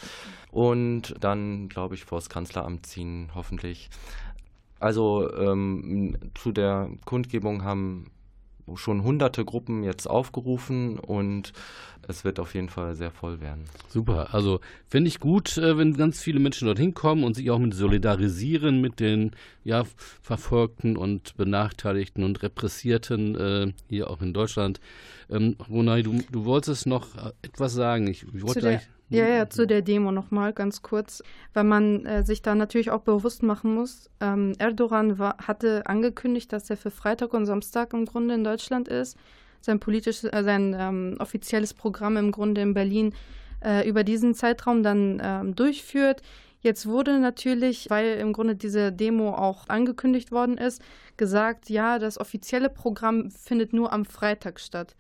Und 0.50 1.14
dann, 1.20 1.68
glaube 1.68 1.94
ich, 1.94 2.04
vor 2.04 2.18
das 2.18 2.30
Kanzleramt 2.30 2.86
ziehen, 2.86 3.30
hoffentlich. 3.34 3.90
Also 4.78 5.32
ähm, 5.34 6.16
zu 6.34 6.52
der 6.52 6.90
Kundgebung 7.04 7.64
haben 7.64 8.10
schon 8.74 9.04
hunderte 9.04 9.44
Gruppen 9.44 9.84
jetzt 9.84 10.08
aufgerufen 10.08 10.98
und 10.98 11.52
es 12.08 12.24
wird 12.24 12.40
auf 12.40 12.54
jeden 12.54 12.68
Fall 12.68 12.94
sehr 12.94 13.10
voll 13.10 13.40
werden. 13.40 13.64
Super. 13.88 14.34
Also 14.34 14.60
finde 14.86 15.08
ich 15.08 15.20
gut, 15.20 15.56
äh, 15.56 15.78
wenn 15.78 15.96
ganz 15.96 16.20
viele 16.20 16.40
Menschen 16.40 16.66
dorthin 16.66 16.94
kommen 16.94 17.24
und 17.24 17.34
sich 17.34 17.50
auch 17.50 17.58
mit 17.58 17.74
solidarisieren 17.74 18.80
mit 18.80 19.00
den 19.00 19.32
ja, 19.64 19.84
Verfolgten 20.20 20.96
und 20.96 21.36
Benachteiligten 21.36 22.24
und 22.24 22.42
Repressierten 22.42 23.34
äh, 23.36 23.72
hier 23.88 24.10
auch 24.10 24.20
in 24.20 24.32
Deutschland. 24.32 24.80
Ähm, 25.30 25.56
Ronay, 25.68 26.02
du, 26.02 26.20
du 26.30 26.44
wolltest 26.44 26.86
noch 26.86 27.16
äh, 27.16 27.32
etwas 27.42 27.72
sagen. 27.72 28.06
Ich, 28.08 28.24
ich 28.34 28.42
wollte 28.42 28.60
gleich. 28.60 28.88
Ja, 29.08 29.28
ja, 29.28 29.48
zu 29.48 29.66
der 29.66 29.82
Demo 29.82 30.10
nochmal 30.10 30.52
ganz 30.52 30.82
kurz, 30.82 31.22
weil 31.54 31.64
man 31.64 32.04
äh, 32.06 32.24
sich 32.24 32.42
da 32.42 32.56
natürlich 32.56 32.90
auch 32.90 33.02
bewusst 33.02 33.42
machen 33.44 33.74
muss. 33.74 34.10
Ähm, 34.20 34.54
Erdogan 34.58 35.18
war, 35.18 35.36
hatte 35.38 35.86
angekündigt, 35.86 36.52
dass 36.52 36.68
er 36.70 36.76
für 36.76 36.90
Freitag 36.90 37.32
und 37.32 37.46
Samstag 37.46 37.92
im 37.92 38.04
Grunde 38.04 38.34
in 38.34 38.42
Deutschland 38.42 38.88
ist 38.88 39.16
sein 39.66 39.80
politisches, 39.80 40.24
äh, 40.24 40.42
sein 40.42 40.74
ähm, 40.78 41.16
offizielles 41.18 41.74
Programm 41.74 42.16
im 42.16 42.32
Grunde 42.32 42.62
in 42.62 42.72
Berlin 42.72 43.12
äh, 43.62 43.86
über 43.86 44.02
diesen 44.02 44.34
Zeitraum 44.34 44.82
dann 44.82 45.20
ähm, 45.22 45.54
durchführt. 45.54 46.22
Jetzt 46.60 46.86
wurde 46.86 47.18
natürlich, 47.18 47.90
weil 47.90 48.18
im 48.18 48.32
Grunde 48.32 48.56
diese 48.56 48.90
Demo 48.90 49.34
auch 49.34 49.68
angekündigt 49.68 50.32
worden 50.32 50.56
ist, 50.56 50.80
gesagt, 51.16 51.68
ja, 51.68 51.98
das 51.98 52.18
offizielle 52.18 52.70
Programm 52.70 53.30
findet 53.30 53.72
nur 53.72 53.92
am 53.92 54.04
Freitag 54.04 54.58
statt. 54.58 54.96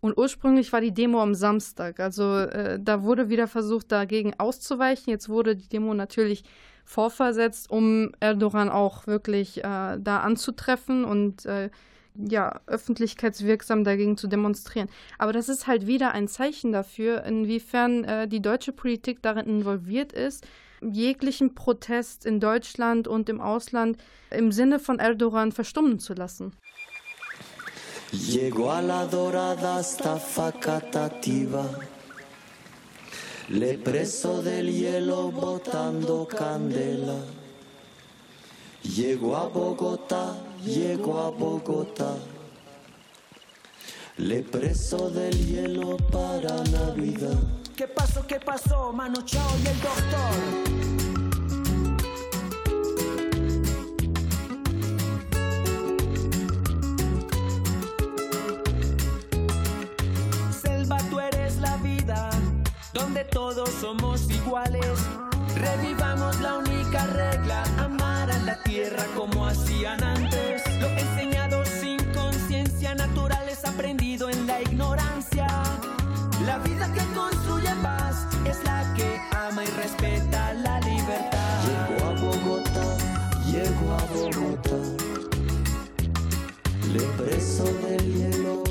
Und 0.00 0.16
ursprünglich 0.16 0.72
war 0.72 0.80
die 0.80 0.94
Demo 0.94 1.20
am 1.20 1.34
Samstag. 1.34 1.98
Also 1.98 2.36
äh, 2.36 2.78
da 2.80 3.02
wurde 3.02 3.28
wieder 3.28 3.48
versucht, 3.48 3.90
dagegen 3.90 4.34
auszuweichen. 4.38 5.10
Jetzt 5.10 5.28
wurde 5.28 5.56
die 5.56 5.68
Demo 5.68 5.92
natürlich 5.92 6.44
vorversetzt, 6.84 7.70
um 7.70 8.12
Erdogan 8.20 8.68
auch 8.68 9.06
wirklich 9.06 9.58
äh, 9.58 9.62
da 9.98 10.20
anzutreffen 10.20 11.04
und 11.04 11.44
äh, 11.46 11.70
ja, 12.14 12.60
öffentlichkeitswirksam 12.66 13.84
dagegen 13.84 14.16
zu 14.16 14.26
demonstrieren. 14.26 14.88
Aber 15.18 15.32
das 15.32 15.48
ist 15.48 15.66
halt 15.66 15.86
wieder 15.86 16.12
ein 16.12 16.28
Zeichen 16.28 16.72
dafür, 16.72 17.24
inwiefern 17.24 18.04
äh, 18.04 18.28
die 18.28 18.40
deutsche 18.40 18.72
Politik 18.72 19.22
darin 19.22 19.46
involviert 19.46 20.12
ist, 20.12 20.46
jeglichen 20.80 21.54
Protest 21.54 22.24
in 22.24 22.40
Deutschland 22.40 23.08
und 23.08 23.28
im 23.28 23.40
Ausland 23.40 23.98
im 24.30 24.52
Sinne 24.52 24.78
von 24.78 24.98
Erdogan 24.98 25.52
verstummen 25.52 25.98
zu 25.98 26.14
lassen. 26.14 26.52
Llegó 28.12 28.72
a 28.72 28.80
la 28.80 29.04
dorada 29.04 29.80
estafa 29.80 30.50
catativa, 30.50 31.66
le 33.50 33.76
preso 33.76 34.40
del 34.40 34.72
hielo 34.72 35.30
botando 35.30 36.26
candela. 36.26 37.18
Llegó 38.82 39.36
a 39.36 39.48
Bogotá, 39.48 40.38
llegó 40.64 41.18
a 41.18 41.30
Bogotá. 41.30 42.14
Le 44.16 44.42
preso 44.42 45.10
del 45.10 45.46
hielo 45.46 45.98
para 46.10 46.64
Navidad. 46.64 47.38
¿Qué 47.76 47.86
pasó, 47.86 48.26
qué 48.26 48.40
pasó, 48.40 48.90
Mano 48.90 49.20
Chao 49.22 49.50
y 49.62 49.68
el 49.68 49.80
doctor? 49.80 50.87
Todos 63.24 63.70
somos 63.70 64.30
iguales. 64.30 64.98
Revivamos 65.56 66.40
la 66.40 66.58
única 66.58 67.06
regla, 67.06 67.62
amar 67.78 68.30
a 68.30 68.38
la 68.38 68.62
tierra 68.62 69.04
como 69.16 69.46
hacían 69.46 70.02
antes. 70.02 70.62
Lo 70.80 70.88
enseñado 70.88 71.64
sin 71.64 71.98
conciencia 72.12 72.94
natural 72.94 73.48
es 73.48 73.64
aprendido 73.64 74.30
en 74.30 74.46
la 74.46 74.60
ignorancia. 74.62 75.46
La 76.46 76.58
vida 76.58 76.92
que 76.92 77.04
construye 77.14 77.70
paz 77.82 78.26
es 78.44 78.62
la 78.64 78.94
que 78.94 79.20
ama 79.36 79.64
y 79.64 79.68
respeta 79.68 80.54
la 80.54 80.80
libertad. 80.80 81.64
Llego 81.66 82.06
a 82.06 82.12
Bogotá, 82.20 82.96
llego 83.46 83.92
a 83.94 84.02
Bogotá. 84.14 84.76
Le 86.92 87.00
preso 87.22 87.64
del 87.64 88.14
hielo 88.14 88.67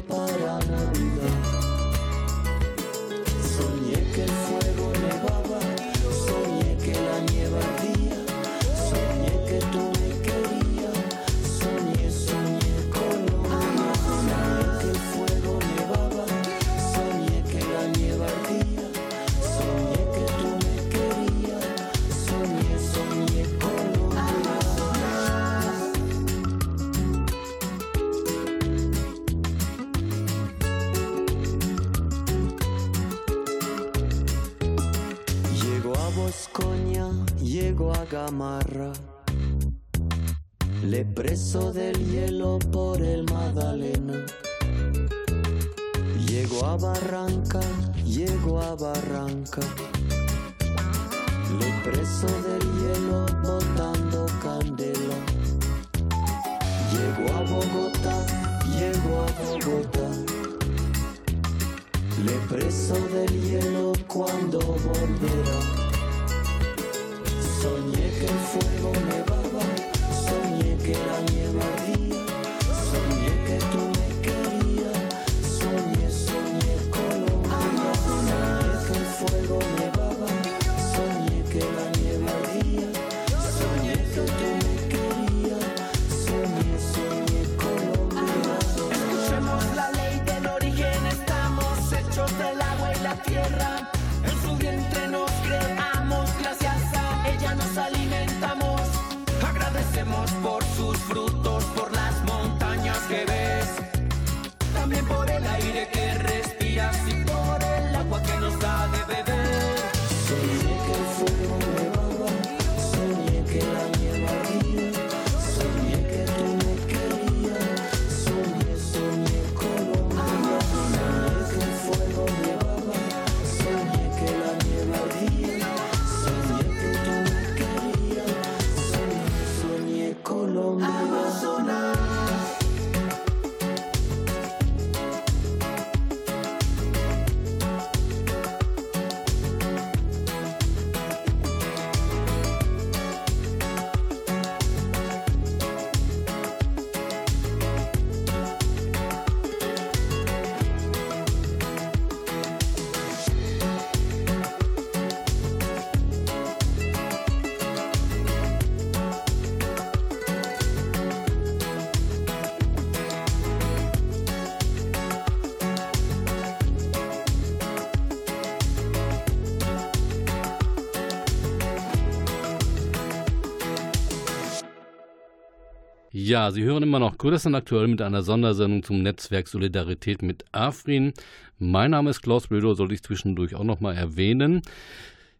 Ja, 176.27 176.51
Sie 176.51 176.65
hören 176.65 176.83
immer 176.83 176.99
noch 176.99 177.17
Kurdistan 177.17 177.55
aktuell 177.55 177.87
mit 177.87 178.01
einer 178.01 178.21
Sondersendung 178.21 178.83
zum 178.83 179.01
Netzwerk 179.01 179.47
Solidarität 179.47 180.21
mit 180.21 180.43
Afrin. 180.51 181.13
Mein 181.57 181.91
Name 181.91 182.09
ist 182.09 182.21
Klaus 182.21 182.47
Blödo, 182.47 182.73
sollte 182.73 182.95
ich 182.95 183.01
zwischendurch 183.01 183.55
auch 183.55 183.63
noch 183.63 183.79
mal 183.79 183.95
erwähnen. 183.95 184.61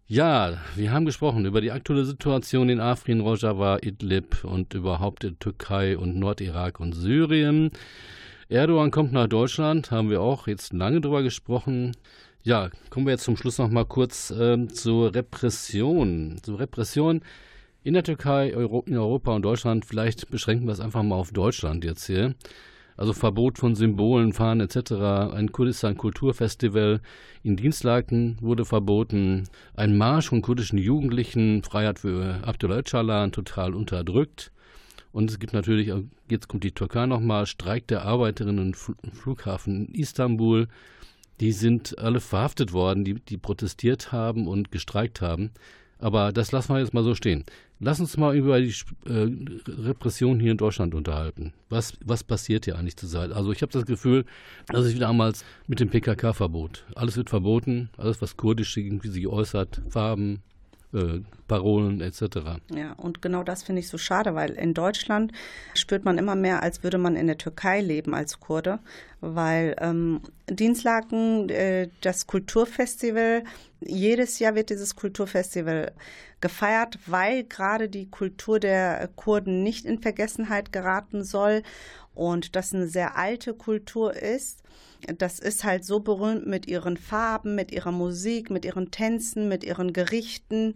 Ja, 0.07 0.57
wir 0.77 0.93
haben 0.93 1.03
gesprochen 1.05 1.45
über 1.45 1.59
die 1.59 1.73
aktuelle 1.73 2.05
Situation 2.05 2.69
in 2.69 2.79
Afrin, 2.79 3.19
Rojava, 3.19 3.79
Idlib 3.81 4.45
und 4.45 4.73
überhaupt 4.75 5.25
in 5.25 5.38
Türkei 5.39 5.97
und 5.97 6.15
Nordirak 6.15 6.79
und 6.79 6.93
Syrien. 6.93 7.71
Erdogan 8.47 8.89
kommt 8.89 9.11
nach 9.11 9.27
Deutschland, 9.27 9.91
haben 9.91 10.09
wir 10.09 10.21
auch 10.21 10.47
jetzt 10.47 10.71
lange 10.71 11.01
drüber 11.01 11.21
gesprochen. 11.21 11.97
Ja, 12.43 12.69
kommen 12.91 13.07
wir 13.07 13.11
jetzt 13.11 13.25
zum 13.25 13.35
Schluss 13.35 13.57
noch 13.57 13.69
mal 13.69 13.83
kurz 13.83 14.31
äh, 14.31 14.69
zur 14.69 15.13
Repression. 15.13 16.39
Zur 16.41 16.61
Repression 16.61 17.23
in 17.88 17.93
der 17.93 18.03
Türkei, 18.03 18.53
Euro, 18.53 18.83
in 18.85 18.97
Europa 18.97 19.33
und 19.33 19.43
Deutschland. 19.43 19.85
Vielleicht 19.85 20.29
beschränken 20.29 20.65
wir 20.65 20.73
es 20.73 20.81
einfach 20.81 21.03
mal 21.03 21.15
auf 21.15 21.31
Deutschland 21.31 21.85
jetzt 21.85 22.05
hier. 22.05 22.35
Also 22.97 23.13
Verbot 23.13 23.57
von 23.57 23.75
Symbolen, 23.75 24.33
Fahnen 24.33 24.67
etc. 24.67 24.91
Ein 25.33 25.53
Kurdistan 25.53 25.95
Kulturfestival 25.95 26.99
in 27.43 27.55
Dienstlaken 27.55 28.39
wurde 28.41 28.65
verboten. 28.65 29.47
Ein 29.73 29.95
Marsch 29.95 30.27
von 30.27 30.41
kurdischen 30.41 30.77
Jugendlichen, 30.77 31.63
Freiheit 31.63 31.99
für 31.99 32.41
Abdullah 32.43 32.79
Öcalan, 32.79 33.31
total 33.31 33.73
unterdrückt. 33.73 34.51
Und 35.13 35.31
es 35.31 35.39
gibt 35.39 35.53
natürlich, 35.53 35.89
jetzt 36.29 36.49
kommt 36.49 36.65
die 36.65 36.73
Türkei 36.73 37.05
nochmal, 37.05 37.45
Streik 37.45 37.88
der 37.88 38.03
Arbeiterinnen 38.03 38.75
im 39.01 39.13
Flughafen 39.13 39.88
in 39.88 39.95
Istanbul. 39.95 40.67
Die 41.39 41.53
sind 41.53 41.97
alle 41.99 42.19
verhaftet 42.19 42.73
worden, 42.73 43.05
die, 43.05 43.13
die 43.13 43.38
protestiert 43.38 44.11
haben 44.11 44.45
und 44.45 44.71
gestreikt 44.71 45.21
haben. 45.21 45.51
Aber 46.00 46.32
das 46.32 46.52
lassen 46.52 46.74
wir 46.74 46.80
jetzt 46.80 46.93
mal 46.93 47.04
so 47.04 47.16
stehen. 47.16 47.43
Lass 47.80 48.00
uns 48.00 48.18
mal 48.18 48.36
über 48.36 48.60
die 48.60 48.74
äh, 49.06 49.30
Repression 49.68 50.39
hier 50.39 50.52
in 50.52 50.58
Deutschland 50.58 50.95
unterhalten. 50.95 51.54
Was, 51.70 51.93
was 52.04 52.24
passiert 52.24 52.66
hier 52.66 52.78
eigentlich 52.78 52.98
zurzeit? 52.98 53.32
Also 53.32 53.52
ich 53.52 53.62
habe 53.62 53.72
das 53.72 53.86
Gefühl, 53.86 54.26
dass 54.68 54.93
wie 54.93 55.00
damals 55.00 55.45
mit 55.68 55.80
dem 55.80 55.89
PKK-Verbot. 55.89 56.86
Alles 56.95 57.18
wird 57.18 57.30
verboten, 57.30 57.89
alles 57.98 58.22
was 58.22 58.38
kurdisch 58.38 58.78
irgendwie 58.78 59.10
sich 59.10 59.28
äußert, 59.28 59.82
Farben, 59.89 60.41
äh, 60.93 61.19
Parolen 61.47 62.01
etc. 62.01 62.59
Ja, 62.73 62.93
und 62.93 63.21
genau 63.21 63.43
das 63.43 63.63
finde 63.63 63.81
ich 63.81 63.89
so 63.89 63.97
schade, 63.97 64.35
weil 64.35 64.51
in 64.51 64.73
Deutschland 64.73 65.31
spürt 65.73 66.05
man 66.05 66.17
immer 66.17 66.35
mehr, 66.35 66.63
als 66.63 66.83
würde 66.83 66.97
man 66.97 67.15
in 67.15 67.27
der 67.27 67.38
Türkei 67.38 67.81
leben 67.81 68.13
als 68.13 68.39
Kurde, 68.39 68.79
weil 69.19 69.75
ähm, 69.79 70.21
Dienstlaken, 70.49 71.49
äh, 71.49 71.89
das 72.01 72.27
Kulturfestival, 72.27 73.43
jedes 73.81 74.39
Jahr 74.39 74.55
wird 74.55 74.69
dieses 74.69 74.95
Kulturfestival 74.95 75.91
gefeiert, 76.41 76.99
weil 77.05 77.43
gerade 77.43 77.89
die 77.89 78.09
Kultur 78.09 78.59
der 78.59 79.09
Kurden 79.15 79.63
nicht 79.63 79.85
in 79.85 79.99
Vergessenheit 79.99 80.71
geraten 80.71 81.23
soll 81.23 81.63
und 82.13 82.55
das 82.55 82.73
eine 82.73 82.88
sehr 82.88 83.17
alte 83.17 83.53
Kultur 83.53 84.13
ist. 84.15 84.63
Das 85.18 85.39
ist 85.39 85.64
halt 85.64 85.86
so 85.86 86.00
berühmt 86.00 86.48
mit 86.48 86.68
ihren 86.68 86.98
Farben, 86.98 87.56
mit 87.56 87.72
ihrer 87.72 87.91
Musik, 87.91 88.50
mit 88.50 88.66
ihren 88.66 88.89
Tänzen, 88.89 89.48
mit 89.48 89.64
ihren 89.64 89.93
Gerichten. 89.93 90.76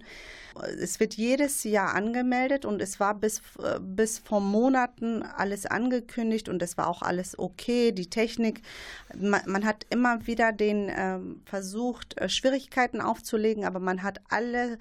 Es 0.80 1.00
wird 1.00 1.16
jedes 1.16 1.64
Jahr 1.64 1.96
angemeldet 1.96 2.66
und 2.66 2.82
es 2.82 3.00
war 3.00 3.16
bis, 3.16 3.42
bis 3.82 4.20
vor 4.20 4.42
Monaten 4.42 5.24
alles 5.24 5.66
angekündigt 5.66 6.50
und 6.50 6.62
es 6.62 6.78
war 6.78 6.88
auch 6.88 7.02
alles 7.02 7.40
okay, 7.40 7.92
die 7.92 8.10
Technik. 8.10 8.62
Man, 9.18 9.42
man 9.48 9.66
hat 9.66 9.86
immer 9.90 10.28
wieder 10.28 10.52
den 10.52 10.90
äh, 10.90 11.20
versucht, 11.46 12.18
äh, 12.18 12.30
Schwierigkeiten 12.30 13.02
aufzulegen, 13.02 13.66
aber 13.66 13.80
man 13.80 14.04
hat 14.04 14.22
alle 14.30 14.78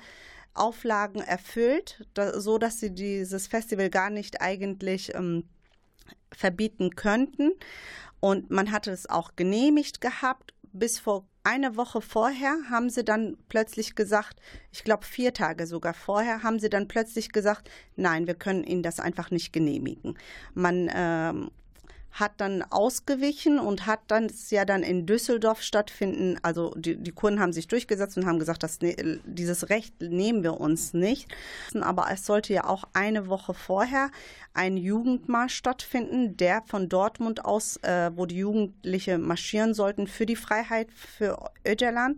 Auflagen 0.54 1.20
erfüllt, 1.20 2.04
da, 2.14 2.38
so 2.40 2.58
dass 2.58 2.80
sie 2.80 2.90
dieses 2.90 3.46
Festival 3.46 3.88
gar 3.88 4.10
nicht 4.10 4.40
eigentlich 4.40 5.14
ähm, 5.14 5.44
verbieten 6.32 6.96
könnten. 6.96 7.52
Und 8.20 8.50
man 8.50 8.70
hatte 8.70 8.90
es 8.90 9.08
auch 9.08 9.36
genehmigt 9.36 10.00
gehabt. 10.00 10.54
Bis 10.72 11.00
vor 11.00 11.26
eine 11.42 11.76
Woche 11.76 12.00
vorher 12.00 12.56
haben 12.68 12.90
sie 12.90 13.04
dann 13.04 13.36
plötzlich 13.48 13.94
gesagt, 13.94 14.40
ich 14.70 14.84
glaube 14.84 15.04
vier 15.04 15.32
Tage 15.32 15.66
sogar 15.66 15.94
vorher, 15.94 16.42
haben 16.42 16.60
sie 16.60 16.68
dann 16.68 16.86
plötzlich 16.86 17.32
gesagt, 17.32 17.70
nein, 17.96 18.26
wir 18.26 18.34
können 18.34 18.62
Ihnen 18.62 18.82
das 18.82 19.00
einfach 19.00 19.30
nicht 19.30 19.52
genehmigen. 19.52 20.16
Man 20.54 20.90
ähm, 20.94 21.50
hat 22.12 22.32
dann 22.38 22.62
ausgewichen 22.62 23.58
und 23.58 23.86
hat 23.86 24.00
dann 24.08 24.26
es 24.26 24.50
ja 24.50 24.64
dann 24.64 24.82
in 24.82 25.06
Düsseldorf 25.06 25.62
stattfinden. 25.62 26.38
Also 26.42 26.74
die, 26.76 26.96
die 26.96 27.12
Kurden 27.12 27.40
haben 27.40 27.52
sich 27.52 27.68
durchgesetzt 27.68 28.16
und 28.16 28.26
haben 28.26 28.38
gesagt, 28.38 28.62
dass 28.62 28.80
ne, 28.80 29.20
dieses 29.24 29.68
Recht 29.68 30.00
nehmen 30.00 30.42
wir 30.42 30.60
uns 30.60 30.92
nicht. 30.92 31.28
Aber 31.80 32.08
es 32.12 32.26
sollte 32.26 32.52
ja 32.52 32.64
auch 32.64 32.84
eine 32.92 33.28
Woche 33.28 33.54
vorher 33.54 34.10
ein 34.52 34.76
Jugendmarsch 34.76 35.54
stattfinden, 35.54 36.36
der 36.36 36.62
von 36.66 36.88
Dortmund 36.88 37.44
aus, 37.44 37.76
äh, 37.78 38.10
wo 38.14 38.26
die 38.26 38.38
Jugendliche 38.38 39.18
marschieren 39.18 39.74
sollten 39.74 40.08
für 40.08 40.26
die 40.26 40.34
Freiheit 40.34 40.88
für 40.90 41.50
Öcalan, 41.64 42.16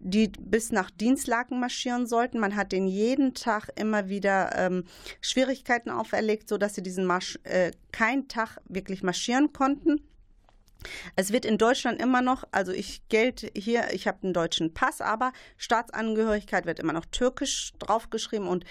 die 0.00 0.28
bis 0.40 0.72
nach 0.72 0.90
Dienstlaken 0.90 1.60
marschieren 1.60 2.06
sollten. 2.06 2.40
Man 2.40 2.56
hat 2.56 2.72
denen 2.72 2.88
jeden 2.88 3.34
Tag 3.34 3.70
immer 3.76 4.08
wieder 4.08 4.56
ähm, 4.56 4.84
Schwierigkeiten 5.20 5.90
auferlegt, 5.90 6.48
sodass 6.48 6.74
sie 6.74 6.82
diesen 6.82 7.04
Marsch 7.04 7.38
äh, 7.44 7.70
keinen 7.92 8.26
Tag 8.26 8.58
wirklich 8.68 9.02
marschieren 9.02 9.27
konnten. 9.52 10.00
Es 11.16 11.32
wird 11.32 11.44
in 11.44 11.58
Deutschland 11.58 12.00
immer 12.00 12.22
noch, 12.22 12.44
also 12.52 12.72
ich 12.72 13.08
gelte 13.08 13.50
hier, 13.56 13.92
ich 13.92 14.06
habe 14.06 14.18
einen 14.22 14.32
deutschen 14.32 14.74
Pass, 14.74 15.00
aber 15.00 15.32
Staatsangehörigkeit 15.56 16.66
wird 16.66 16.78
immer 16.78 16.92
noch 16.92 17.06
türkisch 17.06 17.72
draufgeschrieben 17.78 18.46
und 18.46 18.64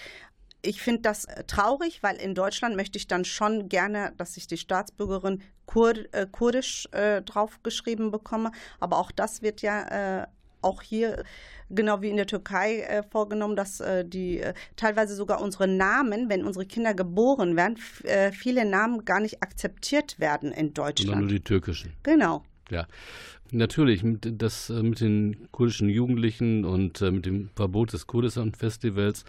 ich 0.61 0.81
finde 0.81 1.01
das 1.01 1.25
äh, 1.25 1.43
traurig, 1.43 2.01
weil 2.03 2.15
in 2.15 2.33
Deutschland 2.33 2.75
möchte 2.75 2.97
ich 2.97 3.07
dann 3.07 3.25
schon 3.25 3.69
gerne, 3.69 4.13
dass 4.17 4.37
ich 4.37 4.47
die 4.47 4.57
Staatsbürgerin 4.57 5.43
Kurd, 5.65 6.13
äh, 6.13 6.25
kurdisch 6.31 6.87
äh, 6.93 7.21
draufgeschrieben 7.21 8.09
bekomme. 8.09 8.51
Aber 8.79 8.97
auch 8.97 9.11
das 9.11 9.41
wird 9.41 9.61
ja 9.61 10.21
äh, 10.21 10.27
auch 10.61 10.81
hier 10.81 11.23
genau 11.69 12.01
wie 12.01 12.09
in 12.09 12.17
der 12.17 12.27
Türkei 12.27 12.81
äh, 12.81 13.03
vorgenommen, 13.03 13.55
dass 13.55 13.79
äh, 13.79 14.05
die 14.05 14.39
äh, 14.39 14.53
teilweise 14.75 15.15
sogar 15.15 15.41
unsere 15.41 15.67
Namen, 15.67 16.29
wenn 16.29 16.45
unsere 16.45 16.65
Kinder 16.65 16.93
geboren 16.93 17.55
werden, 17.55 17.77
äh, 18.03 18.31
viele 18.31 18.65
Namen 18.65 19.05
gar 19.05 19.19
nicht 19.19 19.43
akzeptiert 19.43 20.19
werden 20.19 20.51
in 20.51 20.73
Deutschland. 20.73 21.09
Sondern 21.09 21.19
nur 21.21 21.29
die 21.29 21.43
türkischen. 21.43 21.93
Genau. 22.03 22.43
Ja, 22.69 22.87
natürlich. 23.51 24.01
Das 24.21 24.69
äh, 24.69 24.83
mit 24.83 25.01
den 25.01 25.47
kurdischen 25.51 25.89
Jugendlichen 25.89 26.65
und 26.65 27.01
äh, 27.01 27.11
mit 27.11 27.25
dem 27.25 27.49
Verbot 27.55 27.93
des 27.93 28.07
Kurdistan-Festivals 28.07 29.25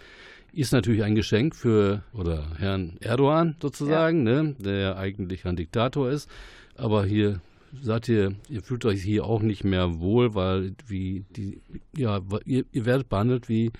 ist 0.51 0.73
natürlich 0.73 1.03
ein 1.03 1.15
Geschenk 1.15 1.55
für 1.55 2.03
oder 2.13 2.47
Herrn 2.57 2.97
Erdogan 3.01 3.55
sozusagen, 3.61 4.25
ja. 4.25 4.43
ne, 4.43 4.55
der 4.57 4.97
eigentlich 4.97 5.45
ein 5.45 5.55
Diktator 5.55 6.09
ist. 6.09 6.29
Aber 6.75 7.05
hier 7.05 7.41
seid 7.81 8.07
ihr, 8.09 8.35
ihr 8.49 8.61
fühlt 8.61 8.85
euch 8.85 9.01
hier 9.01 9.25
auch 9.25 9.41
nicht 9.41 9.63
mehr 9.63 9.99
wohl, 9.99 10.35
weil 10.35 10.75
wie 10.85 11.25
die, 11.29 11.61
ja, 11.95 12.21
ihr, 12.45 12.65
ihr 12.71 12.85
werdet 12.85 13.09
behandelt 13.09 13.49
wie 13.49 13.71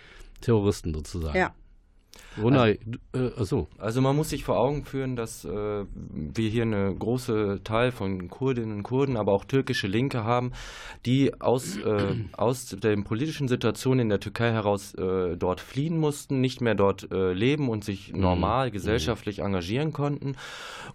Terroristen 0.42 0.94
sozusagen. 0.94 1.38
Ja. 1.38 1.54
Ronay, 2.42 2.80
also, 3.38 3.68
äh. 3.78 3.82
Also 3.82 4.02
man 4.02 4.16
muss 4.16 4.30
sich 4.30 4.44
vor 4.44 4.58
Augen 4.60 4.84
führen, 4.84 5.16
dass 5.16 5.46
äh, 5.46 5.50
wir 5.50 6.50
hier 6.50 6.64
eine 6.64 6.96
große 6.96 7.62
Teil 7.64 7.92
von 7.92 8.30
Kurdinnen 8.30 8.78
und 8.78 8.84
Kurden, 8.84 9.18
aber 9.18 9.34
auch 9.34 9.46
türkische 9.46 9.88
Linke 9.88 10.24
haben, 10.24 10.52
die 11.06 11.40
aus, 11.42 11.78
äh, 11.78 12.16
aus 12.34 12.68
der 12.68 12.96
politischen 13.04 13.48
Situation 13.48 14.00
in 14.00 14.10
der 14.10 14.20
Türkei 14.20 14.52
heraus 14.52 14.94
äh, 14.96 15.36
dort 15.38 15.60
fliehen 15.60 15.98
mussten, 15.98 16.40
nicht 16.40 16.62
mehr 16.62 16.76
dort 16.76 17.12
äh, 17.12 17.34
leben 17.34 17.70
und 17.70 17.84
sich 17.84 18.14
mhm. 18.14 18.22
normal 18.22 18.68
mhm. 18.68 18.74
gesellschaftlich 18.74 19.40
engagieren 19.40 19.94
konnten 19.94 20.36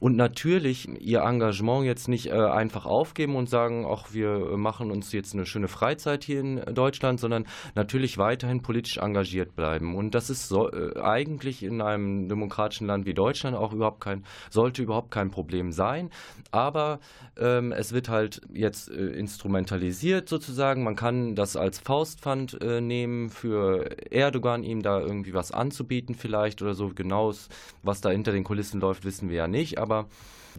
und 0.00 0.16
natürlich 0.16 0.88
ihr 1.00 1.20
Engagement 1.20 1.84
jetzt 1.84 2.08
nicht 2.08 2.32
einfach 2.32 2.86
aufgeben 2.86 3.36
und 3.36 3.48
sagen, 3.48 3.86
ach, 3.88 4.12
wir 4.12 4.56
machen 4.56 4.90
uns 4.90 5.12
jetzt 5.12 5.34
eine 5.34 5.46
schöne 5.46 5.68
Freizeit 5.68 6.24
hier 6.24 6.40
in 6.40 6.60
Deutschland, 6.74 7.20
sondern 7.20 7.46
natürlich 7.74 8.18
weiterhin 8.18 8.62
politisch 8.62 8.98
engagiert 8.98 9.54
bleiben. 9.54 9.94
Und 9.94 10.14
das 10.14 10.30
ist 10.30 10.48
so, 10.48 10.70
eigentlich 10.70 11.33
in 11.62 11.80
einem 11.80 12.28
demokratischen 12.28 12.86
Land 12.86 13.06
wie 13.06 13.14
Deutschland 13.14 13.56
auch 13.56 13.72
überhaupt 13.72 14.00
kein, 14.00 14.24
sollte 14.50 14.82
überhaupt 14.82 15.10
kein 15.10 15.30
Problem 15.30 15.72
sein. 15.72 16.10
Aber 16.50 17.00
ähm, 17.36 17.72
es 17.72 17.92
wird 17.92 18.08
halt 18.08 18.40
jetzt 18.52 18.90
äh, 18.90 18.94
instrumentalisiert 18.94 20.28
sozusagen. 20.28 20.84
Man 20.84 20.96
kann 20.96 21.34
das 21.34 21.56
als 21.56 21.78
Faustpfand 21.78 22.60
äh, 22.60 22.80
nehmen 22.80 23.30
für 23.30 23.90
Erdogan, 24.10 24.62
ihm 24.62 24.82
da 24.82 25.00
irgendwie 25.00 25.34
was 25.34 25.52
anzubieten 25.52 26.14
vielleicht 26.14 26.62
oder 26.62 26.74
so. 26.74 26.90
Genau, 26.94 27.32
was 27.82 28.00
da 28.00 28.10
hinter 28.10 28.32
den 28.32 28.44
Kulissen 28.44 28.80
läuft, 28.80 29.04
wissen 29.04 29.28
wir 29.28 29.36
ja 29.36 29.48
nicht. 29.48 29.78
Aber 29.78 30.06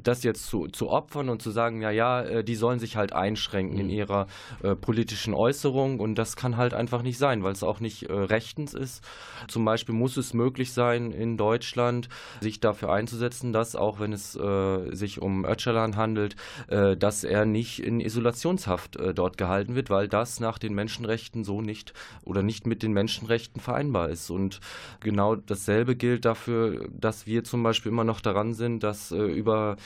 das 0.04 0.24
jetzt 0.24 0.46
zu, 0.48 0.68
zu 0.68 0.90
opfern 0.90 1.30
und 1.30 1.42
zu 1.42 1.52
sagen, 1.52 1.82
ja, 1.82 1.90
ja, 1.90 2.22
äh, 2.22 2.44
die 2.44 2.56
sollen 2.56 2.80
sich 2.80 2.96
halt 2.96 3.14
einschränken 3.14 3.80
in 3.80 3.88
mhm. 3.88 3.94
ihrer 3.94 4.28
äh, 4.64 4.76
politischen 4.76 5.34
Äußerung 5.34 6.00
und 6.00 6.16
das 6.16 6.36
kann 6.36 6.58
halt 6.58 6.74
einfach 6.74 7.02
nicht 7.02 7.18
sein, 7.18 7.44
weil 7.44 7.54
es 7.54 7.64
auch 7.64 7.80
nicht 7.80 8.04
äh, 8.04 8.14
rechtens 8.14 8.74
ist. 8.74 9.04
Zum 9.48 9.66
Beispiel 9.66 9.96
muss 9.96 10.18
es 10.18 10.34
möglich 10.34 10.74
sein, 10.74 11.12
in 11.12 11.38
Deutschland 11.38 12.10
sich 12.42 12.60
dafür 12.60 12.92
einzusetzen, 12.92 13.54
dass 13.54 13.76
auch 13.76 14.00
wenn 14.00 14.14
es 14.14 14.36
äh, 14.36 14.96
sich 14.96 15.22
um 15.22 15.46
Öcalan 15.46 15.96
handelt, 15.96 16.36
äh, 16.68 16.98
dass 16.98 17.24
er 17.24 17.46
nicht 17.46 17.80
in 17.80 18.00
Isolationshaft 18.00 18.96
äh, 18.98 19.14
dort 19.14 19.38
gehalten 19.38 19.76
wird, 19.76 19.90
weil 19.90 20.08
das 20.08 20.40
nach 20.40 20.58
den 20.58 20.74
Menschenrechten 20.74 21.44
so 21.44 21.62
nicht 21.62 21.94
oder 22.24 22.44
nicht 22.44 22.68
mit 22.68 22.84
den 22.84 22.94
Menschenrechten 22.94 23.62
vereinbar 23.62 24.10
ist. 24.10 24.30
Und 24.30 24.60
genau 25.00 25.36
dasselbe 25.36 25.96
gilt 25.96 26.26
dafür, 26.26 26.88
dass 26.92 27.28
wir 27.28 27.44
zum 27.44 27.64
Beispiel 27.64 27.92
immer 27.92 28.04
noch 28.04 28.22
daran 28.22 28.54
sind, 28.54 28.84
dass 28.84 29.12
über, 29.12 29.78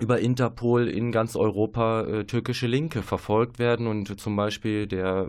über 0.00 0.20
Interpol 0.20 0.86
in 0.86 1.12
ganz 1.12 1.34
Europa 1.34 2.22
türkische 2.24 2.66
Linke 2.66 3.02
verfolgt 3.02 3.58
werden 3.58 3.86
und 3.86 4.20
zum 4.20 4.36
Beispiel 4.36 4.86
der 4.86 5.28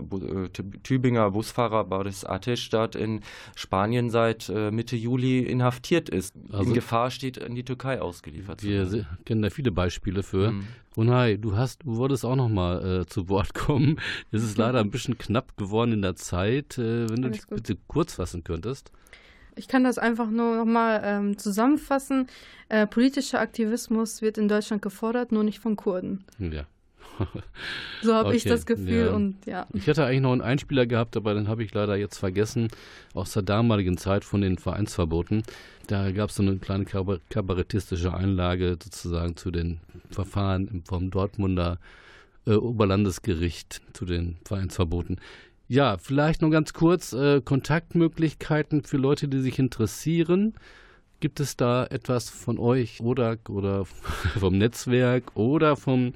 Tübinger 0.84 1.32
Busfahrer 1.32 1.86
Boris 1.86 2.26
Ateş 2.26 2.70
dort 2.70 2.96
in 2.96 3.22
Spanien 3.56 4.10
seit 4.10 4.50
Mitte 4.50 4.98
Juli 4.98 5.40
inhaftiert 5.40 6.10
ist, 6.10 6.36
also 6.52 6.70
in 6.70 6.74
Gefahr 6.74 7.10
steht, 7.10 7.38
in 7.38 7.56
die 7.56 7.64
Türkei 7.64 8.02
ausgeliefert 8.02 8.62
wir 8.62 8.86
zu 8.86 8.92
werden. 8.92 9.08
Wir 9.08 9.26
kennen 9.26 9.42
da 9.42 9.50
viele 9.50 9.72
Beispiele 9.72 10.24
für. 10.24 10.52
Mhm. 10.52 10.68
Unai, 10.96 11.38
du 11.38 11.56
hast, 11.56 11.84
du 11.84 11.96
wolltest 11.96 12.26
auch 12.26 12.36
noch 12.36 12.50
mal 12.50 13.02
äh, 13.02 13.06
zu 13.06 13.30
Wort 13.30 13.54
kommen. 13.54 14.00
Es 14.32 14.44
ist 14.44 14.58
leider 14.58 14.80
ein 14.82 14.92
bisschen 14.92 15.18
knapp 15.18 15.56
geworden 15.56 15.94
in 15.94 16.02
der 16.02 16.16
Zeit. 16.16 16.78
Äh, 16.78 17.10
wenn 17.10 17.24
Alles 17.24 17.26
du 17.26 17.30
dich 17.30 17.48
gut. 17.48 17.56
bitte 17.58 17.78
kurz 17.88 18.16
fassen 18.16 18.44
könntest. 18.44 18.92
Ich 19.60 19.68
kann 19.68 19.84
das 19.84 19.98
einfach 19.98 20.30
nur 20.30 20.56
noch 20.56 20.66
mal 20.66 21.02
ähm, 21.04 21.38
zusammenfassen. 21.38 22.28
Äh, 22.70 22.88
politischer 22.88 23.42
Aktivismus 23.42 24.22
wird 24.22 24.38
in 24.38 24.48
Deutschland 24.48 24.82
gefordert, 24.82 25.34
nur 25.34 25.44
nicht 25.44 25.60
von 25.60 25.76
Kurden. 25.76 26.24
Ja. 26.40 26.66
so 28.02 28.14
habe 28.14 28.30
okay, 28.30 28.38
ich 28.38 28.46
das 28.46 28.66
Gefühl 28.66 29.08
ja. 29.08 29.12
und 29.12 29.46
ja. 29.46 29.68
Ich 29.74 29.90
hatte 29.90 30.06
eigentlich 30.06 30.22
noch 30.22 30.32
einen 30.32 30.42
Einspieler 30.42 30.86
gehabt, 30.86 31.18
aber 31.18 31.34
den 31.34 31.50
habe 31.50 31.66
ich 31.66 31.74
leider 31.74 31.98
jetzt 31.98 32.18
vergessen, 32.18 32.70
aus 33.14 33.34
der 33.34 33.44
damaligen 33.44 33.98
Zeit 33.98 34.24
von 34.24 34.40
den 34.40 34.58
Vereinsverboten. 34.58 35.44
Da 35.88 36.10
gab 36.12 36.30
es 36.30 36.38
so 36.38 36.44
eine 36.44 36.56
kleine 36.60 36.86
kabarettistische 36.86 38.14
Einlage 38.14 38.78
sozusagen 38.82 39.36
zu 39.36 39.52
den 39.52 39.82
Verfahren 40.10 40.84
vom 40.88 41.12
Dortmunder 41.12 41.80
äh, 42.48 42.54
Oberlandesgericht 42.54 43.82
zu 43.92 44.06
den 44.06 44.38
Vereinsverboten. 44.46 45.20
Ja, 45.72 46.00
vielleicht 46.00 46.42
noch 46.42 46.50
ganz 46.50 46.74
kurz 46.74 47.14
äh, 47.14 47.42
Kontaktmöglichkeiten 47.42 48.84
für 48.84 48.98
Leute, 48.98 49.28
die 49.28 49.40
sich 49.40 49.60
interessieren. 49.60 50.56
Gibt 51.20 51.40
es 51.40 51.58
da 51.58 51.86
etwas 51.86 52.28
von 52.28 52.58
euch 52.58 53.02
oder, 53.02 53.38
oder 53.48 53.86
vom 54.40 54.58
Netzwerk 54.58 55.36
oder 55.36 55.76
vom 55.78 56.14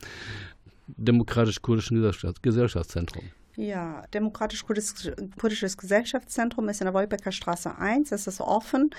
Demokratisch-Kurdischen 0.88 2.02
Gesellschaftszentrum? 2.42 3.26
Ja, 3.56 4.04
Demokratisch-Kurdisches 4.12 5.78
Gesellschaftszentrum 5.78 6.68
ist 6.70 6.82
in 6.82 6.86
der 6.86 6.96
Wolbecker 6.96 7.32
Straße 7.32 7.78
1. 7.78 8.12
Es 8.12 8.26
ist 8.26 8.42
offen, 8.42 8.90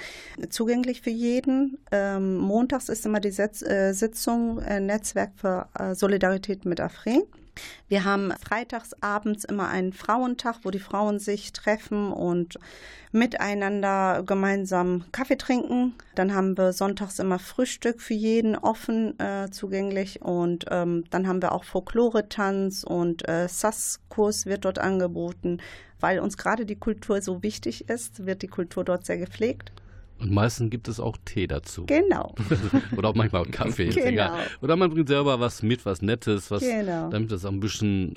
zugänglich 0.51 1.01
für 1.01 1.11
jeden. 1.11 1.79
Ähm, 1.91 2.37
montags 2.37 2.89
ist 2.89 3.05
immer 3.05 3.19
die 3.19 3.37
äh, 3.37 3.93
Sitzung 3.93 4.61
äh, 4.61 4.79
Netzwerk 4.79 5.33
für 5.35 5.69
äh, 5.77 5.97
Solidarität 5.97 6.65
mit 6.65 6.81
Afrin. 6.81 7.25
Wir 7.89 8.05
haben 8.05 8.33
freitags 8.43 8.93
abends 9.01 9.45
immer 9.45 9.69
einen 9.69 9.93
Frauentag, 9.93 10.61
wo 10.63 10.71
die 10.71 10.79
Frauen 10.79 11.19
sich 11.19 11.53
treffen 11.53 12.13
und 12.13 12.59
miteinander 13.13 14.23
gemeinsam 14.27 15.05
Kaffee 15.13 15.37
trinken. 15.37 15.95
Dann 16.15 16.35
haben 16.35 16.59
wir 16.59 16.73
sonntags 16.73 17.19
immer 17.19 17.39
Frühstück 17.39 18.01
für 18.01 18.15
jeden 18.15 18.57
offen 18.57 19.19
äh, 19.21 19.51
zugänglich 19.51 20.23
und 20.23 20.67
ähm, 20.71 21.05
dann 21.11 21.29
haben 21.29 21.41
wir 21.41 21.53
auch 21.53 21.65
Folklore-Tanz 21.65 22.85
und 22.85 23.29
äh, 23.29 23.49
SAS-Kurs 23.49 24.47
wird 24.47 24.65
dort 24.65 24.79
angeboten. 24.79 25.59
Weil 26.01 26.19
uns 26.19 26.37
gerade 26.37 26.67
die 26.67 26.77
Kultur 26.77 27.23
so 27.23 27.43
wichtig 27.43 27.89
ist, 27.89 28.27
wird 28.27 28.43
die 28.43 28.49
Kultur 28.49 28.85
dort 28.85 29.07
sehr 29.07 29.19
gepflegt. 29.19 29.73
Und 30.21 30.31
meistens 30.31 30.71
gibt 30.71 30.89
es 30.89 31.01
auch 31.01 31.17
Tee 31.25 31.47
dazu. 31.47 31.87
Genau. 31.87 32.35
Oder 32.97 33.11
auch 33.11 33.15
manchmal 33.15 33.45
Kaffee. 33.47 33.89
Genau. 33.89 34.37
Oder 34.63 34.77
man 34.77 34.91
bringt 34.91 35.09
selber 35.09 35.41
was 35.41 35.63
mit, 35.63 35.85
was 35.85 36.03
Nettes, 36.03 36.51
was, 36.51 36.63
genau. 36.63 37.11
damit 37.11 37.33
das 37.33 37.45
auch 37.45 37.51
ein 37.51 37.61
bisschen 37.61 38.15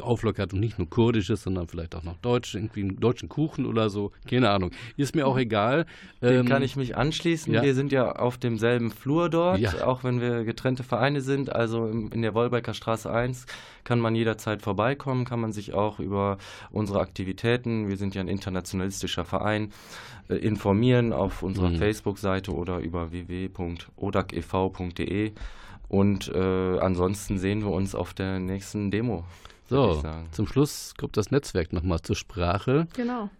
auflockert 0.00 0.54
und 0.54 0.60
nicht 0.60 0.78
nur 0.78 0.88
kurdisches, 0.88 1.42
sondern 1.42 1.68
vielleicht 1.68 1.94
auch 1.94 2.02
noch 2.02 2.16
deutsch, 2.18 2.54
irgendwie 2.54 2.80
einen 2.80 3.00
deutschen 3.00 3.28
Kuchen 3.28 3.66
oder 3.66 3.90
so. 3.90 4.12
Keine 4.28 4.50
Ahnung. 4.50 4.70
Ist 4.96 5.14
mir 5.14 5.26
auch 5.26 5.34
mhm. 5.34 5.40
egal. 5.40 5.86
Dem 6.22 6.40
ähm, 6.40 6.46
kann 6.46 6.62
ich 6.62 6.76
mich 6.76 6.96
anschließen. 6.96 7.52
Ja. 7.52 7.62
Wir 7.62 7.74
sind 7.74 7.92
ja 7.92 8.12
auf 8.12 8.38
demselben 8.38 8.90
Flur 8.90 9.28
dort, 9.28 9.58
ja. 9.58 9.86
auch 9.86 10.04
wenn 10.04 10.20
wir 10.20 10.44
getrennte 10.44 10.84
Vereine 10.84 11.20
sind. 11.20 11.52
Also 11.52 11.86
in 11.86 12.22
der 12.22 12.34
Wolbecker 12.34 12.72
Straße 12.72 13.10
1 13.10 13.46
kann 13.84 14.00
man 14.00 14.14
jederzeit 14.14 14.62
vorbeikommen, 14.62 15.24
kann 15.24 15.40
man 15.40 15.52
sich 15.52 15.74
auch 15.74 15.98
über 15.98 16.38
unsere 16.70 17.00
Aktivitäten, 17.00 17.88
wir 17.88 17.96
sind 17.96 18.14
ja 18.14 18.20
ein 18.20 18.28
internationalistischer 18.28 19.24
Verein, 19.24 19.72
äh, 20.28 20.34
informieren 20.34 21.14
auf 21.14 21.37
unserer 21.42 21.70
mhm. 21.70 21.76
Facebook-Seite 21.76 22.52
oder 22.52 22.78
über 22.78 23.12
www.odakev.de. 23.12 25.32
Und 25.88 26.28
äh, 26.34 26.78
ansonsten 26.78 27.38
sehen 27.38 27.62
wir 27.62 27.70
uns 27.70 27.94
auf 27.94 28.12
der 28.14 28.38
nächsten 28.38 28.90
Demo. 28.90 29.24
So, 29.70 30.02
zum 30.32 30.46
Schluss 30.46 30.94
kommt 30.98 31.16
das 31.16 31.30
Netzwerk 31.30 31.72
nochmal 31.72 32.00
zur 32.00 32.16
Sprache. 32.16 32.86
Genau. 32.94 33.30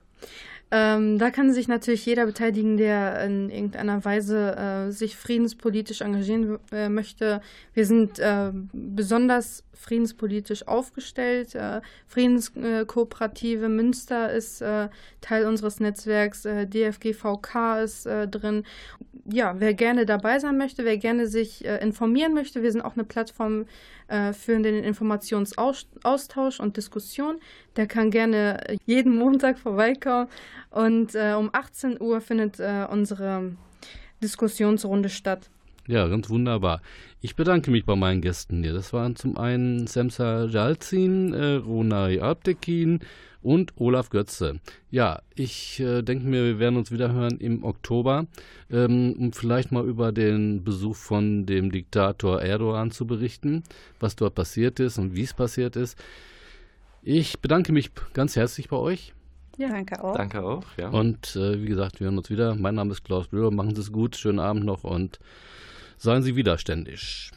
Ähm, 0.71 1.19
da 1.19 1.31
kann 1.31 1.53
sich 1.53 1.67
natürlich 1.67 2.05
jeder 2.05 2.27
beteiligen, 2.27 2.77
der 2.77 3.25
in 3.25 3.49
irgendeiner 3.49 4.05
Weise 4.05 4.57
äh, 4.57 4.91
sich 4.91 5.17
friedenspolitisch 5.17 6.03
engagieren 6.03 6.59
äh, 6.73 6.91
möchte. 6.91 7.41
Wir 7.73 7.87
sind 7.87 8.19
äh, 8.19 8.51
besonders 8.73 9.65
friedenspolitisch 9.73 10.67
aufgestellt. 10.67 11.55
Äh, 11.55 11.81
Friedenskooperative 12.07 13.71
Münster 13.71 14.31
ist 14.31 14.61
äh, 14.61 14.89
Teil 15.23 15.47
unseres 15.47 15.81
Netzwerks, 15.81 16.45
äh, 16.45 16.67
DFGVK 16.67 17.83
ist 17.83 18.05
drin. 18.07 18.65
Ja, 19.31 19.61
wer 19.61 19.75
gerne 19.75 20.07
dabei 20.07 20.39
sein 20.39 20.57
möchte, 20.57 20.87
wer 20.87 20.97
gerne 20.97 21.27
sich 21.27 21.63
informieren 21.63 22.33
möchte, 22.33 22.63
wir 22.63 22.73
sind 22.73 22.81
auch 22.81 22.95
eine 22.95 23.05
Plattform 23.05 23.67
für 24.09 24.59
den 24.59 24.83
Informationsaustausch 24.83 26.61
und 26.61 26.79
Diskussion. 26.79 27.39
Der 27.77 27.87
kann 27.87 28.11
gerne 28.11 28.79
jeden 28.87 29.19
Montag 29.19 29.59
vorbeikommen 29.59 30.29
und 30.71 31.15
um 31.15 31.51
18 31.53 32.01
Uhr 32.01 32.23
findet 32.23 32.59
unsere 32.91 33.53
Diskussionsrunde 34.23 35.11
statt. 35.11 35.51
Ja, 35.89 36.07
ganz 36.07 36.29
wunderbar. 36.29 36.83
Ich 37.23 37.35
bedanke 37.35 37.71
mich 37.71 37.87
bei 37.87 37.97
meinen 37.97 38.21
Gästen 38.21 38.63
hier. 38.63 38.75
Das 38.75 38.93
waren 38.93 39.17
zum 39.17 39.39
einen 39.39 39.87
Semsa 39.87 40.45
Jalzin, 40.45 41.33
äh, 41.33 41.55
Ronay 41.55 42.21
Abdekin 42.21 43.01
und 43.41 43.73
Olaf 43.79 44.11
Götze. 44.11 44.61
Ja, 44.91 45.23
ich 45.35 45.81
äh, 45.81 46.03
denke 46.03 46.27
mir, 46.27 46.45
wir 46.45 46.59
werden 46.59 46.77
uns 46.77 46.93
wieder 46.93 47.13
hören 47.13 47.39
im 47.39 47.65
Oktober, 47.65 48.27
ähm, 48.71 49.15
um 49.19 49.33
vielleicht 49.33 49.73
mal 49.73 49.87
über 49.87 50.13
den 50.13 50.63
Besuch 50.63 50.95
von 50.95 51.47
dem 51.47 51.73
Diktator 51.73 52.43
Erdogan 52.43 52.91
zu 52.91 53.07
berichten, 53.07 53.63
was 53.99 54.15
dort 54.15 54.35
passiert 54.35 54.81
ist 54.81 54.99
und 54.99 55.17
wie 55.17 55.23
es 55.23 55.33
passiert 55.33 55.75
ist. 55.75 55.99
Ich 57.03 57.41
bedanke 57.41 57.73
mich 57.73 57.93
ganz 58.13 58.37
herzlich 58.37 58.69
bei 58.69 58.77
euch. 58.77 59.15
Ja, 59.57 59.69
danke 59.69 60.05
auch. 60.05 60.15
Danke 60.15 60.45
auch, 60.45 60.67
ja. 60.77 60.91
Und 60.91 61.35
äh, 61.35 61.63
wie 61.63 61.67
gesagt, 61.67 61.99
wir 61.99 62.09
hören 62.09 62.19
uns 62.19 62.29
wieder. 62.29 62.57
Mein 62.57 62.75
Name 62.75 62.93
ist 62.93 63.05
Klaus 63.05 63.29
Blöder. 63.29 63.51
Machen 63.51 63.75
Sie 63.75 63.81
es 63.81 63.91
gut. 63.91 64.17
Schönen 64.17 64.39
Abend 64.39 64.67
noch 64.67 64.85
und 64.85 65.19
Seien 66.01 66.23
Sie 66.23 66.37
widerständig. 66.37 67.31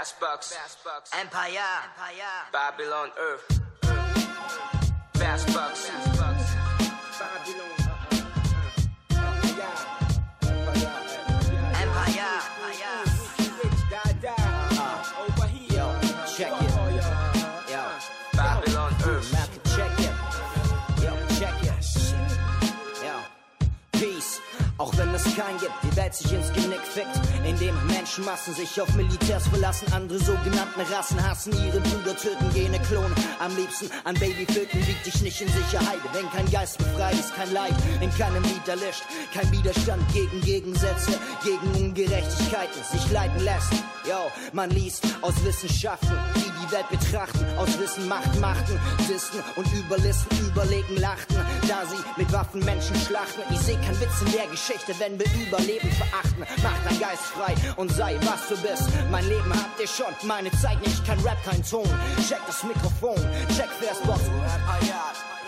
Fast 0.00 0.18
bucks. 0.18 0.56
Empire. 1.12 1.60
Babylon 2.54 3.10
Earth. 3.20 3.60
Fast 5.12 5.52
bucks. 5.52 5.90
Babylon. 5.90 6.09
Es 25.26 25.36
keinen 25.36 25.58
gibt, 25.58 25.72
die 25.82 25.96
Welt 25.96 26.14
sich 26.14 26.32
ins 26.32 26.52
Genick 26.52 26.80
fickt, 26.80 27.20
indem 27.46 27.74
Menschenmassen 27.86 28.54
sich 28.54 28.80
auf 28.80 28.92
Militärs 28.94 29.46
verlassen, 29.48 29.92
andere 29.92 30.18
sogenannte 30.18 30.90
Rassen 30.90 31.22
hassen, 31.28 31.52
ihre 31.66 31.80
Brüder 31.80 32.16
töten, 32.16 32.52
Gene 32.54 32.78
klonen, 32.80 33.14
am 33.38 33.54
liebsten 33.56 33.90
an 34.04 34.14
Babyvögeln 34.14 34.86
liegt 34.86 35.06
dich 35.06 35.20
nicht 35.22 35.40
in 35.40 35.48
Sicherheit, 35.48 36.00
wenn 36.12 36.30
kein 36.30 36.50
Geist 36.50 36.78
befreit 36.78 37.14
ist, 37.14 37.34
kein 37.34 37.52
Leid 37.52 37.74
in 38.00 38.10
keinem 38.16 38.42
Lied 38.44 38.66
erlischt, 38.66 39.04
kein 39.34 39.50
Widerstand 39.52 40.02
gegen 40.12 40.40
Gegensätze, 40.40 41.12
gegen 41.44 41.84
Ungerechtigkeiten 41.84 42.82
sich 42.90 43.10
leiten 43.10 43.40
lässt. 43.44 43.72
Yo, 44.08 44.30
man 44.52 44.70
liest 44.70 45.04
aus 45.20 45.34
Wissenschaften, 45.44 46.16
die 46.36 46.49
Welt 46.72 46.88
betrachten, 46.88 47.44
aus 47.56 47.78
Wissen 47.78 48.08
Macht 48.08 48.38
machten, 48.40 48.78
Disten 49.08 49.42
und 49.56 49.66
Überlisten 49.72 50.38
überlegen 50.46 50.96
lachten, 50.96 51.36
da 51.68 51.84
sie 51.86 51.98
mit 52.16 52.32
Waffen 52.32 52.64
Menschen 52.64 52.96
schlachten. 52.96 53.42
Ich 53.50 53.60
seh 53.60 53.74
kein 53.74 53.98
Witz 54.00 54.20
in 54.24 54.32
der 54.32 54.46
Geschichte, 54.46 54.94
wenn 54.98 55.18
wir 55.18 55.26
Überleben 55.46 55.90
verachten. 55.92 56.44
Mach 56.62 56.84
dein 56.88 57.00
Geist 57.00 57.22
frei 57.22 57.54
und 57.76 57.90
sei 57.92 58.18
was 58.22 58.48
du 58.48 58.56
bist. 58.66 58.88
Mein 59.10 59.26
Leben 59.28 59.52
habt 59.52 59.80
ihr 59.80 59.88
schon, 59.88 60.14
meine 60.26 60.50
Zeit 60.52 60.80
nicht, 60.86 61.04
kein 61.06 61.18
Rap, 61.20 61.38
kein 61.44 61.62
Ton. 61.64 61.88
Check 62.28 62.40
das 62.46 62.62
Mikrofon, 62.62 63.16
check 63.56 63.70
Versbox, 63.80 64.20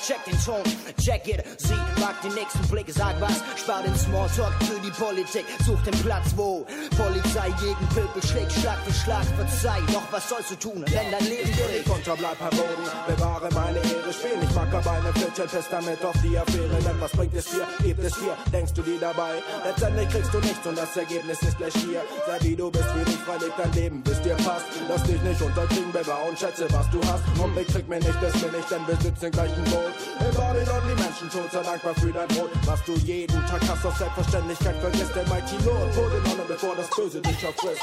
check 0.02 0.24
den 0.24 0.38
Ton, 0.44 0.62
check 0.98 1.28
it. 1.28 1.44
Sie 1.58 1.74
mag 2.00 2.20
den 2.22 2.34
nächsten 2.34 2.66
Blick, 2.68 2.86
sag 2.88 3.20
was, 3.20 3.40
spar 3.56 3.82
den 3.82 3.94
Smalltalk 3.96 4.52
für 4.64 4.80
die 4.80 4.90
Politik, 4.90 5.44
such 5.64 5.80
den 5.82 5.94
Platz, 6.02 6.32
wo 6.36 6.66
Polizei 6.96 7.50
gegen 7.60 7.86
Pöbel 7.94 8.22
schlägt, 8.22 8.52
Schlag 8.52 8.78
für 8.84 8.92
Schlag, 8.92 9.24
verzeih. 9.36 9.80
Doch 9.92 10.02
was 10.10 10.28
sollst 10.28 10.50
du 10.50 10.56
tun, 10.56 10.84
wenn 10.86 11.10
dein 11.10 11.24
Leben 11.24 11.50
bricht? 11.50 11.88
Konter, 11.88 12.16
bleib 12.16 12.40
am 12.42 12.50
Boden, 12.50 12.86
bewahre 13.06 13.48
meine 13.54 13.78
Ehre, 13.78 14.12
spiel 14.12 14.36
nicht 14.38 14.54
Mackerbeine, 14.54 15.12
Flitschel, 15.14 15.46
piss 15.46 15.68
damit 15.70 16.04
auf 16.04 16.16
die 16.22 16.36
Affäre, 16.36 16.78
denn 16.84 17.00
was 17.00 17.12
bringt 17.12 17.34
es 17.34 17.46
dir, 17.46 17.66
gibt 17.82 18.02
es 18.02 18.14
dir, 18.14 18.36
denkst 18.52 18.72
du 18.74 18.82
die 18.82 18.98
dabei? 18.98 19.34
Letztendlich 19.64 20.08
kriegst 20.08 20.34
du 20.34 20.38
nichts 20.38 20.66
und 20.66 20.76
das 20.76 20.96
Ergebnis 20.96 21.40
ist 21.42 21.56
gleich 21.58 21.74
hier, 21.74 22.02
sei 22.26 22.38
wie 22.40 22.56
du 22.56 22.70
bist, 22.70 22.90
für 22.90 23.04
dich 23.04 23.18
freilich 23.18 23.52
dein 23.56 23.72
Leben, 23.72 24.02
bis 24.02 24.20
dir 24.22 24.34
passt, 24.36 24.66
lass 24.88 25.02
dich 25.04 25.20
nicht 25.22 25.40
unterkriegen, 25.40 25.92
bewahr 25.92 26.24
und 26.28 26.38
schätze, 26.38 26.66
was 26.72 26.90
du 26.90 27.00
hast, 27.06 27.22
und 27.38 27.54
bekrieg 27.54 27.88
mir 27.88 28.00
nicht, 28.00 28.18
das 28.20 28.32
bin 28.32 28.50
ich, 28.58 28.66
denn 28.66 28.86
wir 28.86 28.96
sitzen 28.96 29.26
im 29.26 29.32
gleichen 29.32 29.64
Boot, 29.92 30.28
in 30.28 30.34
Babylon 30.34 30.82
die 30.88 31.02
Menschen 31.02 31.30
tot, 31.30 31.50
sei 31.52 31.62
dankbar 31.62 31.94
für 31.94 32.12
dein 32.12 32.28
Brot, 32.28 32.50
was 32.64 32.84
du 32.84 32.94
jeden 33.04 33.46
Tag 33.46 33.60
hast, 33.68 33.84
aus 33.84 33.98
Selbstverständlichkeit 33.98 34.76
vergisst, 34.80 35.14
der 35.14 35.26
Mighty 35.28 35.56
Lord 35.64 35.96
wurde 35.96 36.16
Nonne, 36.28 36.44
bevor 36.48 36.74
das 36.76 36.88
Böse 36.90 37.20
dich 37.20 37.46
auffrisst. 37.46 37.82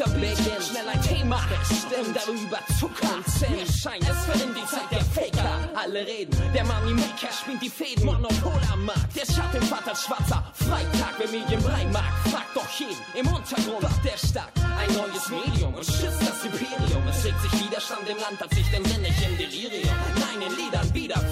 Wenn 0.00 0.20
der 0.20 0.28
Boxer 0.28 0.44
beginnt? 0.44 0.64
Schnell 0.64 0.88
ein 0.88 1.02
Thema, 1.02 1.40
stimmt 1.64 2.16
darüber 2.16 2.58
Zucker 2.78 3.14
und 3.16 3.28
Zinn. 3.28 3.56
Mir 3.56 3.66
scheint, 3.66 4.02
es 4.02 4.26
wird 4.28 4.56
die 4.56 4.66
Zeit 4.66 4.90
der 4.90 5.04
Faker. 5.04 5.58
Alle 5.74 6.06
reden, 6.06 6.36
der 6.54 6.64
Moneymaker 6.64 7.32
spielt 7.32 7.62
die 7.62 7.70
Fäden, 7.70 8.04
Monopol 8.04 8.60
am 8.72 8.84
Markt. 8.84 9.16
Der 9.16 9.26
Schattenvater 9.32 9.94
schwarzer 9.94 10.44
Freitag, 10.54 11.14
wer 11.18 11.28
Medienbreimarkt. 11.28 12.28
Fragt 12.30 12.54
doch 12.56 12.68
jeden 12.78 12.96
im 13.14 13.26
Untergrund, 13.26 13.82
doch 13.82 14.02
der 14.04 14.16
stark. 14.16 14.52
Ein 14.56 14.94
neues 14.94 15.28
Medium 15.28 15.74
und 15.74 15.84
schützt 15.84 16.22
das 16.22 16.44
Imperium. 16.44 17.06
Es 17.08 17.24
regt 17.24 17.40
sich 17.42 17.64
Widerstand 17.64 18.08
im 18.08 18.18
Land, 18.18 18.40
hat 18.40 18.54
sich 18.54 18.68
den 18.70 18.84
Sinn 18.84 19.02
nicht 19.02 19.22
im 19.26 19.36
Delirium. 19.36 19.89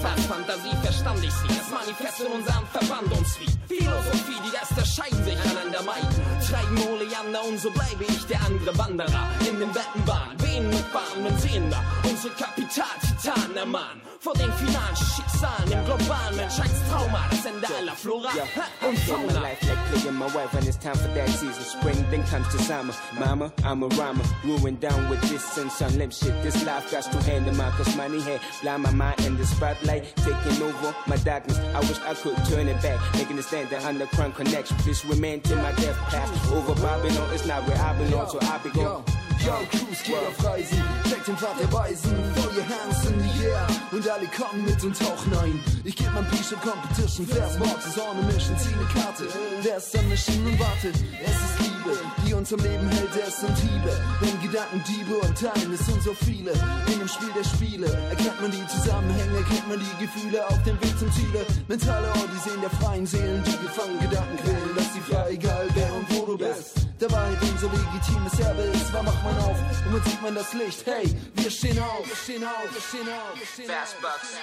Nein, 0.01 0.15
in 0.17 0.23
Liedern 0.23 0.23
wieder 0.23 0.25
fast 0.25 0.27
Fantasie 0.27 0.75
verstand 0.81 1.23
ich 1.23 1.33
sie. 1.33 1.47
Das 1.47 1.69
Manifest 1.71 2.19
in 2.21 2.31
unserem 2.31 2.65
Verband 2.67 3.11
uns 3.17 3.39
wie 3.39 3.75
Philosophie, 3.75 4.39
die 4.45 4.51
Geister 4.51 4.85
scheiden 4.85 5.23
sich 5.23 5.37
einander 5.39 5.83
meiden. 5.83 6.07
Treiben 6.47 6.77
Oleander 6.91 7.43
und 7.45 7.59
so 7.59 7.69
bleibe 7.71 8.03
ich 8.07 8.25
der 8.27 8.39
andere 8.45 8.77
Wanderer 8.77 9.27
in 9.47 9.59
den 9.59 9.73
Wettenbahn. 9.73 10.35
Wen 10.39 10.67
mit 10.69 10.85
und 11.27 11.39
Sehender, 11.41 11.83
unsere 12.03 12.33
Kapital-Titanen 12.33 13.57
ermahnen. 13.57 14.01
Vor 14.19 14.33
den 14.33 14.51
finalen 14.53 14.95
Schicksalen 14.95 15.71
im 15.71 15.85
globalen 15.85 16.35
Menschheitstrauma, 16.35 17.25
das 17.31 17.45
Ende 17.45 17.67
aller 17.67 17.95
Flora 17.95 18.29
Yeah. 18.35 18.89
und 18.89 18.99
Fauna. 18.99 19.39
life 19.39 19.65
like 19.65 20.13
my 20.13 20.25
wife 20.25 20.53
when 20.53 20.67
it's 20.67 20.77
time 20.77 20.95
for 20.95 21.07
that 21.15 21.29
season. 21.29 21.63
Spring, 21.63 22.05
then 22.11 22.23
comes 22.25 22.47
the 22.51 22.59
summer. 22.63 22.93
Mama, 23.17 23.51
I'm 23.63 23.83
a 23.83 23.87
rhymer. 23.87 24.23
Ruined 24.43 24.81
down 24.81 25.09
with 25.09 25.21
this 25.29 25.43
sense 25.43 25.81
on 25.81 25.97
limp 25.97 26.11
shit. 26.11 26.33
This 26.43 26.65
life 26.65 26.91
got 26.91 27.03
to 27.03 27.17
handle 27.23 27.55
my 27.55 27.69
cause 27.71 27.95
money 27.95 28.19
had 28.21 28.41
blind 28.61 28.83
my 28.83 28.91
mind 28.91 29.25
in 29.25 29.37
the 29.37 29.45
spotlight. 29.45 29.88
Taking 29.89 30.61
over 30.61 30.95
my 31.07 31.17
darkness. 31.17 31.57
I 31.73 31.79
wish 31.79 31.99
I 32.01 32.13
could 32.13 32.37
turn 32.45 32.67
it 32.67 32.79
back. 32.81 32.99
Making 33.15 33.39
it 33.39 33.43
stand 33.43 33.69
the 33.69 33.83
underground 33.85 34.35
connection. 34.35 34.77
This 34.85 35.03
remain 35.03 35.41
till 35.41 35.57
my 35.57 35.71
death 35.73 35.97
path. 36.09 36.51
Over 36.51 36.75
Babylon, 36.75 37.33
it's 37.33 37.47
not 37.47 37.67
where 37.67 37.77
I 37.77 37.97
belong, 37.97 38.29
so 38.29 38.39
I 38.41 38.59
be 38.59 38.69
gone. 38.69 39.03
Yo, 39.45 39.55
Cruise 39.71 40.03
geht 40.03 40.15
auf 40.15 40.43
Reisen, 40.43 40.83
checkt 41.07 41.27
den 41.27 41.37
Pfad 41.37 41.59
der 41.59 41.71
Weisen, 41.71 42.11
throw 42.35 42.51
your 42.51 42.67
hands 42.67 43.05
in 43.05 43.19
the 43.19 43.45
air 43.45 43.67
und 43.91 44.07
alle 44.09 44.27
kommen 44.27 44.65
mit 44.65 44.83
und 44.83 44.97
tauchen 44.99 45.31
ein. 45.37 45.63
Ich 45.85 45.95
geb 45.95 46.11
mein 46.13 46.25
of 46.25 46.61
Competition, 46.61 47.25
Fast 47.25 47.57
Boxes 47.57 47.97
on 47.97 48.19
a 48.19 48.33
Mission, 48.33 48.57
zieh 48.57 48.75
ne 48.75 48.85
Karte. 48.93 49.27
Wer 49.61 49.77
ist 49.77 49.97
am 49.97 50.09
Mission 50.09 50.45
und 50.45 50.59
wartet? 50.59 50.95
Es 51.23 51.31
ist 51.31 51.59
Liebe, 51.59 51.97
die 52.25 52.33
uns 52.33 52.51
am 52.51 52.59
Leben 52.59 52.89
hält, 52.89 53.15
es 53.15 53.39
sind 53.39 53.57
Hiebe. 53.59 53.91
Wenn 54.19 54.41
Gedanken 54.41 54.83
Diebe 54.83 55.15
und 55.15 55.35
Teilen, 55.39 55.73
es 55.73 55.85
sind 55.85 56.03
so 56.03 56.13
viele. 56.13 56.51
In 56.91 56.99
dem 56.99 57.07
Spiel 57.07 57.31
der 57.31 57.45
Spiele 57.45 57.87
erkennt 58.09 58.41
man 58.41 58.51
die 58.51 58.67
Zusammenhänge, 58.67 59.41
kennt 59.47 59.67
man 59.69 59.79
die 59.79 60.05
Gefühle 60.05 60.45
auf 60.47 60.61
dem 60.63 60.75
Weg 60.81 60.99
zum 60.99 61.11
Ziele. 61.13 61.45
Mentale 61.69 62.11
Odysseen 62.11 62.59
der 62.59 62.71
freien 62.71 63.05
Seelen, 63.05 63.43
die 63.43 63.57
gefangen 63.63 63.99
Gedanken 63.99 64.37
quälen, 64.43 64.69
lass 64.75 64.91
die 64.93 64.99
frei, 64.99 65.31
egal 65.31 65.67
wer 65.73 65.93
und 65.93 66.05
wo 66.11 66.25
du 66.25 66.37
bist. 66.37 66.78
Der 66.99 67.09
Wahrheit 67.11 67.37
unser 67.41 67.69
legitimes 67.69 68.39
Erbe 68.41 68.61
ist, 68.61 68.91
wann 68.91 69.05
macht 69.05 69.23
man 69.23 69.37
auf 69.37 69.57
und 69.57 69.93
wann 69.93 70.03
sieht 70.03 70.21
man 70.21 70.35
das 70.35 70.53
Licht? 70.53 70.85
Hey, 70.85 71.15
wir 71.35 71.49
stehen 71.49 71.79
auf, 71.79 72.05
wir 72.05 72.15
stehen 72.15 72.43
auf, 72.43 72.63
wir 72.73 72.81
stehen 72.81 73.07
auf, 73.07 73.39
wir 73.39 73.47
stehen 73.47 73.71
auf. 73.71 73.77
Fast 73.77 74.01
bucks. 74.01 74.35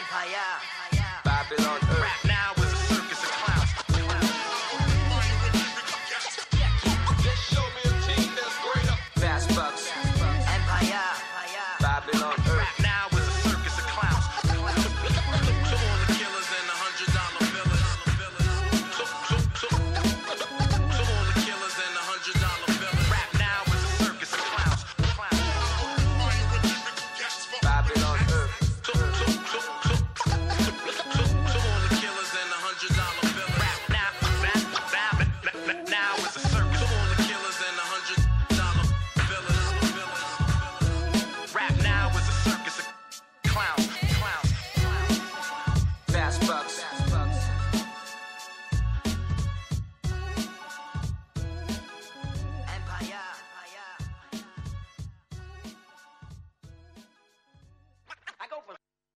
Empire. 0.00 1.02
Babylon 1.22 1.76
Earth. 1.82 2.31